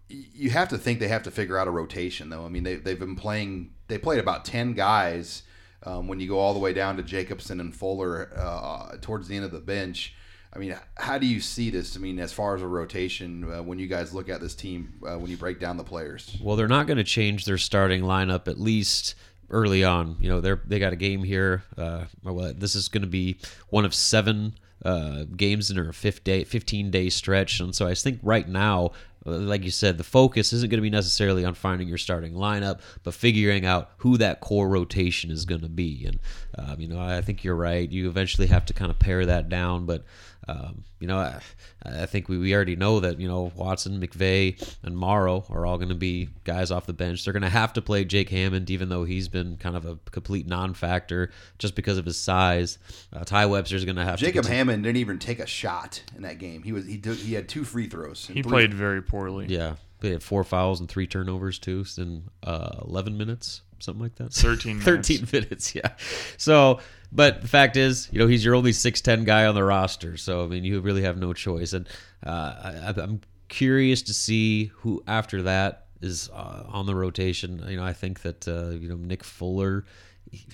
You 0.08 0.50
have 0.50 0.70
to 0.70 0.78
think 0.80 1.00
they 1.00 1.08
have 1.08 1.24
to 1.24 1.32
figure 1.32 1.58
out 1.58 1.68
a 1.68 1.72
rotation, 1.72 2.30
though. 2.30 2.44
I 2.44 2.50
mean, 2.50 2.64
they, 2.64 2.78
they've 2.78 3.00
been 3.00 3.16
playing, 3.16 3.74
they 3.90 4.00
played 4.00 4.20
about 4.20 4.44
10 4.44 4.74
guys 4.74 5.44
um, 5.84 6.08
when 6.08 6.20
you 6.20 6.28
go 6.28 6.40
all 6.40 6.54
the 6.54 6.60
way 6.60 6.74
down 6.74 6.98
to 6.98 7.04
Jacobson 7.04 7.60
and 7.60 7.76
Fuller 7.76 8.32
uh, 8.36 8.98
towards 9.02 9.28
the 9.28 9.36
end 9.36 9.46
of 9.46 9.52
the 9.52 9.60
bench. 9.60 10.16
I 10.52 10.58
mean, 10.58 10.76
how 10.96 11.18
do 11.18 11.28
you 11.28 11.42
see 11.42 11.70
this? 11.70 11.96
I 11.96 12.00
mean, 12.00 12.20
as 12.20 12.34
far 12.34 12.56
as 12.56 12.62
a 12.62 12.68
rotation, 12.68 13.52
uh, 13.52 13.62
when 13.62 13.78
you 13.78 13.88
guys 13.88 14.14
look 14.14 14.30
at 14.30 14.42
this 14.42 14.56
team, 14.56 14.94
uh, 15.08 15.18
when 15.18 15.30
you 15.30 15.38
break 15.38 15.60
down 15.60 15.78
the 15.78 15.84
players. 15.84 16.36
Well, 16.42 16.56
they're 16.56 16.68
not 16.68 16.88
going 16.88 16.98
to 16.98 17.04
change 17.04 17.46
their 17.46 17.60
starting 17.60 18.02
lineup 18.02 18.48
at 18.48 18.60
least 18.60 19.14
early 19.52 19.84
on. 19.84 20.18
You 20.20 20.30
know, 20.30 20.42
they're 20.42 20.62
they 20.66 20.80
got 20.80 20.94
a 20.94 20.96
game 20.96 21.24
here. 21.24 21.64
Uh, 21.78 22.06
well, 22.24 22.54
this 22.54 22.76
is 22.76 22.88
going 22.88 23.04
to 23.04 23.08
be 23.08 23.38
one 23.70 23.86
of 23.86 23.94
seven 23.94 24.56
uh, 24.84 25.26
games 25.36 25.70
in 25.70 25.78
a 25.78 25.94
fifth 25.94 26.24
day, 26.24 26.44
15 26.44 26.92
day 26.92 27.10
stretch. 27.10 27.60
And 27.60 27.76
so 27.76 27.88
I 27.88 27.94
think 27.94 28.20
right 28.24 28.48
now, 28.48 28.92
like 29.26 29.64
you 29.64 29.72
said, 29.72 29.98
the 29.98 30.04
focus 30.04 30.54
isn't 30.54 30.70
going 30.70 30.78
to 30.78 30.82
be 30.82 30.90
necessarily 30.90 31.44
on 31.44 31.54
finding 31.54 31.88
your 31.88 31.98
starting 31.98 32.34
lineup, 32.34 32.80
but 33.04 33.14
figuring 33.14 33.66
out 33.66 33.92
who 33.98 34.18
that 34.18 34.40
core 34.40 34.70
rotation 34.70 35.30
is 35.30 35.46
going 35.46 35.62
to 35.62 35.70
be. 35.70 36.06
And, 36.06 36.20
um, 36.58 36.80
you 36.80 36.88
know, 36.88 37.00
I 37.00 37.22
think 37.22 37.44
you're 37.44 37.56
right. 37.56 37.90
You 37.90 38.08
eventually 38.08 38.48
have 38.48 38.66
to 38.68 38.74
kind 38.74 38.92
of 38.92 38.98
pare 38.98 39.26
that 39.26 39.50
down, 39.50 39.86
but 39.86 40.04
um, 40.50 40.84
you 41.00 41.08
know, 41.08 41.18
I, 41.18 41.42
I, 41.86 42.06
think 42.08 42.28
we, 42.28 42.38
we 42.38 42.56
already 42.56 42.76
know 42.76 43.00
that, 43.02 43.20
you 43.20 43.28
know, 43.28 43.52
Watson, 43.56 44.02
McVey, 44.02 44.76
and 44.84 44.98
Morrow 44.98 45.46
are 45.50 45.66
all 45.66 45.78
going 45.78 45.90
to 45.90 45.96
be 45.96 46.30
guys 46.44 46.72
off 46.72 46.88
the 46.88 46.94
bench. 46.94 47.24
They're 47.24 47.34
going 47.34 47.44
to 47.44 47.50
have 47.50 47.74
to 47.74 47.82
play 47.82 48.04
Jake 48.04 48.30
Hammond, 48.30 48.70
even 48.72 48.90
though 48.90 49.04
he's 49.04 49.28
been 49.28 49.58
kind 49.58 49.76
of 49.76 49.86
a 49.86 50.00
complete 50.12 50.48
non 50.48 50.74
factor 50.74 51.32
just 51.60 51.76
because 51.76 51.98
of 51.98 52.06
his 52.06 52.18
size. 52.18 52.80
Uh, 53.14 53.24
Ty 53.24 53.46
Webster's 53.46 53.86
going 53.86 53.98
to 53.98 54.04
have 54.04 54.18
Jacob 54.18 54.46
to. 54.46 54.52
Hammond 54.52 54.84
didn't 54.84 54.98
even 54.98 55.20
take 55.20 55.40
a 55.40 55.46
shot 55.46 56.02
in 56.16 56.24
that 56.24 56.40
game. 56.40 56.64
He 56.64 56.72
was 56.72 56.86
he 56.86 56.98
did, 56.98 57.18
he 57.18 57.36
had 57.36 57.48
two 57.48 57.64
free 57.64 57.88
throws. 57.88 58.28
He 58.28 58.42
played 58.42 58.74
very 58.74 59.02
poorly. 59.10 59.48
Yeah. 59.48 59.76
they 60.00 60.12
had 60.12 60.24
four 60.24 60.44
fouls 60.46 60.80
and 60.80 60.88
three 60.88 61.08
turnovers, 61.08 61.60
too, 61.60 61.84
in 61.98 62.24
uh, 62.44 62.80
11 62.88 63.18
minutes. 63.18 63.62
something 63.80 64.02
like 64.02 64.16
that. 64.16 64.32
13 64.32 64.80
13 64.82 65.28
minutes, 65.34 65.76
yeah. 65.76 65.92
So, 66.38 66.80
but 67.12 67.42
the 67.42 67.48
fact 67.48 67.76
is, 67.76 68.08
you 68.12 68.20
know, 68.20 68.28
he's 68.28 68.46
your 68.46 68.56
only 68.56 68.72
6'10 68.72 69.26
guy 69.26 69.46
on 69.46 69.56
the 69.56 69.64
roster. 69.64 70.16
So, 70.16 70.44
I 70.46 70.48
mean, 70.48 70.64
you 70.64 70.80
really 70.80 71.02
have 71.02 71.18
no 71.18 71.34
choice. 71.34 71.74
And 71.74 71.88
uh, 72.26 72.92
I, 72.96 73.02
I'm 73.02 73.22
curious 73.50 74.02
to 74.04 74.14
see 74.14 74.66
who 74.76 75.04
after 75.08 75.42
that 75.44 75.88
is 76.02 76.30
uh, 76.34 76.64
on 76.68 76.86
the 76.86 76.96
rotation. 76.96 77.64
You 77.68 77.78
know, 77.78 77.84
I 77.84 77.94
think 77.94 78.22
that, 78.22 78.48
uh, 78.48 78.70
you 78.70 78.88
know, 78.88 78.96
Nick 78.96 79.24
Fuller. 79.24 79.86
He, 80.32 80.46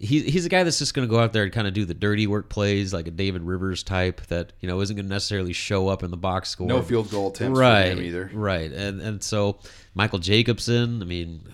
he, 0.00 0.22
he's 0.22 0.46
a 0.46 0.48
guy 0.48 0.62
that's 0.64 0.78
just 0.78 0.94
going 0.94 1.06
to 1.06 1.10
go 1.10 1.20
out 1.20 1.34
there 1.34 1.42
and 1.42 1.52
kind 1.52 1.68
of 1.68 1.74
do 1.74 1.84
the 1.84 1.92
dirty 1.92 2.26
work 2.26 2.48
plays 2.48 2.94
like 2.94 3.06
a 3.06 3.10
David 3.10 3.42
Rivers 3.42 3.82
type 3.82 4.22
that 4.28 4.54
you 4.60 4.66
know 4.66 4.80
isn't 4.80 4.96
going 4.96 5.04
to 5.04 5.12
necessarily 5.12 5.52
show 5.52 5.88
up 5.88 6.02
in 6.02 6.10
the 6.10 6.16
box 6.16 6.48
score. 6.48 6.66
No 6.66 6.80
field 6.80 7.10
goal 7.10 7.28
attempts 7.28 7.58
right, 7.58 7.92
for 7.92 7.92
him 7.92 8.00
either. 8.00 8.30
Right, 8.32 8.72
and 8.72 9.02
and 9.02 9.22
so 9.22 9.58
Michael 9.94 10.18
Jacobson. 10.18 11.02
I 11.02 11.04
mean, 11.04 11.52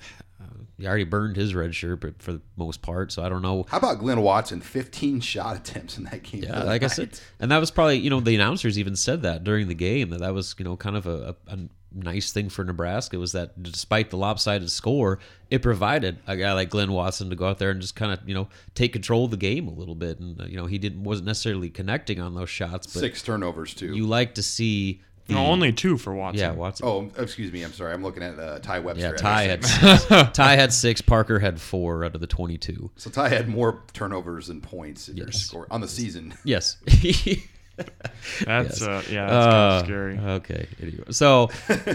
he 0.78 0.86
already 0.86 1.04
burned 1.04 1.36
his 1.36 1.54
red 1.54 1.74
shirt, 1.74 2.00
but 2.00 2.20
for 2.22 2.32
the 2.32 2.40
most 2.56 2.82
part, 2.82 3.10
so 3.12 3.22
I 3.22 3.28
don't 3.28 3.42
know. 3.42 3.64
How 3.68 3.78
about 3.78 3.98
Glynn 3.98 4.20
Watson? 4.20 4.60
15 4.60 5.20
shot 5.20 5.56
attempts 5.56 5.96
in 5.96 6.04
that 6.04 6.22
game. 6.22 6.42
Yeah, 6.44 6.64
like 6.64 6.82
I 6.82 6.88
said, 6.88 7.18
and 7.40 7.50
that 7.50 7.58
was 7.58 7.70
probably 7.70 7.96
you 7.98 8.10
know 8.10 8.20
the 8.20 8.34
announcers 8.34 8.78
even 8.78 8.96
said 8.96 9.22
that 9.22 9.42
during 9.44 9.68
the 9.68 9.74
game 9.74 10.10
that 10.10 10.20
that 10.20 10.34
was 10.34 10.54
you 10.58 10.64
know 10.64 10.76
kind 10.76 10.96
of 10.96 11.06
a, 11.06 11.34
a, 11.48 11.54
a 11.54 11.58
nice 11.94 12.30
thing 12.30 12.50
for 12.50 12.62
Nebraska 12.62 13.18
was 13.18 13.32
that 13.32 13.62
despite 13.62 14.10
the 14.10 14.18
lopsided 14.18 14.70
score, 14.70 15.18
it 15.50 15.62
provided 15.62 16.18
a 16.26 16.36
guy 16.36 16.52
like 16.52 16.68
Glynn 16.68 16.92
Watson 16.92 17.30
to 17.30 17.36
go 17.36 17.46
out 17.46 17.58
there 17.58 17.70
and 17.70 17.80
just 17.80 17.96
kind 17.96 18.12
of 18.12 18.20
you 18.28 18.34
know 18.34 18.48
take 18.74 18.92
control 18.92 19.24
of 19.24 19.30
the 19.30 19.36
game 19.38 19.68
a 19.68 19.72
little 19.72 19.94
bit, 19.94 20.20
and 20.20 20.40
uh, 20.40 20.44
you 20.44 20.56
know 20.56 20.66
he 20.66 20.76
didn't 20.78 21.04
wasn't 21.04 21.26
necessarily 21.26 21.70
connecting 21.70 22.20
on 22.20 22.34
those 22.34 22.50
shots, 22.50 22.86
but 22.86 23.00
Six 23.00 23.22
turnovers 23.22 23.72
too. 23.72 23.94
you 23.94 24.06
like 24.06 24.34
to 24.34 24.42
see. 24.42 25.00
The, 25.26 25.34
No, 25.34 25.46
only 25.46 25.72
two 25.72 25.96
for 25.98 26.14
Watson. 26.14 26.40
yeah, 26.40 26.52
Watson. 26.52 26.86
oh, 26.86 27.10
excuse 27.18 27.52
me. 27.52 27.62
I'm 27.64 27.72
sorry. 27.72 27.92
I'm 27.92 28.02
looking 28.02 28.22
at 28.22 28.38
uh, 28.38 28.58
Ty 28.60 28.78
Webster. 28.80 29.06
yeah, 29.06 29.12
Ty 29.16 29.42
had 29.42 29.64
six. 29.64 30.04
Ty 30.32 30.54
had 30.56 30.72
six. 30.72 31.00
Parker 31.00 31.38
had 31.40 31.60
four 31.60 32.04
out 32.04 32.14
of 32.14 32.20
the 32.20 32.26
twenty-two. 32.26 32.90
So 32.96 33.10
Ty 33.10 33.28
had 33.30 33.48
more 33.48 33.82
turnovers 33.92 34.48
and 34.48 34.62
points 34.62 35.08
in 35.08 35.16
your 35.16 35.26
Yes. 35.26 35.40
score 35.42 35.66
on 35.70 35.80
the 35.80 35.88
season. 35.88 36.34
Yes. 36.44 36.76
That's 38.44 38.80
Yes. 38.80 38.82
uh, 38.82 39.02
yeah, 39.10 39.26
that's 39.26 39.46
kind 39.46 39.54
Uh, 39.54 39.78
of 39.80 39.84
scary. 39.84 40.18
Okay. 40.18 40.66
Anyway, 40.82 41.04
so, 41.10 41.50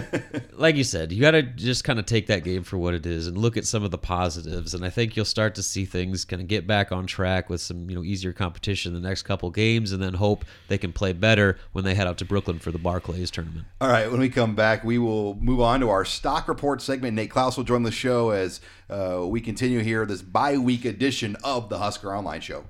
like 0.52 0.76
you 0.76 0.84
said, 0.84 1.12
you 1.12 1.20
got 1.20 1.32
to 1.32 1.42
just 1.42 1.84
kind 1.84 1.98
of 1.98 2.06
take 2.06 2.28
that 2.28 2.42
game 2.44 2.62
for 2.62 2.78
what 2.78 2.94
it 2.94 3.04
is 3.04 3.26
and 3.26 3.36
look 3.36 3.56
at 3.56 3.66
some 3.66 3.82
of 3.82 3.90
the 3.90 3.98
positives. 3.98 4.72
And 4.74 4.84
I 4.84 4.90
think 4.90 5.14
you'll 5.16 5.24
start 5.24 5.54
to 5.56 5.62
see 5.62 5.84
things 5.84 6.24
kind 6.24 6.40
of 6.40 6.48
get 6.48 6.66
back 6.66 6.90
on 6.92 7.06
track 7.06 7.50
with 7.50 7.60
some 7.60 7.90
you 7.90 7.96
know 7.96 8.02
easier 8.04 8.32
competition 8.32 8.94
the 8.94 9.00
next 9.00 9.22
couple 9.22 9.50
games, 9.50 9.92
and 9.92 10.02
then 10.02 10.14
hope 10.14 10.44
they 10.68 10.78
can 10.78 10.92
play 10.92 11.12
better 11.12 11.58
when 11.72 11.84
they 11.84 11.94
head 11.94 12.06
out 12.06 12.16
to 12.18 12.24
Brooklyn 12.24 12.58
for 12.58 12.70
the 12.70 12.78
Barclays 12.78 13.30
tournament. 13.30 13.66
All 13.80 13.88
right, 13.88 14.10
when 14.10 14.20
we 14.20 14.28
come 14.28 14.54
back, 14.54 14.84
we 14.84 14.98
will 14.98 15.34
move 15.34 15.60
on 15.60 15.80
to 15.80 15.90
our 15.90 16.04
stock 16.04 16.48
report 16.48 16.80
segment. 16.80 17.14
Nate 17.14 17.30
Clouse 17.30 17.56
will 17.56 17.64
join 17.64 17.82
the 17.82 17.90
show 17.90 18.30
as 18.30 18.60
uh, 18.88 19.20
we 19.26 19.40
continue 19.40 19.80
here 19.80 20.06
this 20.06 20.22
bye 20.22 20.56
week 20.56 20.84
edition 20.84 21.36
of 21.44 21.68
the 21.68 21.78
Husker 21.78 22.14
Online 22.14 22.40
Show. 22.40 22.64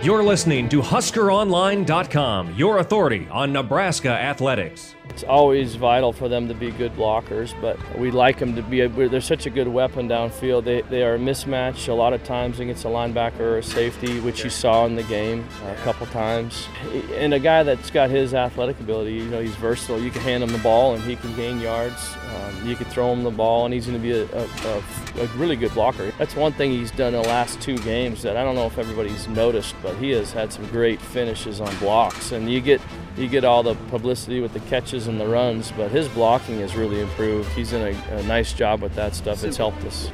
You're 0.00 0.22
listening 0.22 0.68
to 0.68 0.80
HuskerOnline.com, 0.80 2.54
your 2.54 2.78
authority 2.78 3.26
on 3.32 3.52
Nebraska 3.52 4.10
athletics. 4.10 4.94
It's 5.10 5.24
always 5.24 5.74
vital 5.74 6.12
for 6.12 6.28
them 6.28 6.46
to 6.46 6.54
be 6.54 6.70
good 6.70 6.94
blockers, 6.94 7.58
but 7.60 7.76
we 7.98 8.10
like 8.10 8.38
them 8.38 8.54
to 8.54 8.62
be. 8.62 8.86
They're 8.86 9.20
such 9.20 9.46
a 9.46 9.50
good 9.50 9.66
weapon 9.66 10.08
downfield. 10.08 10.64
They, 10.64 10.82
they 10.82 11.02
are 11.02 11.16
a 11.16 11.18
mismatch 11.18 11.88
a 11.88 11.92
lot 11.92 12.12
of 12.12 12.22
times 12.22 12.60
against 12.60 12.84
a 12.84 12.88
linebacker 12.88 13.40
or 13.40 13.58
a 13.58 13.62
safety, 13.62 14.20
which 14.20 14.44
you 14.44 14.50
saw 14.50 14.86
in 14.86 14.94
the 14.94 15.02
game 15.04 15.44
a 15.66 15.74
couple 15.76 16.06
times. 16.06 16.68
And 17.14 17.34
a 17.34 17.40
guy 17.40 17.64
that's 17.64 17.90
got 17.90 18.10
his 18.10 18.32
athletic 18.32 18.78
ability, 18.78 19.14
you 19.14 19.24
know, 19.24 19.40
he's 19.40 19.56
versatile. 19.56 20.00
You 20.00 20.10
can 20.10 20.22
hand 20.22 20.44
him 20.44 20.50
the 20.50 20.58
ball 20.58 20.94
and 20.94 21.02
he 21.02 21.16
can 21.16 21.34
gain 21.34 21.60
yards. 21.60 22.14
Um, 22.36 22.68
you 22.68 22.76
can 22.76 22.86
throw 22.86 23.12
him 23.12 23.24
the 23.24 23.30
ball 23.30 23.64
and 23.64 23.74
he's 23.74 23.86
going 23.86 24.00
to 24.00 24.02
be 24.02 24.12
a, 24.12 24.24
a, 24.24 24.44
a, 24.44 25.24
a 25.24 25.26
really 25.36 25.56
good 25.56 25.74
blocker. 25.74 26.12
That's 26.18 26.36
one 26.36 26.52
thing 26.52 26.70
he's 26.70 26.92
done 26.92 27.14
in 27.14 27.22
the 27.22 27.28
last 27.28 27.60
two 27.60 27.78
games 27.78 28.22
that 28.22 28.36
I 28.36 28.44
don't 28.44 28.54
know 28.54 28.66
if 28.66 28.78
everybody's 28.78 29.26
noticed, 29.26 29.74
but 29.82 29.96
he 29.96 30.10
has 30.10 30.32
had 30.32 30.52
some 30.52 30.66
great 30.66 31.00
finishes 31.00 31.60
on 31.60 31.76
blocks. 31.78 32.30
And 32.32 32.50
you 32.50 32.60
get 32.60 32.80
you 33.18 33.28
get 33.28 33.44
all 33.44 33.62
the 33.62 33.74
publicity 33.90 34.40
with 34.40 34.52
the 34.52 34.60
catches 34.60 35.08
and 35.08 35.20
the 35.20 35.26
runs, 35.26 35.72
but 35.72 35.90
his 35.90 36.08
blocking 36.08 36.60
has 36.60 36.76
really 36.76 37.00
improved. 37.00 37.50
He's 37.52 37.72
done 37.72 37.94
a, 37.94 38.16
a 38.16 38.22
nice 38.22 38.52
job 38.52 38.80
with 38.80 38.94
that 38.94 39.14
stuff. 39.14 39.42
It's 39.42 39.56
helped 39.56 39.84
us. 39.84 40.10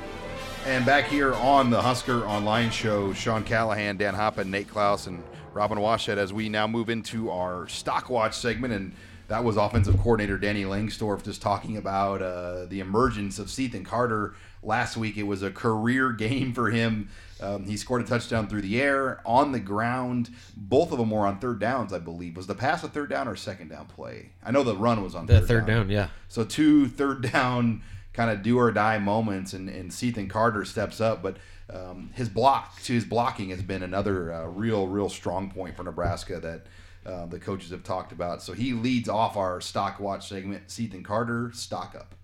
And 0.66 0.86
back 0.86 1.04
here 1.04 1.34
on 1.34 1.68
the 1.68 1.82
Husker 1.82 2.24
Online 2.24 2.70
Show, 2.70 3.12
Sean 3.12 3.44
Callahan, 3.44 3.98
Dan 3.98 4.14
Hoppen, 4.14 4.46
Nate 4.46 4.68
Clouse, 4.68 5.06
and 5.06 5.22
Robin 5.52 5.76
Washut 5.76 6.16
as 6.16 6.32
we 6.32 6.48
now 6.48 6.66
move 6.66 6.88
into 6.88 7.30
our 7.30 7.68
Stock 7.68 8.08
Watch 8.08 8.34
segment. 8.34 8.72
And 8.72 8.94
that 9.28 9.44
was 9.44 9.58
offensive 9.58 9.98
coordinator 9.98 10.38
Danny 10.38 10.64
Langsdorf 10.64 11.22
just 11.22 11.42
talking 11.42 11.76
about 11.76 12.22
uh, 12.22 12.64
the 12.64 12.80
emergence 12.80 13.38
of 13.38 13.50
Cethan 13.50 13.84
Carter 13.84 14.34
last 14.64 14.96
week. 14.96 15.16
It 15.16 15.24
was 15.24 15.42
a 15.42 15.50
career 15.50 16.12
game 16.12 16.53
for 16.53 16.70
him. 16.70 17.09
Um, 17.40 17.64
he 17.64 17.77
scored 17.77 18.03
a 18.03 18.05
touchdown 18.05 18.48
through 18.48 18.62
the 18.62 18.81
air, 18.81 19.20
on 19.27 19.53
the 19.53 19.61
ground. 19.61 20.31
Both 20.57 20.92
of 20.92 20.98
them 20.98 21.11
were 21.11 21.27
on 21.27 21.38
third 21.38 21.59
downs, 21.59 21.92
I 21.92 21.98
believe. 21.98 22.37
Was 22.37 22.46
the 22.46 22.55
pass 22.55 22.83
a 22.85 22.88
third 22.88 23.11
down 23.11 23.29
or 23.29 23.37
second 23.37 23.68
down 23.68 23.87
play? 23.87 24.31
I 24.42 24.50
know 24.50 24.62
the 24.62 24.77
run 24.77 25.03
was 25.03 25.14
on 25.14 25.27
The 25.27 25.40
third, 25.40 25.48
third 25.48 25.66
down, 25.66 25.90
yeah. 25.90 26.09
So 26.29 26.44
two 26.44 26.87
third 26.88 27.31
down 27.31 27.83
kind 28.12 28.31
of 28.31 28.42
do 28.42 28.59
or 28.59 28.70
die 28.70 28.98
moments, 28.98 29.53
and, 29.53 29.68
and 29.68 29.92
Cethan 29.92 30.29
Carter 30.29 30.64
steps 30.64 31.00
up, 31.00 31.22
but 31.22 31.37
um, 31.72 32.11
his 32.14 32.29
block 32.29 32.81
to 32.83 32.92
his 32.92 33.05
blocking 33.05 33.50
has 33.50 33.62
been 33.62 33.83
another 33.83 34.33
uh, 34.33 34.46
real, 34.46 34.87
real 34.87 35.09
strong 35.09 35.50
point 35.50 35.77
for 35.77 35.83
Nebraska 35.83 36.38
that 36.40 36.66
uh, 37.11 37.27
the 37.27 37.38
coaches 37.38 37.70
have 37.70 37.83
talked 37.83 38.12
about. 38.12 38.42
So 38.42 38.53
he 38.53 38.72
leads 38.72 39.09
off 39.09 39.37
our 39.37 39.61
stock 39.61 40.00
watch 40.00 40.29
segment. 40.29 40.70
Cethan 40.70 41.03
Carter, 41.03 41.50
stock 41.53 41.94
up. 41.98 42.14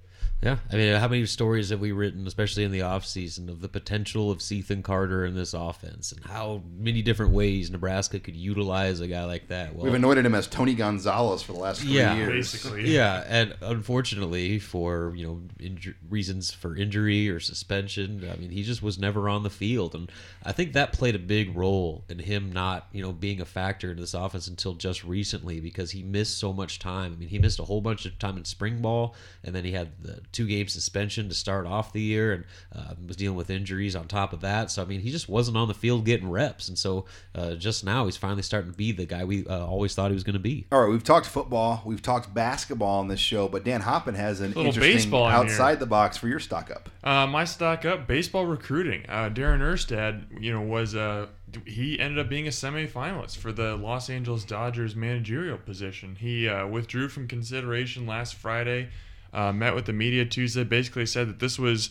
Yeah, 0.42 0.56
I 0.72 0.76
mean, 0.76 0.94
how 0.98 1.06
many 1.08 1.26
stories 1.26 1.68
have 1.68 1.80
we 1.80 1.92
written, 1.92 2.26
especially 2.26 2.64
in 2.64 2.70
the 2.72 2.78
offseason, 2.80 3.50
of 3.50 3.60
the 3.60 3.68
potential 3.68 4.30
of 4.30 4.40
Cethan 4.40 4.82
Carter 4.82 5.26
in 5.26 5.34
this 5.34 5.52
offense 5.52 6.12
and 6.12 6.24
how 6.24 6.62
many 6.78 7.02
different 7.02 7.32
ways 7.32 7.70
Nebraska 7.70 8.18
could 8.18 8.34
utilize 8.36 9.00
a 9.00 9.06
guy 9.06 9.24
like 9.24 9.48
that? 9.48 9.74
Well, 9.74 9.84
We've 9.84 9.92
anointed 9.92 10.24
him 10.24 10.34
as 10.34 10.46
Tony 10.46 10.74
Gonzalez 10.74 11.42
for 11.42 11.52
the 11.52 11.58
last 11.58 11.82
three 11.82 11.92
Yeah. 11.98 12.16
years. 12.16 12.52
Basically. 12.52 12.90
yeah, 12.90 13.22
and 13.28 13.54
unfortunately, 13.60 14.58
for 14.58 15.12
you 15.14 15.26
know 15.26 15.42
inju- 15.58 15.94
reasons 16.08 16.50
for 16.50 16.74
injury 16.74 17.28
or 17.28 17.38
suspension, 17.38 18.26
I 18.32 18.36
mean, 18.36 18.48
he 18.50 18.62
just 18.62 18.82
was 18.82 18.98
never 18.98 19.28
on 19.28 19.42
the 19.42 19.50
field, 19.50 19.94
and 19.94 20.10
I 20.42 20.52
think 20.52 20.72
that 20.72 20.94
played 20.94 21.14
a 21.14 21.18
big 21.18 21.54
role 21.54 22.04
in 22.08 22.18
him 22.18 22.50
not 22.50 22.88
you 22.92 23.02
know 23.02 23.12
being 23.12 23.42
a 23.42 23.44
factor 23.44 23.90
in 23.90 23.98
this 23.98 24.14
offense 24.14 24.48
until 24.48 24.72
just 24.72 25.04
recently 25.04 25.60
because 25.60 25.90
he 25.90 26.02
missed 26.02 26.38
so 26.38 26.54
much 26.54 26.78
time. 26.78 27.12
I 27.12 27.16
mean, 27.16 27.28
he 27.28 27.38
missed 27.38 27.58
a 27.58 27.64
whole 27.64 27.82
bunch 27.82 28.06
of 28.06 28.18
time 28.18 28.38
in 28.38 28.46
spring 28.46 28.80
ball, 28.80 29.14
and 29.44 29.54
then 29.54 29.66
he 29.66 29.72
had 29.72 29.90
the 30.02 30.22
two 30.32 30.46
game 30.46 30.68
suspension 30.68 31.28
to 31.28 31.34
start 31.34 31.66
off 31.66 31.92
the 31.92 32.00
year, 32.00 32.32
and 32.32 32.44
uh, 32.74 32.94
was 33.06 33.16
dealing 33.16 33.36
with 33.36 33.50
injuries 33.50 33.96
on 33.96 34.06
top 34.08 34.32
of 34.32 34.40
that. 34.40 34.70
So 34.70 34.82
I 34.82 34.84
mean, 34.84 35.00
he 35.00 35.10
just 35.10 35.28
wasn't 35.28 35.56
on 35.56 35.68
the 35.68 35.74
field 35.74 36.04
getting 36.04 36.30
reps, 36.30 36.68
and 36.68 36.78
so 36.78 37.04
uh, 37.34 37.54
just 37.54 37.84
now 37.84 38.06
he's 38.06 38.16
finally 38.16 38.42
starting 38.42 38.70
to 38.70 38.76
be 38.76 38.92
the 38.92 39.06
guy 39.06 39.24
we 39.24 39.46
uh, 39.46 39.66
always 39.66 39.94
thought 39.94 40.10
he 40.10 40.14
was 40.14 40.24
going 40.24 40.34
to 40.34 40.38
be. 40.40 40.66
All 40.72 40.80
right, 40.80 40.90
we've 40.90 41.04
talked 41.04 41.26
football, 41.26 41.82
we've 41.84 42.02
talked 42.02 42.32
basketball 42.32 43.00
on 43.00 43.08
this 43.08 43.20
show, 43.20 43.48
but 43.48 43.64
Dan 43.64 43.82
Hoppen 43.82 44.14
has 44.14 44.40
an 44.40 44.48
Little 44.48 44.66
interesting 44.66 44.94
baseball 44.96 45.26
in 45.26 45.32
here. 45.32 45.44
outside 45.44 45.80
the 45.80 45.86
box 45.86 46.16
for 46.16 46.28
your 46.28 46.40
stock 46.40 46.70
up. 46.70 46.88
Uh, 47.02 47.26
my 47.26 47.44
stock 47.44 47.84
up 47.84 48.06
baseball 48.06 48.46
recruiting. 48.46 49.04
Uh, 49.08 49.30
Darren 49.30 49.60
Erstad, 49.60 50.42
you 50.42 50.52
know, 50.52 50.60
was 50.60 50.94
uh, 50.94 51.26
he 51.64 51.98
ended 51.98 52.18
up 52.18 52.28
being 52.28 52.46
a 52.46 52.50
semifinalist 52.50 53.36
for 53.36 53.52
the 53.52 53.76
Los 53.76 54.08
Angeles 54.10 54.44
Dodgers 54.44 54.94
managerial 54.94 55.58
position. 55.58 56.16
He 56.16 56.48
uh, 56.48 56.66
withdrew 56.66 57.08
from 57.08 57.26
consideration 57.26 58.06
last 58.06 58.34
Friday. 58.34 58.88
Uh, 59.32 59.52
met 59.52 59.74
with 59.74 59.86
the 59.86 59.92
media 59.92 60.24
Tuesday. 60.24 60.64
Basically 60.64 61.06
said 61.06 61.28
that 61.28 61.38
this 61.38 61.58
was, 61.58 61.90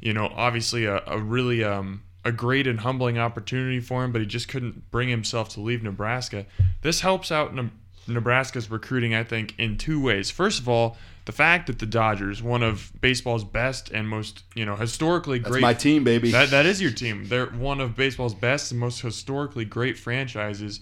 you 0.00 0.12
know, 0.12 0.32
obviously 0.34 0.86
a, 0.86 1.02
a 1.06 1.18
really 1.18 1.62
um, 1.62 2.02
a 2.24 2.32
great 2.32 2.66
and 2.66 2.80
humbling 2.80 3.18
opportunity 3.18 3.80
for 3.80 4.04
him, 4.04 4.12
but 4.12 4.20
he 4.20 4.26
just 4.26 4.48
couldn't 4.48 4.90
bring 4.90 5.08
himself 5.08 5.48
to 5.50 5.60
leave 5.60 5.82
Nebraska. 5.82 6.46
This 6.82 7.00
helps 7.00 7.30
out 7.30 7.54
Ne- 7.54 7.70
Nebraska's 8.06 8.70
recruiting, 8.70 9.14
I 9.14 9.24
think, 9.24 9.54
in 9.58 9.76
two 9.76 10.00
ways. 10.00 10.30
First 10.30 10.60
of 10.60 10.68
all, 10.68 10.96
the 11.26 11.32
fact 11.32 11.66
that 11.66 11.78
the 11.78 11.86
Dodgers, 11.86 12.42
one 12.42 12.62
of 12.62 12.90
baseball's 13.00 13.44
best 13.44 13.90
and 13.90 14.08
most, 14.08 14.44
you 14.54 14.64
know, 14.64 14.76
historically 14.76 15.38
That's 15.38 15.50
great 15.50 15.60
my 15.60 15.74
team, 15.74 16.02
baby. 16.04 16.30
that 16.30 16.50
that 16.50 16.64
is 16.64 16.80
your 16.80 16.90
team. 16.90 17.28
They're 17.28 17.46
one 17.46 17.80
of 17.80 17.96
baseball's 17.96 18.34
best 18.34 18.70
and 18.70 18.80
most 18.80 19.02
historically 19.02 19.66
great 19.66 19.98
franchises. 19.98 20.80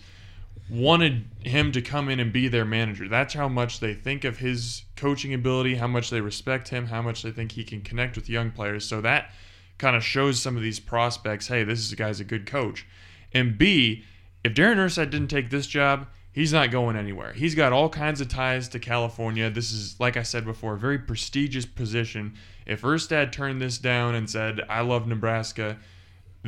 Wanted 0.69 1.27
him 1.43 1.71
to 1.73 1.81
come 1.81 2.09
in 2.09 2.19
and 2.19 2.33
be 2.33 2.49
their 2.49 2.65
manager. 2.65 3.09
That's 3.09 3.35
how 3.35 3.49
much 3.49 3.79
they 3.79 3.95
think 3.95 4.25
of 4.25 4.39
his 4.39 4.83
coaching 4.97 5.33
ability, 5.33 5.77
how 5.77 5.87
much 5.87 6.11
they 6.11 6.21
respect 6.21 6.69
him, 6.69 6.87
how 6.87 7.03
much 7.03 7.23
they 7.23 7.31
think 7.31 7.53
he 7.53 7.63
can 7.63 7.83
connect 7.83 8.17
with 8.17 8.29
young 8.29 8.51
players. 8.51 8.85
So 8.85 9.01
that 9.01 9.31
kind 9.79 9.95
of 9.95 10.03
shows 10.03 10.41
some 10.41 10.57
of 10.57 10.63
these 10.63 10.81
prospects, 10.81 11.49
hey, 11.49 11.63
this 11.63 11.79
is 11.79 11.93
a 11.93 11.97
guy's 11.97 12.19
a 12.19 12.25
good 12.25 12.47
coach. 12.47 12.87
And 13.33 13.57
B, 13.57 14.05
if 14.43 14.55
Darren 14.55 14.77
Erstad 14.77 15.11
didn't 15.11 15.29
take 15.29 15.51
this 15.51 15.67
job, 15.67 16.09
he's 16.33 16.53
not 16.53 16.71
going 16.71 16.97
anywhere. 16.97 17.33
He's 17.33 17.55
got 17.55 17.73
all 17.73 17.89
kinds 17.89 18.21
of 18.21 18.29
ties 18.29 18.69
to 18.71 18.79
California. 18.79 19.51
This 19.51 19.73
is, 19.73 20.01
like 20.01 20.17
I 20.17 20.23
said 20.23 20.45
before, 20.45 20.75
a 20.75 20.79
very 20.79 20.99
prestigious 20.99 21.67
position. 21.67 22.35
If 22.67 22.83
Erstad 22.83 23.33
turned 23.33 23.61
this 23.61 23.79
down 23.79 24.15
and 24.15 24.29
said, 24.29 24.63
I 24.69 24.81
love 24.81 25.07
Nebraska, 25.07 25.79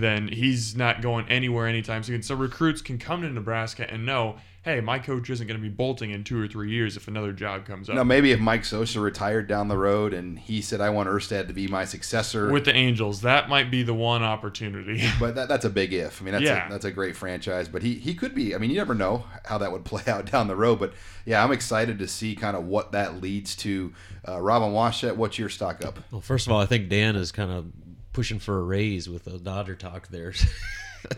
then 0.02 0.28
he's 0.28 0.76
not 0.76 1.02
going 1.02 1.28
anywhere 1.28 1.66
anytime 1.66 2.02
soon. 2.02 2.22
So 2.22 2.34
recruits 2.34 2.82
can 2.82 2.98
come 2.98 3.22
to 3.22 3.30
Nebraska 3.30 3.90
and 3.90 4.04
know, 4.06 4.36
hey, 4.62 4.80
my 4.80 4.98
coach 4.98 5.30
isn't 5.30 5.46
going 5.46 5.58
to 5.58 5.62
be 5.62 5.72
bolting 5.72 6.10
in 6.10 6.24
two 6.24 6.38
or 6.38 6.46
three 6.46 6.70
years 6.70 6.96
if 6.96 7.08
another 7.08 7.32
job 7.32 7.64
comes 7.64 7.88
up. 7.88 7.94
Now, 7.94 8.04
maybe 8.04 8.32
if 8.32 8.40
Mike 8.40 8.62
Scioscia 8.64 9.00
retired 9.00 9.46
down 9.46 9.68
the 9.68 9.78
road 9.78 10.12
and 10.12 10.38
he 10.38 10.60
said, 10.60 10.80
I 10.80 10.90
want 10.90 11.08
Erstad 11.08 11.46
to 11.46 11.54
be 11.54 11.68
my 11.68 11.84
successor. 11.86 12.50
With 12.52 12.66
the 12.66 12.74
Angels, 12.74 13.22
that 13.22 13.48
might 13.48 13.70
be 13.70 13.82
the 13.82 13.94
one 13.94 14.22
opportunity. 14.22 15.02
but 15.20 15.36
that, 15.36 15.48
that's 15.48 15.64
a 15.64 15.70
big 15.70 15.94
if. 15.94 16.20
I 16.20 16.24
mean, 16.24 16.32
that's, 16.32 16.44
Yeah. 16.44 16.66
a, 16.66 16.70
that's 16.70 16.84
a 16.84 16.90
great 16.90 17.16
franchise. 17.16 17.68
But 17.68 17.82
he, 17.82 17.94
he 17.94 18.14
could 18.14 18.34
be. 18.34 18.54
I 18.54 18.58
mean, 18.58 18.70
you 18.70 18.76
never 18.76 18.94
know 18.94 19.24
how 19.46 19.58
that 19.58 19.72
would 19.72 19.84
play 19.84 20.02
out 20.06 20.30
down 20.30 20.48
the 20.48 20.56
road. 20.56 20.80
But 20.80 20.92
yeah, 21.24 21.42
I'm 21.42 21.52
excited 21.52 21.98
to 22.00 22.08
see 22.08 22.34
kind 22.34 22.56
of 22.56 22.64
what 22.64 22.92
that 22.92 23.22
leads 23.22 23.56
to. 23.56 23.94
Uh, 24.26 24.40
Robin 24.40 24.70
Washut, 24.72 25.16
what's 25.16 25.38
your 25.38 25.48
stock 25.48 25.82
up? 25.84 25.98
Well, 26.10 26.20
first 26.20 26.46
of 26.46 26.52
all, 26.52 26.60
I 26.60 26.66
think 26.66 26.90
Dan 26.90 27.16
is 27.16 27.32
kind 27.32 27.50
of 27.50 27.72
pushing 28.18 28.40
for 28.40 28.58
a 28.58 28.62
raise 28.64 29.08
with 29.08 29.22
the 29.22 29.38
Dodger 29.38 29.76
talk 29.76 30.08
there. 30.08 30.32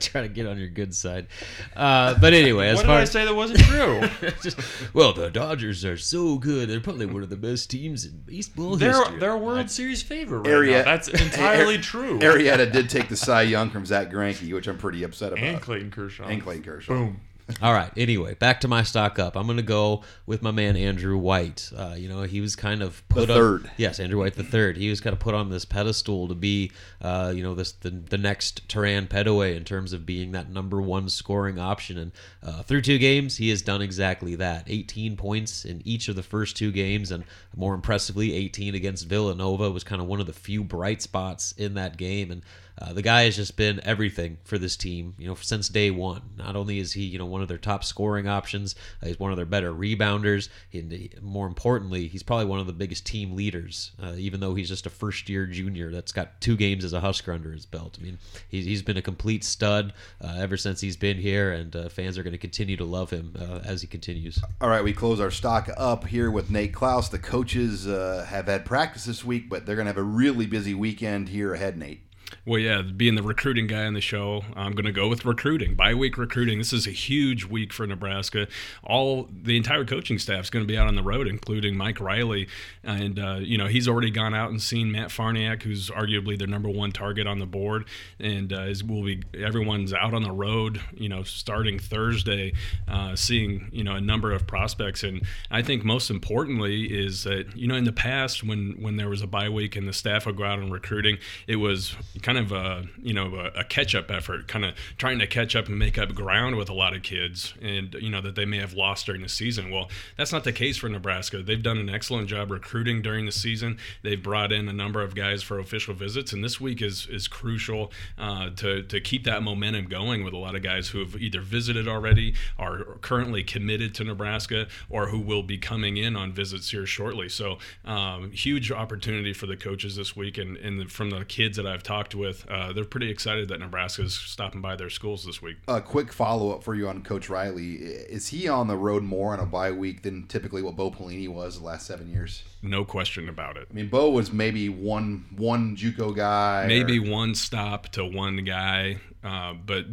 Trying 0.01 0.24
to 0.24 0.34
get 0.34 0.46
on 0.46 0.59
your 0.59 0.68
good 0.68 0.94
side. 0.94 1.28
Uh, 1.74 2.12
but 2.20 2.34
anyway, 2.34 2.68
as 2.68 2.76
what 2.76 2.82
did 2.82 2.88
far 2.88 2.98
I 2.98 3.01
as 3.01 3.11
say 3.11 3.24
that 3.24 3.34
wasn't 3.34 3.61
true? 3.61 4.03
Just- 4.42 4.59
well, 4.92 5.14
the 5.14 5.30
Dodgers 5.30 5.82
are 5.86 5.96
so 5.96 6.36
good. 6.36 6.68
They're 6.68 6.78
probably 6.80 7.07
one 7.07 7.22
of 7.22 7.30
the 7.30 7.36
best 7.38 7.70
teams 7.70 8.05
in 8.05 8.20
baseball 8.26 8.76
they're 8.76 8.90
history. 8.98 9.18
they're 9.18 9.30
a 9.32 9.38
World 9.38 9.70
Series 9.70 10.03
favorite 10.03 10.40
right 10.40 10.48
Arrieta- 10.51 10.72
now. 10.80 10.84
That's 10.84 11.09
entirely 11.09 11.76
Ar- 11.76 11.82
true. 11.82 12.18
Arrieta 12.18 12.70
did 12.70 12.90
take 12.90 13.09
the 13.09 13.16
Cy 13.16 13.40
Young 13.42 13.70
from 13.70 13.86
Zack 13.86 14.11
Greinke, 14.11 14.53
which 14.53 14.68
I'm 14.68 14.76
pretty 14.76 15.03
upset 15.03 15.32
about. 15.32 15.42
and 15.42 15.62
Clayton 15.62 15.90
Kershaw. 15.90 16.24
And 16.26 16.42
Clayton 16.42 16.64
Kershaw. 16.64 16.92
Boom. 16.92 17.20
All 17.62 17.72
right. 17.72 17.90
Anyway, 17.96 18.34
back 18.34 18.61
to 18.61 18.68
my 18.68 18.82
stock 18.82 19.18
up. 19.18 19.36
I'm 19.36 19.46
going 19.46 19.57
to 19.57 19.62
go 19.62 20.03
with 20.26 20.42
my 20.42 20.51
man 20.51 20.76
Andrew 20.76 21.16
White. 21.18 21.70
Uh, 21.76 21.94
you 21.96 22.09
know, 22.09 22.22
he 22.22 22.40
was 22.40 22.57
kind 22.57 22.82
of 22.82 23.07
put 23.09 23.26
The 23.26 23.32
on- 23.34 23.38
third. 23.40 23.70
yes, 23.76 24.01
Andrew 24.01 24.18
White 24.20 24.34
the 24.34 24.44
third. 24.44 24.76
He 24.76 24.88
was 24.90 25.01
kind 25.01 25.12
of 25.12 25.20
put 25.20 25.34
on 25.34 25.51
this 25.51 25.64
pedestal 25.64 26.28
to 26.28 26.34
be, 26.34 26.72
uh, 27.03 27.32
you 27.34 27.42
know, 27.42 27.55
this 27.55 27.72
the, 27.72 27.90
the 27.90 28.18
next 28.18 28.68
Terran 28.68 29.07
Petteway 29.07 29.57
in 29.57 29.64
terms 29.64 29.92
of 29.92 30.05
being 30.07 30.32
that 30.32 30.51
number 30.51 30.80
one 30.80 31.09
scoring 31.09 31.59
option. 31.59 31.98
And 31.98 32.12
uh, 32.42 32.62
through 32.62 32.82
two 32.82 32.98
games, 32.98 33.36
he 33.36 33.48
has 33.51 33.62
done 33.62 33.82
exactly 33.82 34.34
that. 34.36 34.64
18 34.66 35.16
points 35.16 35.64
in 35.64 35.82
each 35.84 36.09
of 36.09 36.16
the 36.16 36.22
first 36.22 36.57
two 36.57 36.72
games, 36.72 37.11
and 37.11 37.24
more 37.57 37.74
impressively, 37.74 38.32
18 38.34 38.74
against 38.74 39.07
Villanova 39.09 39.70
was 39.70 39.84
kind 39.84 40.01
of 40.01 40.07
one 40.09 40.20
of 40.20 40.26
the 40.26 40.32
few 40.32 40.62
bright 40.64 41.03
spots 41.03 41.53
in 41.53 41.74
that 41.74 41.96
game. 41.96 42.30
And 42.30 42.42
uh, 42.80 42.92
the 42.92 43.02
guy 43.02 43.24
has 43.24 43.36
just 43.36 43.56
been 43.56 43.80
everything 43.84 44.38
for 44.44 44.58
this 44.58 44.76
team, 44.76 45.14
you 45.18 45.28
know, 45.28 45.34
since 45.34 45.68
day 45.68 45.90
one. 45.90 46.22
Not 46.36 46.56
only 46.56 46.78
is 46.78 46.92
he, 46.92 47.02
you 47.02 47.18
know, 47.18 47.26
one 47.26 47.42
of 47.42 47.48
their 47.48 47.58
top 47.58 47.84
scoring 47.84 48.28
options, 48.28 48.74
uh, 49.02 49.06
he's 49.06 49.18
one 49.18 49.30
of 49.30 49.36
their 49.36 49.46
better 49.46 49.72
rebounders, 49.72 50.48
and 50.72 51.08
more 51.20 51.46
importantly, 51.46 52.08
he's 52.08 52.22
probably 52.22 52.46
one 52.46 52.60
of 52.60 52.66
the 52.66 52.72
biggest 52.72 53.06
team 53.06 53.36
leaders. 53.36 53.92
Uh, 54.02 54.14
even 54.16 54.40
though 54.40 54.54
he's 54.54 54.68
just 54.68 54.86
a 54.86 54.90
first-year 54.90 55.46
junior 55.46 55.90
that's 55.90 56.12
got 56.12 56.40
two 56.40 56.56
games 56.56 56.84
as 56.84 56.92
a 56.92 57.00
Husker 57.00 57.32
under 57.32 57.52
his 57.52 57.66
belt. 57.66 57.98
I 58.00 58.04
mean, 58.04 58.18
he's, 58.48 58.64
he's 58.64 58.82
been 58.82 58.96
a 58.96 59.02
complete 59.02 59.44
stud 59.44 59.92
uh, 60.22 60.36
ever 60.38 60.56
since 60.56 60.80
he's 60.80 60.96
been 60.96 61.18
here, 61.18 61.52
and 61.52 61.74
uh, 61.74 61.88
fans 61.88 62.18
are 62.18 62.22
going 62.22 62.32
to 62.32 62.38
continue 62.38 62.76
to 62.76 62.84
love 62.84 63.10
him 63.10 63.34
uh, 63.38 63.60
as 63.64 63.80
he 63.80 63.86
continues. 63.86 64.40
All 64.60 64.68
right, 64.68 64.84
we 64.84 64.92
close 64.92 65.20
our 65.20 65.30
stock 65.30 65.68
up 65.76 66.06
here 66.06 66.30
with 66.30 66.50
Nate 66.50 66.72
Clouse. 66.72 67.08
The 67.08 67.18
coaches 67.18 67.84
have 67.84 68.46
had 68.46 68.64
practice 68.64 69.04
this 69.04 69.24
week, 69.24 69.48
but 69.48 69.66
they're 69.66 69.76
going 69.76 69.86
to 69.86 69.90
have 69.90 69.96
a 69.98 70.02
really 70.02 70.46
busy 70.46 70.74
weekend 70.74 71.28
here 71.28 71.54
ahead, 71.54 71.76
Nate. 71.76 72.02
Well, 72.46 72.58
yeah, 72.58 72.82
being 72.82 73.14
the 73.14 73.22
recruiting 73.22 73.66
guy 73.66 73.84
on 73.84 73.94
the 73.94 74.00
show, 74.00 74.44
I'm 74.56 74.72
going 74.72 74.86
to 74.86 74.92
go 74.92 75.08
with 75.08 75.24
recruiting. 75.24 75.74
Bye 75.74 75.94
week 75.94 76.16
recruiting. 76.18 76.58
This 76.58 76.72
is 76.72 76.86
a 76.86 76.90
huge 76.90 77.44
week 77.44 77.72
for 77.72 77.86
Nebraska. 77.86 78.48
All 78.82 79.28
the 79.30 79.56
entire 79.56 79.84
coaching 79.84 80.18
staff 80.18 80.44
is 80.44 80.50
going 80.50 80.64
to 80.64 80.70
be 80.70 80.78
out 80.78 80.86
on 80.86 80.94
the 80.94 81.02
road, 81.02 81.26
including 81.26 81.76
Mike 81.76 82.00
Riley, 82.00 82.48
and 82.82 83.18
uh, 83.18 83.38
you 83.40 83.58
know 83.58 83.66
he's 83.66 83.88
already 83.88 84.10
gone 84.10 84.34
out 84.34 84.50
and 84.50 84.60
seen 84.60 84.90
Matt 84.92 85.08
Farniok, 85.08 85.62
who's 85.62 85.90
arguably 85.90 86.38
their 86.38 86.48
number 86.48 86.68
one 86.68 86.92
target 86.92 87.26
on 87.26 87.38
the 87.38 87.46
board, 87.46 87.84
and 88.18 88.52
uh, 88.52 88.62
is, 88.62 88.82
will 88.82 89.04
be 89.04 89.22
everyone's 89.38 89.92
out 89.92 90.14
on 90.14 90.22
the 90.22 90.32
road. 90.32 90.80
You 90.94 91.08
know, 91.08 91.22
starting 91.22 91.78
Thursday, 91.78 92.52
uh, 92.88 93.16
seeing 93.16 93.68
you 93.72 93.84
know 93.84 93.94
a 93.94 94.00
number 94.00 94.32
of 94.32 94.46
prospects, 94.46 95.02
and 95.02 95.22
I 95.50 95.62
think 95.62 95.84
most 95.84 96.10
importantly 96.10 96.84
is 96.86 97.24
that 97.24 97.56
you 97.56 97.66
know 97.66 97.74
in 97.74 97.84
the 97.84 97.92
past 97.92 98.42
when 98.44 98.76
when 98.80 98.96
there 98.96 99.08
was 99.08 99.22
a 99.22 99.26
bye 99.26 99.48
week 99.48 99.76
and 99.76 99.86
the 99.86 99.92
staff 99.92 100.26
would 100.26 100.36
go 100.36 100.44
out 100.44 100.58
on 100.58 100.70
recruiting, 100.70 101.18
it 101.46 101.56
was 101.56 101.94
kind 102.20 102.38
of 102.38 102.52
a 102.52 102.84
you 102.98 103.12
know 103.12 103.34
a, 103.34 103.60
a 103.60 103.64
catch 103.64 103.94
up 103.94 104.10
effort, 104.10 104.48
kind 104.48 104.64
of 104.64 104.74
trying 104.98 105.18
to 105.18 105.26
catch 105.26 105.56
up 105.56 105.66
and 105.68 105.78
make 105.78 105.98
up 105.98 106.14
ground 106.14 106.56
with 106.56 106.68
a 106.68 106.74
lot 106.74 106.94
of 106.94 107.02
kids, 107.02 107.54
and 107.60 107.94
you 107.94 108.10
know 108.10 108.20
that 108.20 108.34
they 108.34 108.44
may 108.44 108.58
have 108.58 108.74
lost 108.74 109.06
during 109.06 109.22
the 109.22 109.28
season. 109.28 109.70
Well, 109.70 109.88
that's 110.16 110.32
not 110.32 110.44
the 110.44 110.52
case 110.52 110.76
for 110.76 110.88
Nebraska. 110.88 111.42
They've 111.42 111.62
done 111.62 111.78
an 111.78 111.90
excellent 111.90 112.28
job 112.28 112.50
recruiting 112.50 113.02
during 113.02 113.26
the 113.26 113.32
season. 113.32 113.78
They've 114.02 114.22
brought 114.22 114.52
in 114.52 114.68
a 114.68 114.72
number 114.72 115.02
of 115.02 115.14
guys 115.14 115.42
for 115.42 115.58
official 115.58 115.94
visits, 115.94 116.32
and 116.32 116.42
this 116.44 116.60
week 116.60 116.82
is 116.82 117.06
is 117.06 117.28
crucial 117.28 117.92
uh, 118.18 118.50
to 118.56 118.82
to 118.82 119.00
keep 119.00 119.24
that 119.24 119.42
momentum 119.42 119.86
going 119.86 120.24
with 120.24 120.34
a 120.34 120.38
lot 120.38 120.54
of 120.54 120.62
guys 120.62 120.88
who 120.88 121.00
have 121.00 121.16
either 121.16 121.40
visited 121.40 121.88
already, 121.88 122.34
are 122.58 122.84
currently 123.00 123.42
committed 123.42 123.94
to 123.96 124.04
Nebraska, 124.04 124.66
or 124.88 125.08
who 125.08 125.18
will 125.18 125.42
be 125.42 125.58
coming 125.58 125.96
in 125.96 126.16
on 126.16 126.32
visits 126.32 126.70
here 126.70 126.86
shortly. 126.86 127.28
So, 127.28 127.58
um, 127.84 128.30
huge 128.32 128.70
opportunity 128.70 129.32
for 129.32 129.46
the 129.46 129.56
coaches 129.56 129.96
this 129.96 130.16
week, 130.16 130.38
and, 130.38 130.56
and 130.56 130.90
from 130.90 131.10
the 131.10 131.24
kids 131.24 131.56
that 131.56 131.66
I've 131.66 131.82
talked 131.82 132.09
with, 132.14 132.48
uh, 132.50 132.72
they're 132.72 132.84
pretty 132.84 133.11
excited 133.11 133.48
that 133.48 133.61
Nebraska's 133.61 134.14
stopping 134.14 134.61
by 134.61 134.76
their 134.76 134.90
schools 134.90 135.24
this 135.24 135.40
week. 135.40 135.56
A 135.68 135.80
quick 135.80 136.12
follow 136.12 136.52
up 136.52 136.62
for 136.62 136.74
you 136.74 136.88
on 136.88 137.02
Coach 137.02 137.28
Riley. 137.28 137.74
Is 137.74 138.28
he 138.28 138.48
on 138.48 138.68
the 138.68 138.76
road 138.76 139.02
more 139.02 139.32
on 139.32 139.40
a 139.40 139.46
bye 139.46 139.72
week 139.72 140.02
than 140.02 140.26
typically 140.26 140.62
what 140.62 140.76
Bo 140.76 140.90
Pelini 140.90 141.28
was 141.28 141.58
the 141.58 141.64
last 141.64 141.86
seven 141.86 142.11
years? 142.11 142.42
No 142.62 142.84
question 142.84 143.28
about 143.28 143.56
it. 143.56 143.68
I 143.70 143.74
mean, 143.74 143.88
Bo 143.88 144.11
was 144.11 144.32
maybe 144.32 144.68
one 144.68 145.26
one 145.36 145.76
JUCO 145.76 146.14
guy, 146.14 146.66
Maybe 146.66 146.98
or 146.98 147.11
one 147.11 147.34
stop 147.34 147.88
to 147.90 148.04
one 148.04 148.44
guy, 148.44 148.98
uh, 149.24 149.54
but 149.54 149.86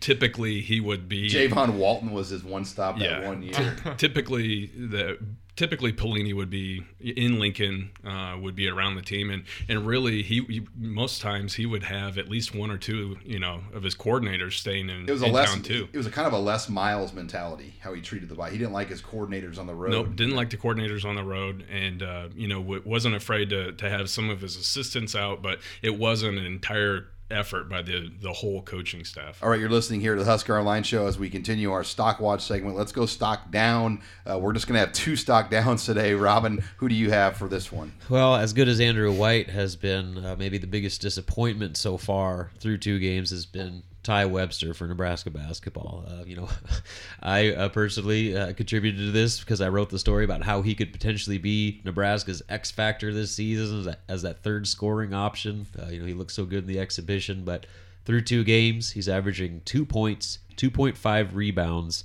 typically 0.00 0.60
he 0.60 0.80
would 0.80 1.08
be. 1.08 1.28
Javon 1.28 1.74
Walton 1.74 2.10
was 2.10 2.30
his 2.30 2.42
one 2.42 2.64
stop 2.64 2.98
yeah. 2.98 3.20
that 3.20 3.26
one 3.26 3.42
year. 3.42 3.76
typically 3.96 4.66
the 4.66 5.18
typically 5.58 5.92
Pelini 5.92 6.32
would 6.34 6.48
be 6.48 6.84
in 7.00 7.40
Lincoln, 7.40 7.90
uh, 8.06 8.36
would 8.40 8.54
be 8.54 8.68
around 8.68 8.94
the 8.94 9.02
team, 9.02 9.28
and 9.28 9.42
and 9.68 9.84
really 9.84 10.22
he, 10.22 10.42
he 10.44 10.66
most 10.76 11.20
times 11.20 11.54
he 11.54 11.66
would 11.66 11.82
have 11.82 12.16
at 12.16 12.28
least 12.28 12.54
one 12.54 12.70
or 12.70 12.78
two, 12.78 13.18
you 13.24 13.40
know, 13.40 13.60
of 13.74 13.82
his 13.82 13.94
coordinators 13.96 14.52
staying 14.52 14.88
in, 14.88 15.08
It 15.08 15.12
was 15.12 15.22
a 15.22 15.26
less. 15.26 15.52
too. 15.60 15.88
It 15.92 15.96
was 15.96 16.06
a 16.06 16.10
kind 16.10 16.26
of 16.28 16.32
a 16.32 16.38
Les 16.38 16.68
Miles 16.68 17.12
mentality 17.12 17.74
how 17.80 17.92
he 17.92 18.00
treated 18.00 18.28
the 18.28 18.36
bye. 18.36 18.50
He 18.50 18.56
didn't 18.58 18.72
like 18.72 18.88
his 18.88 19.02
coordinators 19.02 19.58
on 19.58 19.66
the 19.66 19.74
road. 19.74 19.90
Nope, 19.90 20.14
didn't 20.16 20.36
like 20.36 20.50
the 20.50 20.56
coordinators 20.56 21.04
on 21.04 21.16
the 21.16 21.24
road, 21.24 21.64
and 21.70 22.02
uh, 22.02 22.28
you 22.36 22.46
know 22.46 22.60
w- 22.62 22.82
wasn't 22.84 23.16
afraid 23.16 23.50
to, 23.50 23.72
to 23.72 23.90
have 23.90 24.08
some 24.08 24.30
of 24.30 24.40
his 24.40 24.56
assistants 24.56 25.16
out, 25.16 25.42
but 25.42 25.58
it 25.82 25.98
wasn't 25.98 26.38
an 26.38 26.46
entire 26.46 27.08
effort 27.30 27.68
by 27.68 27.82
the 27.82 28.10
the 28.20 28.32
whole 28.32 28.62
coaching 28.62 29.04
staff. 29.04 29.42
All 29.42 29.50
right, 29.50 29.60
you're 29.60 29.68
listening 29.68 30.00
here 30.00 30.14
to 30.14 30.22
the 30.22 30.30
Husker 30.30 30.58
Online 30.58 30.82
Show 30.82 31.06
as 31.06 31.18
we 31.18 31.30
continue 31.30 31.72
our 31.72 31.84
stock 31.84 32.20
watch 32.20 32.42
segment. 32.42 32.76
Let's 32.76 32.92
go 32.92 33.06
stock 33.06 33.50
down. 33.50 34.02
Uh, 34.28 34.38
we're 34.38 34.52
just 34.52 34.66
going 34.66 34.74
to 34.74 34.80
have 34.80 34.92
two 34.92 35.16
stock 35.16 35.50
downs 35.50 35.84
today. 35.84 36.14
Robin, 36.14 36.62
who 36.78 36.88
do 36.88 36.94
you 36.94 37.10
have 37.10 37.36
for 37.36 37.48
this 37.48 37.70
one? 37.70 37.92
Well, 38.08 38.36
as 38.36 38.52
good 38.52 38.68
as 38.68 38.80
Andrew 38.80 39.12
White 39.12 39.50
has 39.50 39.76
been, 39.76 40.24
uh, 40.24 40.36
maybe 40.38 40.58
the 40.58 40.66
biggest 40.66 41.00
disappointment 41.00 41.76
so 41.76 41.96
far 41.96 42.50
through 42.58 42.78
two 42.78 42.98
games 42.98 43.30
has 43.30 43.46
been 43.46 43.82
Ty 44.08 44.24
Webster 44.24 44.72
for 44.72 44.86
Nebraska 44.86 45.28
basketball. 45.28 46.02
Uh, 46.08 46.24
you 46.24 46.34
know, 46.34 46.48
I 47.22 47.52
uh, 47.52 47.68
personally 47.68 48.34
uh, 48.34 48.54
contributed 48.54 48.98
to 49.00 49.12
this 49.12 49.38
because 49.38 49.60
I 49.60 49.68
wrote 49.68 49.90
the 49.90 49.98
story 49.98 50.24
about 50.24 50.42
how 50.42 50.62
he 50.62 50.74
could 50.74 50.94
potentially 50.94 51.36
be 51.36 51.82
Nebraska's 51.84 52.42
X 52.48 52.70
factor 52.70 53.12
this 53.12 53.32
season 53.32 53.80
as 53.80 53.84
that, 53.84 54.00
as 54.08 54.22
that 54.22 54.42
third 54.42 54.66
scoring 54.66 55.12
option. 55.12 55.66
Uh, 55.78 55.88
you 55.88 56.00
know, 56.00 56.06
he 56.06 56.14
looked 56.14 56.32
so 56.32 56.46
good 56.46 56.60
in 56.60 56.66
the 56.66 56.80
exhibition, 56.80 57.44
but 57.44 57.66
through 58.06 58.22
two 58.22 58.44
games, 58.44 58.92
he's 58.92 59.10
averaging 59.10 59.60
two 59.66 59.84
points, 59.84 60.38
2.5 60.56 61.34
rebounds, 61.34 62.02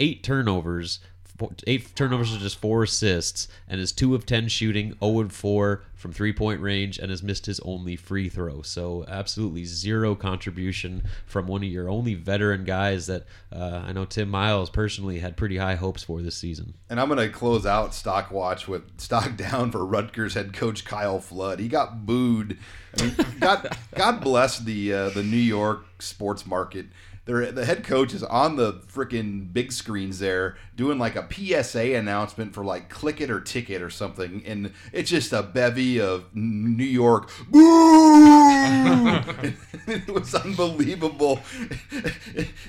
eight 0.00 0.24
turnovers, 0.24 0.98
four- 1.38 1.52
eight 1.66 1.94
turnovers 1.94 2.32
to 2.32 2.38
just 2.38 2.58
four 2.58 2.82
assists, 2.82 3.48
and 3.68 3.80
is 3.80 3.92
two 3.92 4.14
of 4.14 4.26
ten 4.26 4.48
shooting, 4.48 4.96
0 5.00 5.20
and 5.20 5.32
4 5.32 5.82
from 5.94 6.12
three 6.12 6.32
point 6.34 6.60
range, 6.60 6.98
and 6.98 7.10
has 7.10 7.22
missed 7.22 7.46
his 7.46 7.60
only 7.60 7.96
free 7.96 8.28
throw. 8.28 8.60
So 8.62 9.04
absolutely 9.08 9.64
zero 9.64 10.14
contribution 10.14 11.02
from 11.24 11.46
one 11.46 11.62
of 11.62 11.68
your 11.68 11.88
only 11.88 12.14
veteran 12.14 12.64
guys 12.64 13.06
that 13.06 13.24
uh, 13.50 13.82
I 13.86 13.92
know 13.92 14.04
Tim 14.04 14.28
Miles 14.28 14.68
personally 14.68 15.20
had 15.20 15.36
pretty 15.36 15.56
high 15.56 15.76
hopes 15.76 16.02
for 16.02 16.20
this 16.20 16.36
season. 16.36 16.74
And 16.90 17.00
I'm 17.00 17.08
going 17.08 17.18
to 17.18 17.30
close 17.34 17.64
out 17.64 17.94
stock 17.94 18.30
watch 18.30 18.68
with 18.68 19.00
stock 19.00 19.36
down 19.38 19.70
for 19.70 19.84
Rutgers 19.84 20.34
head 20.34 20.52
coach 20.52 20.84
Kyle 20.84 21.20
Flood. 21.20 21.58
He 21.58 21.68
got 21.68 22.04
booed. 22.04 22.58
I 22.98 23.02
mean, 23.02 23.16
God, 23.40 23.76
God 23.94 24.20
bless 24.20 24.58
the 24.58 24.92
uh, 24.92 25.08
the 25.08 25.22
New 25.22 25.36
York 25.36 26.02
sports 26.02 26.46
market. 26.46 26.86
Their, 27.26 27.50
the 27.52 27.64
head 27.64 27.84
coach 27.84 28.12
is 28.12 28.22
on 28.22 28.56
the 28.56 28.74
freaking 28.92 29.50
big 29.50 29.72
screens 29.72 30.18
there 30.18 30.56
doing 30.76 30.98
like 30.98 31.16
a 31.16 31.26
PSA 31.32 31.94
announcement 31.94 32.52
for 32.52 32.62
like 32.62 32.90
click 32.90 33.20
it 33.20 33.30
or 33.30 33.40
ticket 33.40 33.80
or 33.80 33.88
something, 33.88 34.42
and 34.44 34.72
it's 34.92 35.08
just 35.08 35.32
a 35.32 35.42
bevy 35.42 36.00
of 36.00 36.26
New 36.34 36.84
York 36.84 37.30
boo. 37.48 37.60
it 39.86 40.08
was 40.10 40.34
unbelievable. 40.34 41.40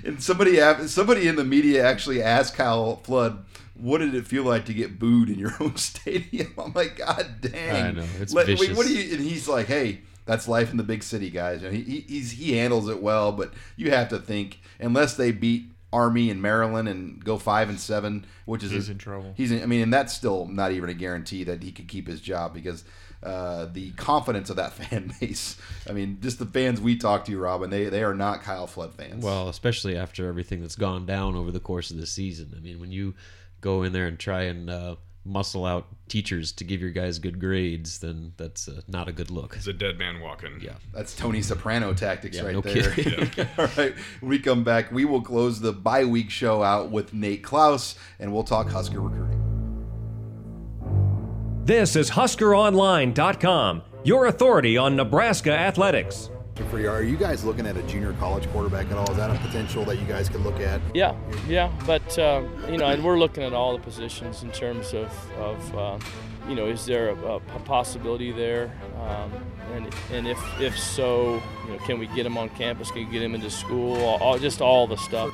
and 0.06 0.24
somebody 0.24 0.58
somebody 0.88 1.28
in 1.28 1.36
the 1.36 1.44
media 1.44 1.86
actually 1.86 2.22
asked 2.24 2.56
Kyle 2.56 2.98
Flood 2.98 3.44
what 3.76 3.98
did 3.98 4.16
it 4.16 4.26
feel 4.26 4.44
like 4.44 4.66
to 4.66 4.74
get 4.74 4.98
booed 4.98 5.30
in 5.30 5.38
your 5.38 5.54
own 5.60 5.76
stadium? 5.76 6.54
I'm 6.58 6.74
like, 6.74 6.98
God 6.98 7.28
dang! 7.42 7.86
I 7.86 7.92
know, 7.92 8.06
it's 8.20 8.34
Let- 8.34 8.48
wait, 8.48 8.58
vicious. 8.58 8.78
what 8.78 8.88
do 8.88 8.94
you? 8.94 9.16
And 9.16 9.24
he's 9.24 9.48
like, 9.48 9.68
Hey, 9.68 10.02
that's 10.26 10.48
life 10.48 10.72
in 10.72 10.78
the 10.78 10.84
big 10.84 11.04
city, 11.04 11.30
guys. 11.30 11.64
And 11.64 11.76
he, 11.76 11.82
he 11.84 12.00
he's, 12.08 12.32
he 12.32 12.58
handles 12.58 12.90
it 12.90 13.02
well, 13.02 13.32
but 13.32 13.54
you 13.76 13.92
have 13.92 14.10
to 14.10 14.20
think 14.20 14.60
unless 14.80 15.16
they 15.16 15.32
beat 15.32 15.70
Army 15.94 16.30
and 16.30 16.42
Maryland 16.42 16.88
and 16.90 17.24
go 17.24 17.38
five 17.38 17.70
and 17.70 17.80
seven, 17.80 18.26
which 18.46 18.64
is 18.64 18.72
He's 18.72 18.90
a- 18.90 18.92
in 18.94 18.98
trouble. 18.98 19.34
He's 19.38 19.52
in, 19.52 19.62
I 19.64 19.66
mean, 19.66 19.82
and 19.82 19.94
that's 19.94 20.14
still 20.14 20.46
not 20.48 20.72
even 20.72 20.90
a 20.90 20.94
guarantee 20.94 21.44
that 21.46 21.64
he 21.64 21.72
could 21.72 21.88
keep 21.88 22.08
his 22.08 22.20
job 22.20 22.54
because 22.54 22.84
uh, 23.24 23.68
the 23.72 23.92
confidence 23.92 24.50
of 24.50 24.58
that 24.58 24.74
fan 24.74 25.14
base. 25.22 25.58
I 25.90 25.94
mean, 25.94 26.18
just 26.22 26.38
the 26.40 26.46
fans 26.46 26.82
we 26.82 26.98
talk 26.98 27.26
to, 27.26 27.38
Robin, 27.40 27.70
they 27.70 27.86
they 27.86 28.04
are 28.04 28.14
not 28.14 28.44
Kyle 28.44 28.68
Flood 28.68 28.94
fans. 28.94 29.24
Well, 29.24 29.48
especially 29.48 29.96
after 29.98 30.28
everything 30.28 30.62
that's 30.62 30.76
gone 30.76 31.06
down 31.06 31.36
over 31.36 31.52
the 31.52 31.60
course 31.62 31.92
of 31.92 31.98
the 31.98 32.06
season. 32.08 32.54
I 32.58 32.60
mean, 32.60 32.80
when 32.80 32.92
you 32.92 33.16
go 33.62 33.84
in 33.84 33.94
there 33.94 34.06
and 34.08 34.20
try 34.20 34.44
and 34.44 34.70
uh, 34.70 34.96
muscle 35.26 35.66
out 35.66 35.88
teachers 36.08 36.52
to 36.54 36.64
give 36.64 36.80
your 36.82 36.92
guys 36.92 37.18
good 37.20 37.40
grades, 37.40 38.00
then 38.00 38.34
that's 38.38 38.68
uh, 38.68 38.82
not 38.88 39.08
a 39.08 39.12
good 39.12 39.32
look. 39.32 39.56
It's 39.56 39.68
a 39.68 39.74
dead 39.74 39.98
man 39.98 40.22
walking. 40.22 40.60
Yeah. 40.62 40.74
That's 40.94 41.16
Tony 41.16 41.42
Soprano 41.42 41.94
tactics 41.94 42.38
Yeah, 42.38 42.44
right 42.44 42.54
no 42.54 42.62
there. 42.62 42.92
kidding. 42.92 43.48
All 43.58 43.66
right. 43.78 43.94
When 44.20 44.30
we 44.30 44.40
come 44.40 44.64
back, 44.64 44.92
we 44.92 45.04
will 45.06 45.22
close 45.22 45.60
the 45.60 45.74
bye 45.74 46.06
week 46.06 46.30
show 46.30 46.62
out 46.62 46.92
with 46.92 47.14
Nate 47.14 47.44
Clouse 47.44 47.96
and 48.20 48.32
we'll 48.32 48.44
talk 48.44 48.70
Husker 48.70 49.02
recruiting. 49.02 49.42
This 51.66 51.96
is 51.96 52.12
HuskerOnline.com, 52.12 53.82
your 54.04 54.28
authority 54.28 54.78
on 54.78 54.96
Nebraska 54.96 55.52
athletics. 55.52 56.30
For 56.70 56.80
you, 56.80 56.90
are 56.90 57.04
you 57.04 57.18
guys 57.18 57.44
looking 57.44 57.68
at 57.68 57.76
a 57.76 57.84
junior 57.84 58.14
college 58.14 58.50
quarterback 58.52 58.90
at 58.90 58.94
all? 58.94 59.12
Is 59.12 59.18
that 59.18 59.30
a 59.30 59.38
potential 59.40 59.84
that 59.86 59.98
you 60.00 60.06
guys 60.06 60.30
could 60.30 60.40
look 60.40 60.62
at? 60.62 60.80
Yeah, 60.94 61.14
yeah, 61.50 61.70
but 61.86 62.18
um, 62.18 62.50
you 62.70 62.78
know, 62.78 62.86
and 62.86 63.04
we're 63.04 63.20
looking 63.20 63.44
at 63.44 63.52
all 63.52 63.76
the 63.76 63.84
positions 63.84 64.42
in 64.42 64.52
terms 64.52 64.94
of, 64.94 65.12
of 65.38 65.78
uh, 65.78 66.00
you 66.48 66.56
know, 66.56 66.68
is 66.68 66.86
there 66.86 67.10
a, 67.10 67.16
a 67.36 67.40
possibility 67.66 68.32
there, 68.32 68.72
um, 69.02 69.34
and 69.74 69.94
and 70.14 70.28
if 70.28 70.40
if 70.62 70.80
so, 70.80 71.44
you 71.66 71.74
know, 71.74 71.80
can 71.80 72.00
we 72.00 72.08
get 72.08 72.26
him 72.26 72.38
on 72.38 72.48
campus? 72.50 72.90
Can 72.90 73.06
we 73.06 73.12
get 73.12 73.22
him 73.22 73.36
into 73.36 73.50
school? 73.50 73.98
All, 74.02 74.18
all- 74.22 74.40
just 74.40 74.62
all 74.62 74.88
the 74.88 74.98
stuff. 74.98 75.32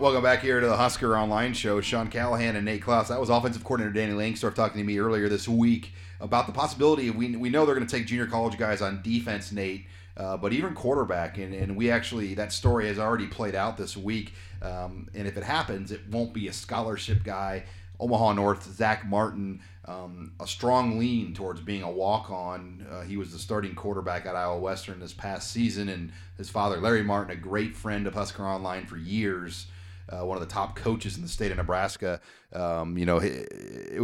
Welcome 0.00 0.22
back 0.22 0.40
here 0.40 0.60
to 0.60 0.66
the 0.66 0.78
Husker 0.78 1.14
Online 1.14 1.52
Show. 1.52 1.82
Sean 1.82 2.08
Callahan 2.08 2.56
and 2.56 2.64
Nate 2.64 2.80
Clouse. 2.80 3.08
That 3.08 3.20
was 3.20 3.28
offensive 3.28 3.64
coordinator 3.64 3.92
Danny 3.92 4.14
Langsdorf 4.14 4.54
talking 4.54 4.80
to 4.80 4.86
me 4.86 4.98
earlier 4.98 5.28
this 5.28 5.46
week 5.46 5.92
about 6.20 6.46
the 6.46 6.52
possibility. 6.52 7.10
We, 7.10 7.36
we 7.36 7.50
know 7.50 7.66
they're 7.66 7.74
going 7.74 7.86
to 7.86 7.96
take 7.96 8.06
junior 8.06 8.26
college 8.26 8.58
guys 8.58 8.82
on 8.82 9.02
defense, 9.02 9.52
Nate, 9.52 9.86
uh, 10.16 10.36
but 10.36 10.52
even 10.52 10.74
quarterback. 10.74 11.38
And, 11.38 11.54
and 11.54 11.76
we 11.76 11.90
actually, 11.90 12.34
that 12.34 12.52
story 12.52 12.86
has 12.88 12.98
already 12.98 13.26
played 13.26 13.54
out 13.54 13.76
this 13.76 13.96
week. 13.96 14.34
Um, 14.62 15.08
and 15.14 15.26
if 15.26 15.36
it 15.36 15.44
happens, 15.44 15.92
it 15.92 16.02
won't 16.10 16.32
be 16.32 16.48
a 16.48 16.52
scholarship 16.52 17.24
guy. 17.24 17.64
Omaha 17.98 18.32
North, 18.34 18.64
Zach 18.74 19.06
Martin, 19.06 19.60
um, 19.84 20.32
a 20.40 20.46
strong 20.46 20.98
lean 20.98 21.34
towards 21.34 21.60
being 21.60 21.82
a 21.82 21.90
walk 21.90 22.30
on. 22.30 22.86
Uh, 22.90 23.02
he 23.02 23.16
was 23.16 23.32
the 23.32 23.38
starting 23.38 23.74
quarterback 23.74 24.24
at 24.24 24.34
Iowa 24.34 24.58
Western 24.58 25.00
this 25.00 25.12
past 25.12 25.50
season, 25.50 25.90
and 25.90 26.12
his 26.38 26.48
father, 26.48 26.78
Larry 26.78 27.02
Martin, 27.02 27.32
a 27.32 27.40
great 27.40 27.76
friend 27.76 28.06
of 28.06 28.14
Husker 28.14 28.42
Online 28.42 28.86
for 28.86 28.96
years 28.96 29.66
uh, 30.10 30.24
one 30.24 30.36
of 30.36 30.46
the 30.46 30.52
top 30.52 30.76
coaches 30.76 31.16
in 31.16 31.22
the 31.22 31.28
state 31.28 31.50
of 31.50 31.56
Nebraska. 31.56 32.20
Um, 32.52 32.98
you 32.98 33.06
know, 33.06 33.20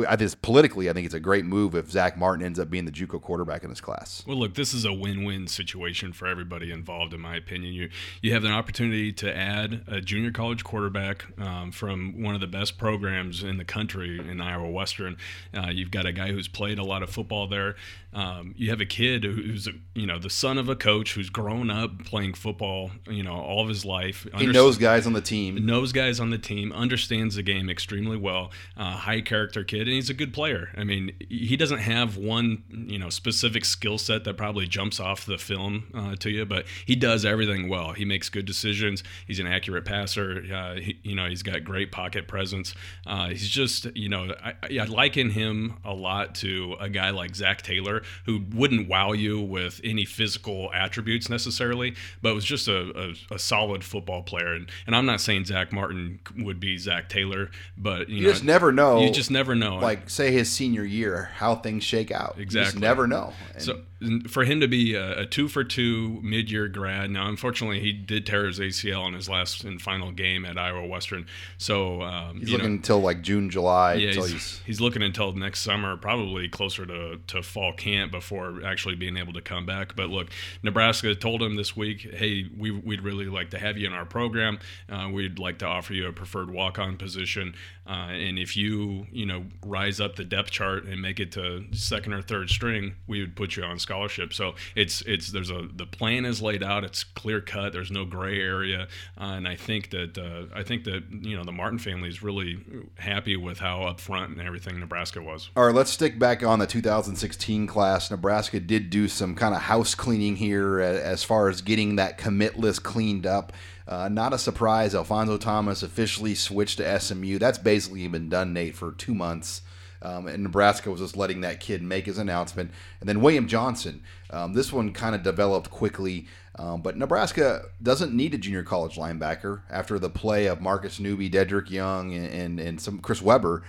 I 0.09 0.15
just 0.17 0.41
politically, 0.41 0.89
I 0.89 0.93
think 0.93 1.05
it's 1.05 1.15
a 1.15 1.21
great 1.21 1.45
move 1.45 1.75
if 1.75 1.91
Zach 1.91 2.17
Martin 2.17 2.45
ends 2.45 2.61
up 2.61 2.71
being 2.71 2.85
the 2.85 2.93
JUCO 2.93 3.21
quarterback 3.21 3.65
in 3.65 3.71
this 3.71 3.81
class. 3.81 4.23
Well, 4.27 4.37
look, 4.37 4.55
this 4.55 4.73
is 4.73 4.85
a 4.85 4.93
win-win 4.93 5.49
situation 5.49 6.13
for 6.13 6.29
everybody 6.29 6.71
involved, 6.71 7.13
in 7.13 7.21
my 7.21 7.37
opinion. 7.37 7.73
You 7.73 7.91
you 8.23 8.33
have 8.35 8.45
an 8.45 8.53
opportunity 8.53 9.13
to 9.15 9.37
add 9.37 9.83
a 9.89 10.01
junior 10.01 10.31
college 10.31 10.63
quarterback 10.63 11.25
um, 11.41 11.73
from 11.73 12.23
one 12.23 12.37
of 12.37 12.41
the 12.41 12.47
best 12.47 12.79
programs 12.79 13.43
in 13.43 13.57
the 13.57 13.65
country 13.65 14.19
in 14.19 14.41
Iowa 14.41 14.71
Western. 14.71 15.17
Uh, 15.53 15.71
you've 15.71 15.91
got 15.91 16.07
a 16.07 16.13
guy 16.13 16.31
who's 16.31 16.49
played 16.49 16.79
a 16.79 16.85
lot 16.85 17.03
of 17.03 17.11
football 17.11 17.49
there. 17.49 17.75
Um, 18.13 18.55
you 18.57 18.71
have 18.71 18.81
a 18.81 18.87
kid 18.87 19.25
who's 19.25 19.69
you 19.95 20.07
know 20.07 20.19
the 20.19 20.31
son 20.31 20.57
of 20.57 20.69
a 20.69 20.77
coach 20.77 21.15
who's 21.15 21.31
grown 21.31 21.69
up 21.69 22.05
playing 22.05 22.35
football, 22.35 22.93
you 23.09 23.25
know, 23.25 23.35
all 23.35 23.61
of 23.61 23.69
his 23.69 23.85
life. 23.85 24.27
He 24.37 24.47
knows 24.47 24.79
guys 24.79 25.07
on 25.07 25.15
the 25.15 25.21
team. 25.21 25.67
Knows 25.67 25.93
guys 25.93 26.21
on 26.21 26.31
the 26.31 26.39
team. 26.39 26.73
Understands 26.73 27.35
the 27.35 27.43
game 27.43 27.69
extremely 27.69 28.17
well. 28.17 28.36
Uh, 28.77 28.93
high 28.93 29.21
character 29.21 29.65
kid, 29.65 29.83
and 29.83 29.91
he's 29.91 30.11
a 30.11 30.15
good 30.15 30.33
player. 30.33 30.71
I 30.77 30.85
mean, 30.85 31.13
he 31.29 31.57
doesn't 31.57 31.79
have 31.79 32.17
one 32.17 32.63
you 32.71 32.99
know 32.99 33.11
specific 33.11 33.65
skill 33.65 33.99
set 33.99 34.25
that 34.25 34.37
probably 34.37 34.67
jumps 34.67 35.01
off 35.01 35.27
the 35.27 35.39
film 35.39 35.85
uh, 35.95 36.17
to 36.17 36.31
you, 36.31 36.45
but 36.45 36.67
he 36.85 36.97
does 36.97 37.25
everything 37.25 37.69
well. 37.69 37.93
He 37.93 38.05
makes 38.05 38.29
good 38.29 38.47
decisions. 38.47 39.03
He's 39.27 39.41
an 39.41 39.47
accurate 39.47 39.85
passer. 39.85 40.43
Uh, 40.53 40.75
he, 40.81 40.99
you 41.03 41.15
know, 41.15 41.29
he's 41.29 41.43
got 41.43 41.65
great 41.65 41.91
pocket 41.93 42.29
presence. 42.29 42.75
Uh, 43.07 43.29
he's 43.29 43.49
just 43.49 43.87
you 43.97 44.09
know, 44.09 44.35
I, 44.43 44.55
I 44.81 44.85
liken 44.85 45.31
him 45.31 45.79
a 45.85 45.93
lot 45.95 46.35
to 46.37 46.77
a 46.81 46.89
guy 46.89 47.11
like 47.11 47.35
Zach 47.35 47.63
Taylor, 47.63 48.03
who 48.27 48.43
wouldn't 48.55 48.89
wow 48.89 49.13
you 49.13 49.41
with 49.41 49.81
any 49.85 50.05
physical 50.05 50.71
attributes 50.75 51.29
necessarily, 51.29 51.95
but 52.23 52.35
was 52.35 52.45
just 52.45 52.69
a, 52.69 53.15
a, 53.31 53.35
a 53.35 53.39
solid 53.39 53.85
football 53.85 54.23
player. 54.23 54.53
And, 54.55 54.71
and 54.87 54.95
I'm 54.95 55.07
not 55.07 55.21
saying 55.21 55.47
Zach 55.47 55.73
Martin 55.73 56.21
would 56.39 56.61
be 56.61 56.77
Zach 56.79 57.09
Taylor, 57.09 57.51
but 57.77 58.09
you, 58.09 58.26
You 58.26 58.26
know, 58.27 58.33
just 58.33 58.45
never 58.45 58.73
know. 58.73 59.01
You 59.01 59.11
just 59.11 59.31
never 59.31 59.55
know. 59.55 59.77
Like, 59.77 60.11
say 60.11 60.31
his 60.33 60.51
senior 60.51 60.85
year, 60.85 61.31
how 61.35 61.55
things 61.57 61.85
shake 61.85 62.11
out. 62.11 62.35
You 62.37 62.43
Exactly. 62.43 62.73
just 62.73 62.81
never 62.81 63.07
know. 63.07 63.33
And 63.55 63.63
so 63.63 63.81
for 64.29 64.45
him 64.45 64.61
to 64.61 64.69
be 64.69 64.95
a, 64.95 65.21
a 65.21 65.27
two 65.27 65.49
for 65.49 65.65
two 65.65 66.21
mid 66.23 66.51
year 66.51 66.69
grad, 66.69 67.11
now 67.11 67.29
unfortunately 67.29 67.81
he 67.81 67.93
did 67.93 68.27
tear 68.27 68.47
his 68.47 68.59
ACL 68.59 69.09
in 69.09 69.15
his 69.15 69.29
last 69.29 69.65
and 69.65 69.81
final 69.81 70.13
game 70.13 70.45
at 70.45 70.59
Iowa 70.59 70.87
Western. 70.87 71.27
So 71.57 72.03
um, 72.03 72.41
he's 72.41 72.51
looking 72.51 72.67
know, 72.67 72.75
until 72.75 73.01
like 73.01 73.23
June, 73.23 73.49
July. 73.49 73.95
yeah, 73.95 74.09
until 74.09 74.25
he's, 74.25 74.33
he's, 74.33 74.61
he's 74.67 74.81
looking 74.81 75.03
until 75.03 75.33
next 75.33 75.63
summer, 75.63 75.97
probably 75.97 76.49
closer 76.49 76.85
to, 76.85 77.19
to 77.27 77.43
fall 77.43 77.73
camp 77.73 78.13
before 78.13 78.63
actually 78.65 78.97
being 78.97 79.17
able 79.17 79.33
to 79.33 79.41
come 79.41 79.65
back. 79.65 79.97
But 79.97 80.11
look, 80.11 80.29
Nebraska 80.63 81.15
told 81.15 81.43
him 81.43 81.57
this 81.57 81.75
week, 81.75 82.01
hey, 82.01 82.51
we, 82.57 82.71
we'd 82.71 83.01
really 83.01 83.27
like 83.27 83.51
to 83.51 83.59
have 83.59 83.79
you 83.79 83.87
in 83.87 83.95
our 83.95 84.05
program. 84.05 84.59
Uh, 84.91 85.09
we'd 85.11 85.39
like 85.39 85.59
to 85.59 85.67
offer 85.67 85.95
you 85.95 86.07
a 86.07 86.13
preferred 86.13 86.51
walk 86.51 86.79
on 86.79 86.99
position. 86.99 87.55
Uh, 87.87 88.11
and 88.11 88.39
if 88.39 88.57
you, 88.57 89.07
you 89.13 89.25
know, 89.25 89.45
rise 89.65 90.01
up 90.01 90.17
the 90.17 90.25
depth 90.25 90.51
chart 90.51 90.85
and 90.85 91.01
make 91.01 91.21
it 91.21 91.31
to 91.33 91.65
second 91.73 92.13
or 92.13 92.21
third 92.21 92.51
string, 92.51 92.97
we 93.07 93.21
would 93.21 93.37
put 93.37 93.57
you 93.57 93.63
on 93.63 93.79
scholarship. 93.87 94.33
So 94.35 94.55
it's 94.75 95.03
it's 95.03 95.31
there's 95.31 95.51
a 95.51 95.69
the 95.75 95.87
plan 95.87 96.25
is 96.25 96.43
laid 96.43 96.63
out. 96.63 96.85
It's 96.85 97.05
clear 97.05 97.41
cut. 97.41 97.73
There's 97.73 97.91
no 97.91 98.05
gray 98.05 98.41
area. 98.41 98.89
Uh, 99.19 99.37
and 99.37 99.49
I 99.49 99.57
think 99.57 99.91
that 99.91 100.19
uh, 100.19 100.55
I 100.55 100.63
think 100.63 100.85
that 100.85 101.05
you 101.11 101.37
know 101.37 101.45
the 101.45 101.53
Martin 101.53 101.79
family 101.79 102.09
is 102.09 102.23
really 102.23 102.59
happy 102.97 103.37
with 103.37 103.59
how 103.59 103.81
upfront 103.81 104.27
and 104.27 104.41
everything 104.41 104.79
Nebraska 104.81 105.23
was. 105.23 105.51
All 105.57 105.67
right, 105.67 105.75
let's 105.75 105.91
stick 105.91 106.19
back 106.19 106.43
on 106.43 106.59
the 106.59 106.67
2016 106.67 107.67
class. 107.67 108.11
Nebraska 108.11 108.61
did 108.61 108.91
do 108.91 109.09
some 109.09 109.35
kind 109.35 109.55
of 109.55 109.63
house 109.63 109.95
cleaning 109.95 110.37
here 110.37 110.81
as 110.81 111.23
far 111.23 111.49
as 111.49 111.63
getting 111.63 111.97
that 111.97 112.19
commit 112.19 112.59
list 112.59 112.83
cleaned 112.83 113.27
up. 113.27 113.53
Uh, 113.89 114.09
not 114.09 114.33
a 114.33 114.39
surprise, 114.39 114.97
Alfonso 114.97 115.39
Thomas 115.39 115.85
officially 115.85 116.35
switched 116.35 116.79
to 116.79 117.01
SMU. 117.01 117.39
That's 117.39 117.59
basically 117.59 118.09
been 118.09 118.29
done, 118.29 118.53
Nate, 118.53 118.75
for 118.75 118.91
two 118.93 119.15
months. 119.15 119.63
Um, 120.03 120.27
and 120.27 120.43
Nebraska 120.43 120.91
was 120.91 121.01
just 121.01 121.17
letting 121.17 121.41
that 121.41 121.61
kid 121.61 121.83
make 121.83 122.07
his 122.07 122.19
announcement. 122.19 122.71
And 123.01 123.09
then 123.09 123.21
William 123.21 123.47
Johnson. 123.47 124.03
Um, 124.31 124.55
this 124.55 124.73
one 124.73 124.93
kind 124.93 125.15
of 125.15 125.23
developed 125.23 125.71
quickly. 125.71 126.27
Um, 126.59 126.81
but 126.81 126.97
Nebraska 126.97 127.67
doesn't 127.83 128.15
need 128.15 128.35
a 128.35 128.39
junior 128.39 128.63
college 128.63 128.97
linebacker 128.97 129.61
after 129.71 129.99
the 129.99 130.11
play 130.11 130.47
of 130.47 130.61
Marcus 130.61 130.99
Newby, 130.99 131.29
Dedrick 131.29 131.71
Young, 131.71 132.15
and, 132.15 132.27
and, 132.27 132.61
and 132.61 132.81
some 132.81 132.99
Chris 132.99 133.21
Weber 133.21 133.63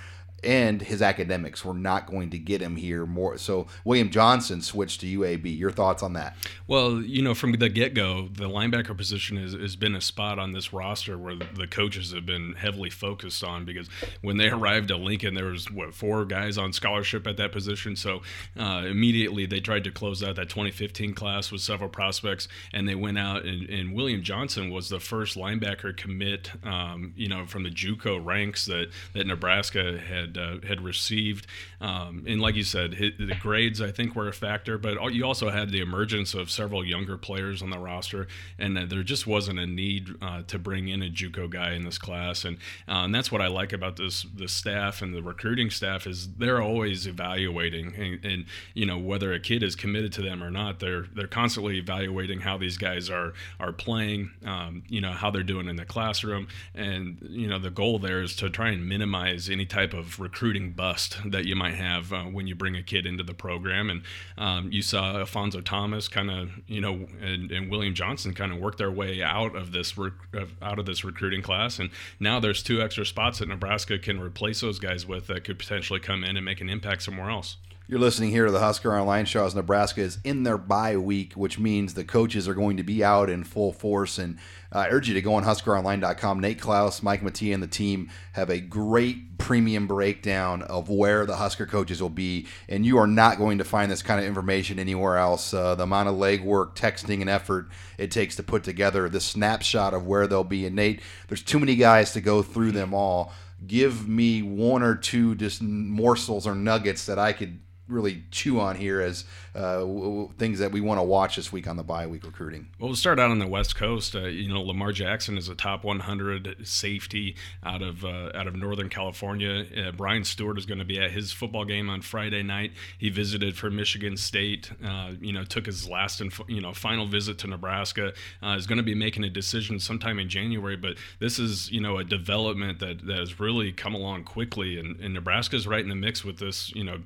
and 0.43 0.81
his 0.81 1.01
academics 1.01 1.65
were 1.65 1.73
not 1.73 2.07
going 2.07 2.29
to 2.29 2.38
get 2.38 2.61
him 2.61 2.75
here 2.75 3.05
more. 3.05 3.38
So 3.38 3.67
William 3.83 4.09
Johnson 4.09 4.61
switched 4.61 5.01
to 5.01 5.19
UAB. 5.19 5.57
Your 5.57 5.71
thoughts 5.71 6.03
on 6.03 6.13
that? 6.13 6.35
Well, 6.67 7.01
you 7.01 7.21
know, 7.21 7.33
from 7.33 7.53
the 7.53 7.69
get 7.69 7.93
go, 7.93 8.29
the 8.31 8.45
linebacker 8.45 8.95
position 8.95 9.38
has, 9.38 9.53
has 9.53 9.75
been 9.75 9.95
a 9.95 10.01
spot 10.01 10.38
on 10.38 10.51
this 10.51 10.71
roster 10.71 11.17
where 11.17 11.35
the 11.35 11.67
coaches 11.67 12.11
have 12.13 12.25
been 12.25 12.53
heavily 12.53 12.89
focused 12.89 13.43
on 13.43 13.65
because 13.65 13.89
when 14.21 14.38
they 14.38 14.49
arrived 14.49 14.91
at 14.91 14.99
Lincoln, 14.99 15.33
there 15.33 15.45
was 15.45 15.71
what 15.71 15.93
four 15.93 16.23
guys 16.25 16.57
on 16.57 16.71
scholarship 16.71 17.25
at 17.25 17.38
that 17.38 17.51
position. 17.51 17.95
So 17.95 18.21
uh, 18.59 18.83
immediately 18.85 19.45
they 19.45 19.59
tried 19.59 19.83
to 19.85 19.91
close 19.91 20.21
out 20.21 20.35
that 20.35 20.49
2015 20.49 21.13
class 21.13 21.51
with 21.51 21.61
several 21.61 21.89
prospects, 21.89 22.47
and 22.73 22.88
they 22.88 22.95
went 22.95 23.17
out 23.17 23.43
and, 23.43 23.67
and 23.69 23.93
William 23.93 24.21
Johnson 24.21 24.69
was 24.69 24.89
the 24.89 24.99
first 24.99 25.35
linebacker 25.35 25.95
commit, 25.95 26.51
um, 26.63 27.13
you 27.15 27.27
know, 27.27 27.45
from 27.45 27.63
the 27.63 27.69
JUCO 27.69 28.23
ranks 28.23 28.65
that 28.65 28.89
that 29.13 29.25
Nebraska 29.25 29.97
had 29.97 30.26
uh, 30.36 30.65
had 30.65 30.82
received. 30.82 31.45
Um, 31.80 32.25
and 32.28 32.41
like 32.41 32.55
you 32.55 32.63
said, 32.63 32.95
hit, 32.95 33.19
the 33.19 33.36
grades 33.36 33.80
I 33.82 33.91
think 33.91 34.15
were 34.15 34.28
a 34.28 34.34
factor, 34.34 34.80
but 34.80 35.13
you 35.13 35.23
also 35.23 35.51
had 35.51 35.69
the 35.69 35.80
emergence 35.80 36.34
of 36.34 36.49
several 36.49 36.84
younger 36.84 37.17
players 37.17 37.61
on 37.61 37.69
the 37.69 37.78
roster, 37.78 38.28
and 38.57 38.75
there 38.89 39.03
just 39.03 39.28
wasn't 39.28 39.59
a 39.59 39.67
need 39.67 40.09
uh, 40.21 40.41
to 40.47 40.57
bring 40.57 40.88
in 40.88 41.03
a 41.03 41.09
JUCO 41.09 41.49
guy 41.49 41.73
in 41.73 41.86
this 41.86 41.97
class, 41.99 42.43
and 42.45 42.57
uh, 42.88 43.03
and 43.03 43.13
that's 43.13 43.32
what 43.32 43.41
I 43.41 43.47
like 43.47 43.73
about 43.73 43.97
this 43.97 44.25
the 44.36 44.47
staff 44.47 45.01
and 45.01 45.13
the 45.13 45.21
recruiting 45.21 45.69
staff 45.69 46.07
is 46.07 46.28
they're 46.38 46.61
always 46.61 47.05
evaluating, 47.05 47.93
and, 47.95 48.25
and 48.25 48.45
you 48.73 48.86
know 48.86 48.97
whether 48.97 49.34
a 49.34 49.39
kid 49.39 49.61
is 49.61 49.75
committed 49.75 50.11
to 50.13 50.21
them 50.21 50.43
or 50.43 50.49
not, 50.49 50.80
they're 50.80 51.05
they're 51.13 51.28
constantly 51.28 51.78
evaluating 51.78 52.39
how 52.39 52.57
these 52.57 52.78
guys 52.78 53.09
are 53.09 53.34
are 53.59 53.71
playing, 53.71 54.32
um, 54.45 54.84
you 54.88 55.01
know 55.01 55.11
how 55.11 55.30
they're 55.30 55.43
doing 55.43 55.67
in 55.67 55.75
the 55.75 55.86
classroom, 55.86 56.47
and 56.73 57.17
you 57.30 57.47
know 57.47 57.59
the 57.59 57.69
goal 57.69 57.99
there 57.99 58.21
is 58.21 58.36
to 58.38 58.49
try 58.49 58.69
and 58.69 58.88
minimize 58.88 59.49
any 59.49 59.65
type 59.65 59.93
of 59.93 60.16
recruiting 60.20 60.72
bust 60.72 61.18
that 61.26 61.45
you 61.45 61.55
might 61.55 61.76
have 61.76 62.11
uh, 62.13 62.24
when 62.24 62.47
you 62.47 62.55
bring 62.55 62.76
a 62.76 62.84
kid 62.84 63.05
into 63.05 63.24
the 63.24 63.34
program. 63.34 63.89
And 63.89 64.01
um, 64.38 64.72
you 64.72 64.82
saw 64.82 65.18
Alfonso 65.20 65.61
Thomas 65.61 66.07
kind 66.07 66.32
of, 66.32 66.51
you 66.68 66.82
know, 66.82 67.07
and, 67.22 67.51
and, 67.51 67.70
William 67.70 67.93
Johnson 67.93 68.34
kind 68.34 68.51
of 68.51 68.59
work 68.59 68.78
their 68.78 68.91
way 68.91 69.22
out 69.22 69.55
of 69.55 69.72
this 69.72 69.97
rec- 69.97 70.13
out 70.61 70.80
of 70.80 70.86
this 70.86 71.03
recruiting 71.03 71.41
class. 71.41 71.80
And 71.80 71.89
now 72.20 72.39
there's 72.39 72.63
two 72.63 72.82
extra 72.82 73.05
spots 73.05 73.39
that 73.39 73.49
Nebraska 73.49 73.99
can 73.99 74.20
replace 74.20 74.61
those 74.61 74.80
guys 74.80 75.05
with 75.05 75.28
that 75.28 75.43
could 75.43 75.59
potentially 75.59 75.99
come 75.99 76.24
in 76.24 76.38
and 76.38 76.45
make 76.45 76.61
an 76.61 76.70
impact 76.70 77.03
somewhere 77.03 77.30
else. 77.30 77.57
You're 77.89 78.01
listening 78.01 78.32
here 78.32 78.45
to 78.45 78.51
the 78.51 78.59
Husker 78.59 78.93
Online 78.93 79.24
Show 79.24 79.45
as 79.45 79.55
Nebraska 79.55 80.01
is 80.01 80.18
in 80.26 80.43
their 80.43 80.57
bye 80.57 80.97
week, 80.97 81.36
which 81.36 81.57
means 81.57 81.93
the 81.93 82.03
coaches 82.03 82.45
are 82.45 82.53
going 82.53 82.76
to 82.76 82.84
be 82.84 83.01
out 83.01 83.30
in 83.30 83.45
full 83.45 83.72
force. 83.72 84.18
And 84.18 84.39
I 84.72 84.89
urge 84.89 85.07
you 85.07 85.13
to 85.13 85.22
go 85.22 85.36
on 85.36 85.43
HuskerOnline.com. 85.43 86.39
Nate 86.39 86.59
Clouse, 86.59 87.01
Mike 87.01 87.24
Mattia, 87.24 87.53
and 87.53 87.63
the 87.63 87.68
team 87.68 88.09
have 88.34 88.49
a 88.49 88.59
great 88.59 89.38
premium 89.38 89.88
breakdown 89.88 90.61
of 90.63 90.89
where 90.89 91.26
the 91.26 91.38
Husker 91.38 91.65
coaches 91.65 92.01
will 92.01 92.09
be. 92.09 92.47
And 92.68 92.86
you 92.86 92.97
are 92.97 93.07
not 93.07 93.38
going 93.38 93.59
to 93.59 93.63
find 93.63 93.91
this 93.91 94.01
kind 94.01 94.20
of 94.20 94.26
information 94.26 94.80
anywhere 94.80 95.18
else. 95.18 95.53
Uh, 95.53 95.76
the 95.76 95.84
amount 95.84 96.09
of 96.09 96.15
legwork, 96.15 96.76
texting, 96.76 97.22
and 97.22 97.30
effort 97.30 97.70
it 97.97 98.11
takes 98.11 98.36
to 98.36 98.43
put 98.43 98.63
together 98.63 99.07
the 99.09 99.22
snapshot 99.22 99.93
of 99.93 100.05
where 100.05 100.28
they'll 100.28 100.43
be. 100.43 100.65
And 100.65 100.76
Nate, 100.76 101.01
there's 101.28 101.43
too 101.43 101.59
many 101.59 101.76
guys 101.76 102.11
to 102.13 102.22
go 102.22 102.41
through 102.41 102.72
them 102.72 102.93
all. 102.93 103.34
Give 103.65 104.07
me 104.07 104.41
one 104.41 104.84
or 104.84 104.95
two 104.95 105.36
just 105.36 105.61
morsels 105.61 106.45
or 106.45 106.53
nuggets 106.53 107.05
that 107.05 107.18
I 107.18 107.34
could 107.34 107.59
really 107.88 108.24
chew 108.32 108.59
on 108.59 108.76
here 108.76 109.01
as 109.01 109.24
uh, 109.58 110.28
things 110.38 110.60
that 110.60 110.72
we 110.72 110.82
want 110.82 110.99
to 110.99 111.03
watch 111.03 111.36
this 111.36 111.51
week 111.51 111.68
on 111.68 111.78
the 111.78 111.84
bye 111.84 112.05
week 112.05 112.24
recruiting? 112.24 112.68
Well, 112.80 112.89
we'll 112.89 112.95
start 112.95 113.20
out 113.20 113.32
on 113.32 113.39
the 113.39 113.47
West 113.47 113.76
Coast. 113.76 114.16
Uh, 114.16 114.26
you 114.26 114.53
know, 114.53 114.62
Lamar 114.62 114.91
Jackson 114.91 115.36
is 115.36 115.49
a 115.49 115.55
top 115.55 115.84
100 115.84 116.58
safety 116.64 117.36
out 117.64 117.82
of 117.82 118.05
uh, 118.05 118.30
out 118.36 118.45
of 118.45 118.55
Northern 118.55 118.88
California. 118.88 119.66
Uh, 119.76 119.91
Brian 119.91 120.24
Stewart 120.24 120.60
is 120.60 120.68
going 120.68 120.78
to 120.78 120.86
be 120.86 120.99
at 120.99 121.10
his 121.10 121.32
football 121.32 121.66
game 121.66 121.89
on 121.89 122.01
Friday 122.01 122.43
night. 122.43 122.72
He 122.99 123.10
visited 123.10 123.58
for 123.58 123.72
Michigan 123.72 124.16
State. 124.16 124.72
Uh, 124.86 125.14
you 125.20 125.34
know, 125.34 125.43
took 125.43 125.66
his 125.66 125.89
last 125.89 126.22
and 126.22 126.32
you 126.47 126.62
know 126.62 126.74
final 126.74 127.08
visit 127.08 127.39
to 127.39 127.47
Nebraska. 127.47 128.14
Uh, 128.43 128.55
is 128.55 128.68
going 128.68 128.78
to 128.78 128.84
be 128.84 128.95
making 128.95 129.24
a 129.24 129.30
decision 129.30 129.80
sometime 129.80 130.20
in 130.20 130.30
January. 130.30 130.78
But 130.78 130.97
this 131.20 131.39
is 131.39 131.72
you 131.72 131.82
know 131.82 131.97
a 131.97 132.03
development 132.03 132.80
that, 132.80 133.03
that 133.08 133.18
has 133.18 133.39
really 133.39 133.72
come 133.72 133.95
along 133.95 134.26
quickly, 134.26 134.78
and, 134.78 134.99
and 134.99 135.18
is 135.18 135.68
right 135.68 135.82
in 135.82 135.89
the 135.89 135.95
mix 135.95 136.24
with 136.24 136.38
this 136.38 136.72
you 136.76 136.84
know 136.84 136.99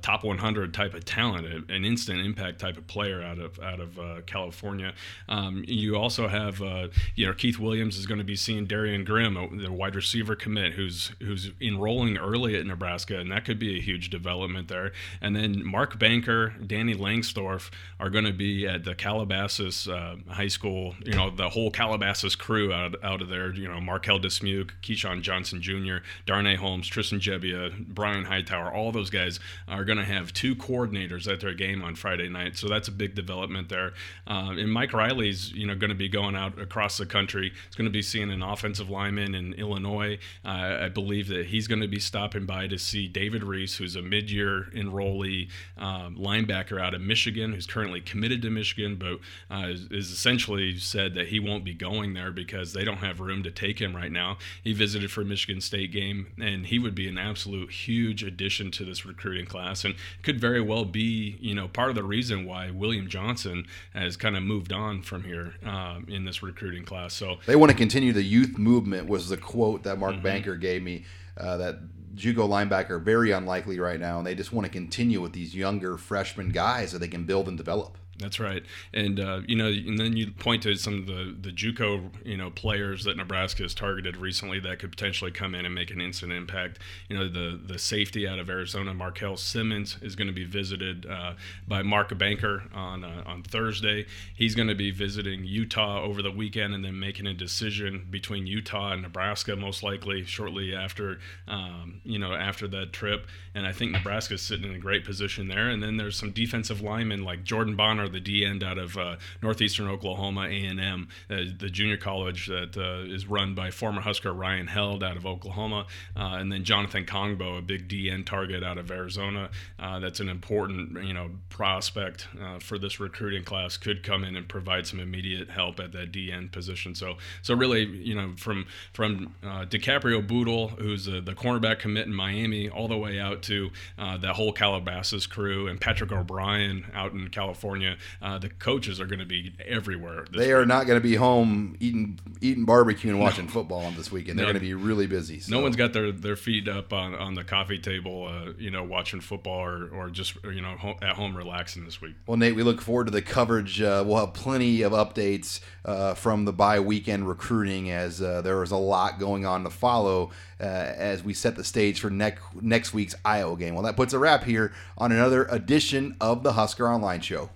top 0.00 0.24
100 0.24 0.72
type 0.72 0.94
of 0.94 1.04
talent, 1.04 1.46
an 1.82 1.90
instant 1.90 2.20
impact 2.20 2.60
type 2.60 2.76
of 2.76 2.86
player 2.86 3.22
out 3.22 3.38
of 3.38 3.58
out 3.60 3.80
of 3.80 3.98
uh, 3.98 4.20
California. 4.26 4.92
Um, 5.28 5.64
you 5.66 5.96
also 5.96 6.28
have 6.28 6.62
uh, 6.62 6.88
you 7.14 7.26
know 7.26 7.34
Keith 7.34 7.58
Williams 7.58 7.96
is 7.96 8.06
going 8.06 8.18
to 8.18 8.24
be 8.24 8.36
seeing 8.36 8.66
Darian 8.66 9.04
Grimm, 9.04 9.34
the 9.60 9.72
wide 9.72 9.94
receiver 9.94 10.36
commit, 10.36 10.74
who's 10.74 11.12
who's 11.20 11.50
enrolling 11.60 12.16
early 12.16 12.56
at 12.56 12.66
Nebraska, 12.66 13.18
and 13.18 13.30
that 13.32 13.44
could 13.44 13.58
be 13.58 13.76
a 13.76 13.80
huge 13.80 14.10
development 14.10 14.68
there. 14.68 14.92
And 15.20 15.34
then 15.34 15.64
Mark 15.66 15.98
Banker, 15.98 16.50
Danny 16.64 16.94
Langsdorf 16.94 17.70
are 17.98 18.10
going 18.10 18.24
to 18.24 18.32
be 18.32 18.66
at 18.66 18.84
the 18.84 18.94
Calabasas 18.94 19.88
uh, 19.88 20.16
High 20.28 20.48
School. 20.48 20.94
You 21.04 21.14
know 21.14 21.30
the 21.30 21.50
whole 21.50 21.70
Calabasas 21.70 22.36
crew 22.36 22.72
out, 22.72 22.94
out 23.02 23.22
of 23.22 23.28
there. 23.28 23.52
You 23.52 23.68
know 23.68 23.80
Marquel 23.80 24.20
Dismuke, 24.20 24.70
Keyshawn 24.82 25.22
Johnson 25.22 25.60
Jr., 25.60 25.96
Darnay 26.26 26.56
Holmes, 26.56 26.86
Tristan 26.86 27.18
Gebbia, 27.18 27.86
Brian 27.88 28.24
Hightower, 28.24 28.72
all 28.72 28.92
those 28.92 29.10
guys 29.10 29.40
are 29.66 29.84
going 29.84 29.98
to 29.98 30.04
have 30.04 30.32
two 30.32 30.54
coordinators 30.54 31.30
at 31.30 31.40
their 31.40 31.54
game 31.54 31.71
on 31.80 31.94
Friday 31.94 32.28
night, 32.28 32.56
so 32.56 32.68
that's 32.68 32.88
a 32.88 32.92
big 32.92 33.14
development 33.14 33.68
there. 33.68 33.92
Uh, 34.26 34.50
and 34.50 34.70
Mike 34.70 34.92
Riley's, 34.92 35.52
you 35.52 35.66
know, 35.66 35.76
going 35.76 35.90
to 35.90 35.96
be 35.96 36.08
going 36.08 36.34
out 36.34 36.60
across 36.60 36.98
the 36.98 37.06
country. 37.06 37.52
He's 37.66 37.76
going 37.76 37.86
to 37.86 37.92
be 37.92 38.02
seeing 38.02 38.30
an 38.32 38.42
offensive 38.42 38.90
lineman 38.90 39.34
in 39.34 39.52
Illinois. 39.54 40.18
Uh, 40.44 40.80
I 40.82 40.88
believe 40.88 41.28
that 41.28 41.46
he's 41.46 41.68
going 41.68 41.80
to 41.80 41.88
be 41.88 42.00
stopping 42.00 42.44
by 42.44 42.66
to 42.66 42.78
see 42.78 43.06
David 43.06 43.44
Reese, 43.44 43.76
who's 43.76 43.96
a 43.96 44.02
mid-year 44.02 44.66
enrollee 44.74 45.48
um, 45.78 46.16
linebacker 46.18 46.80
out 46.80 46.94
of 46.94 47.00
Michigan, 47.00 47.52
who's 47.52 47.66
currently 47.66 48.00
committed 48.00 48.42
to 48.42 48.50
Michigan, 48.50 48.96
but 48.96 49.20
uh, 49.54 49.68
is, 49.68 49.86
is 49.90 50.10
essentially 50.10 50.76
said 50.78 51.14
that 51.14 51.28
he 51.28 51.38
won't 51.38 51.64
be 51.64 51.74
going 51.74 52.14
there 52.14 52.32
because 52.32 52.72
they 52.72 52.84
don't 52.84 52.98
have 52.98 53.20
room 53.20 53.42
to 53.44 53.50
take 53.50 53.78
him 53.78 53.94
right 53.94 54.10
now. 54.10 54.38
He 54.64 54.72
visited 54.72 55.10
for 55.10 55.24
Michigan 55.24 55.60
State 55.60 55.92
game, 55.92 56.26
and 56.40 56.66
he 56.66 56.78
would 56.78 56.94
be 56.94 57.08
an 57.08 57.18
absolute 57.18 57.70
huge 57.70 58.24
addition 58.24 58.70
to 58.72 58.84
this 58.84 59.06
recruiting 59.06 59.46
class. 59.46 59.84
And 59.84 59.94
could 60.22 60.40
very 60.40 60.60
well 60.60 60.84
be, 60.84 61.36
you 61.40 61.54
know, 61.54 61.61
part 61.68 61.90
of 61.90 61.94
the 61.94 62.02
reason 62.02 62.44
why 62.44 62.70
William 62.70 63.08
Johnson 63.08 63.66
has 63.94 64.16
kind 64.16 64.36
of 64.36 64.42
moved 64.42 64.72
on 64.72 65.02
from 65.02 65.24
here 65.24 65.54
um, 65.64 66.06
in 66.08 66.24
this 66.24 66.42
recruiting 66.42 66.84
class. 66.84 67.14
So 67.14 67.38
they 67.46 67.56
want 67.56 67.70
to 67.70 67.76
continue 67.76 68.12
the 68.12 68.22
youth 68.22 68.58
movement. 68.58 69.08
Was 69.08 69.28
the 69.28 69.36
quote 69.36 69.84
that 69.84 69.98
Mark 69.98 70.14
mm-hmm. 70.14 70.22
Banker 70.22 70.56
gave 70.56 70.82
me 70.82 71.04
uh, 71.36 71.56
that 71.58 71.80
JUCO 72.14 72.48
linebacker 72.48 73.02
very 73.02 73.30
unlikely 73.30 73.78
right 73.78 73.98
now, 73.98 74.18
and 74.18 74.26
they 74.26 74.34
just 74.34 74.52
want 74.52 74.66
to 74.66 74.72
continue 74.72 75.20
with 75.20 75.32
these 75.32 75.54
younger 75.54 75.96
freshman 75.96 76.50
guys 76.50 76.92
that 76.92 76.98
they 76.98 77.08
can 77.08 77.24
build 77.24 77.48
and 77.48 77.56
develop. 77.56 77.96
That's 78.18 78.38
right, 78.38 78.62
and 78.92 79.18
uh, 79.18 79.40
you 79.46 79.56
know, 79.56 79.66
and 79.66 79.98
then 79.98 80.16
you 80.16 80.30
point 80.32 80.62
to 80.64 80.74
some 80.74 80.98
of 80.98 81.06
the 81.06 81.34
the 81.40 81.50
JUCO 81.50 82.10
you 82.26 82.36
know 82.36 82.50
players 82.50 83.04
that 83.04 83.16
Nebraska 83.16 83.62
has 83.62 83.74
targeted 83.74 84.18
recently 84.18 84.60
that 84.60 84.78
could 84.80 84.90
potentially 84.90 85.30
come 85.30 85.54
in 85.54 85.64
and 85.64 85.74
make 85.74 85.90
an 85.90 86.00
instant 86.00 86.30
impact. 86.30 86.78
You 87.08 87.18
know, 87.18 87.28
the 87.28 87.58
the 87.64 87.78
safety 87.78 88.28
out 88.28 88.38
of 88.38 88.50
Arizona, 88.50 88.92
Markel 88.92 89.38
Simmons, 89.38 89.96
is 90.02 90.14
going 90.14 90.26
to 90.26 90.32
be 90.32 90.44
visited 90.44 91.06
uh, 91.06 91.34
by 91.66 91.82
Mark 91.82 92.16
Banker 92.18 92.64
on 92.74 93.02
uh, 93.02 93.22
on 93.24 93.42
Thursday. 93.42 94.04
He's 94.36 94.54
going 94.54 94.68
to 94.68 94.74
be 94.74 94.90
visiting 94.90 95.44
Utah 95.44 96.02
over 96.02 96.20
the 96.20 96.30
weekend 96.30 96.74
and 96.74 96.84
then 96.84 97.00
making 97.00 97.26
a 97.26 97.34
decision 97.34 98.06
between 98.10 98.46
Utah 98.46 98.92
and 98.92 99.02
Nebraska, 99.02 99.56
most 99.56 99.82
likely 99.82 100.22
shortly 100.24 100.74
after 100.74 101.18
um, 101.48 102.02
you 102.04 102.18
know 102.18 102.34
after 102.34 102.68
that 102.68 102.92
trip. 102.92 103.26
And 103.54 103.66
I 103.66 103.72
think 103.72 103.92
Nebraska 103.92 104.34
is 104.34 104.42
sitting 104.42 104.68
in 104.68 104.76
a 104.76 104.78
great 104.78 105.04
position 105.04 105.48
there. 105.48 105.70
And 105.70 105.82
then 105.82 105.96
there's 105.96 106.16
some 106.16 106.30
defensive 106.30 106.82
linemen 106.82 107.24
like 107.24 107.44
Jordan 107.44 107.74
Bonner 107.74 108.01
the 108.08 108.20
D 108.20 108.44
end 108.44 108.62
out 108.62 108.78
of 108.78 108.96
uh, 108.96 109.16
northeastern 109.42 109.88
Oklahoma 109.88 110.42
A&M, 110.42 111.08
uh, 111.30 111.36
the 111.58 111.68
junior 111.70 111.96
college 111.96 112.46
that 112.46 112.76
uh, 112.76 113.12
is 113.12 113.26
run 113.26 113.54
by 113.54 113.70
former 113.70 114.00
Husker 114.00 114.32
Ryan 114.32 114.66
Held 114.66 115.02
out 115.02 115.16
of 115.16 115.26
Oklahoma, 115.26 115.86
uh, 116.16 116.36
and 116.38 116.52
then 116.52 116.64
Jonathan 116.64 117.04
Kongbo, 117.04 117.58
a 117.58 117.62
big 117.62 117.88
D 117.88 118.10
end 118.10 118.26
target 118.26 118.62
out 118.62 118.78
of 118.78 118.90
Arizona. 118.90 119.50
Uh, 119.78 119.98
that's 119.98 120.20
an 120.20 120.28
important 120.28 121.02
you 121.04 121.14
know 121.14 121.30
prospect 121.48 122.28
for 122.60 122.78
this 122.78 123.00
recruiting 123.00 123.44
class. 123.44 123.76
Could 123.76 124.02
come 124.02 124.24
in 124.24 124.36
and 124.36 124.48
provide 124.48 124.86
some 124.86 125.00
immediate 125.00 125.50
help 125.50 125.80
at 125.80 125.92
that 125.92 126.12
D 126.12 126.32
end 126.32 126.52
position. 126.52 126.94
So 126.94 127.16
so 127.42 127.54
really 127.54 127.84
you 127.84 128.14
know 128.14 128.32
from 128.36 128.66
from 128.92 129.34
DiCaprio 129.42 130.26
Bootle, 130.26 130.68
who's 130.68 131.06
the 131.06 131.20
cornerback 131.36 131.78
commit 131.78 132.06
in 132.06 132.14
Miami, 132.14 132.68
all 132.68 132.88
the 132.88 132.96
way 132.96 133.18
out 133.18 133.42
to 133.42 133.70
that 133.98 134.34
whole 134.36 134.52
Calabasas 134.52 135.26
crew 135.26 135.66
and 135.66 135.80
Patrick 135.80 136.12
O'Brien 136.12 136.90
out 136.94 137.12
in 137.12 137.28
California 137.28 137.91
uh, 138.20 138.38
the 138.38 138.48
coaches 138.48 139.00
are 139.00 139.06
going 139.06 139.18
to 139.18 139.26
be 139.26 139.54
everywhere. 139.66 140.24
They 140.30 140.48
week. 140.48 140.54
are 140.54 140.66
not 140.66 140.86
going 140.86 141.00
to 141.00 141.02
be 141.02 141.14
home 141.14 141.76
eating 141.80 142.18
eating 142.40 142.64
barbecue 142.64 143.10
and 143.10 143.20
watching 143.20 143.46
no. 143.46 143.50
football 143.50 143.84
on 143.84 143.94
this 143.96 144.10
weekend. 144.10 144.38
They're 144.38 144.46
no. 144.46 144.52
going 144.52 144.60
to 144.60 144.66
be 144.66 144.74
really 144.74 145.06
busy. 145.06 145.40
So. 145.40 145.52
No 145.52 145.60
one's 145.62 145.76
got 145.76 145.92
their, 145.92 146.12
their 146.12 146.36
feet 146.36 146.68
up 146.68 146.92
on, 146.92 147.14
on 147.14 147.34
the 147.34 147.44
coffee 147.44 147.78
table, 147.78 148.26
uh, 148.26 148.52
you 148.58 148.70
know, 148.70 148.82
watching 148.82 149.20
football 149.20 149.60
or, 149.60 149.88
or 149.88 150.10
just 150.10 150.36
you 150.44 150.60
know 150.60 150.76
home, 150.76 150.96
at 151.02 151.16
home 151.16 151.36
relaxing 151.36 151.84
this 151.84 152.00
week. 152.00 152.14
Well, 152.26 152.36
Nate, 152.36 152.54
we 152.54 152.62
look 152.62 152.80
forward 152.80 153.06
to 153.06 153.10
the 153.10 153.22
coverage. 153.22 153.80
Uh, 153.80 154.04
we'll 154.06 154.18
have 154.18 154.34
plenty 154.34 154.82
of 154.82 154.92
updates 154.92 155.60
uh, 155.84 156.14
from 156.14 156.44
the 156.44 156.52
bye 156.52 156.80
weekend 156.80 157.28
recruiting 157.28 157.90
as 157.90 158.20
uh, 158.20 158.42
there 158.42 158.62
is 158.62 158.70
a 158.70 158.76
lot 158.76 159.18
going 159.18 159.46
on 159.46 159.64
to 159.64 159.70
follow. 159.70 160.30
Uh, 160.60 160.94
as 160.96 161.24
we 161.24 161.34
set 161.34 161.56
the 161.56 161.64
stage 161.64 161.98
for 161.98 162.08
next 162.08 162.40
next 162.60 162.94
week's 162.94 163.16
Iowa 163.24 163.56
game. 163.56 163.74
Well, 163.74 163.82
that 163.82 163.96
puts 163.96 164.12
a 164.12 164.18
wrap 164.20 164.44
here 164.44 164.72
on 164.96 165.10
another 165.10 165.44
edition 165.46 166.16
of 166.20 166.44
the 166.44 166.52
Husker 166.52 166.88
Online 166.88 167.20
Show. 167.20 167.50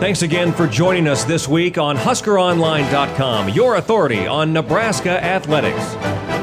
Thanks 0.00 0.22
again 0.22 0.52
for 0.52 0.68
joining 0.68 1.08
us 1.08 1.24
this 1.24 1.48
week 1.48 1.76
on 1.76 1.96
HuskerOnline.com, 1.96 3.48
your 3.48 3.76
authority 3.76 4.28
on 4.28 4.52
Nebraska 4.52 5.22
athletics. 5.22 6.37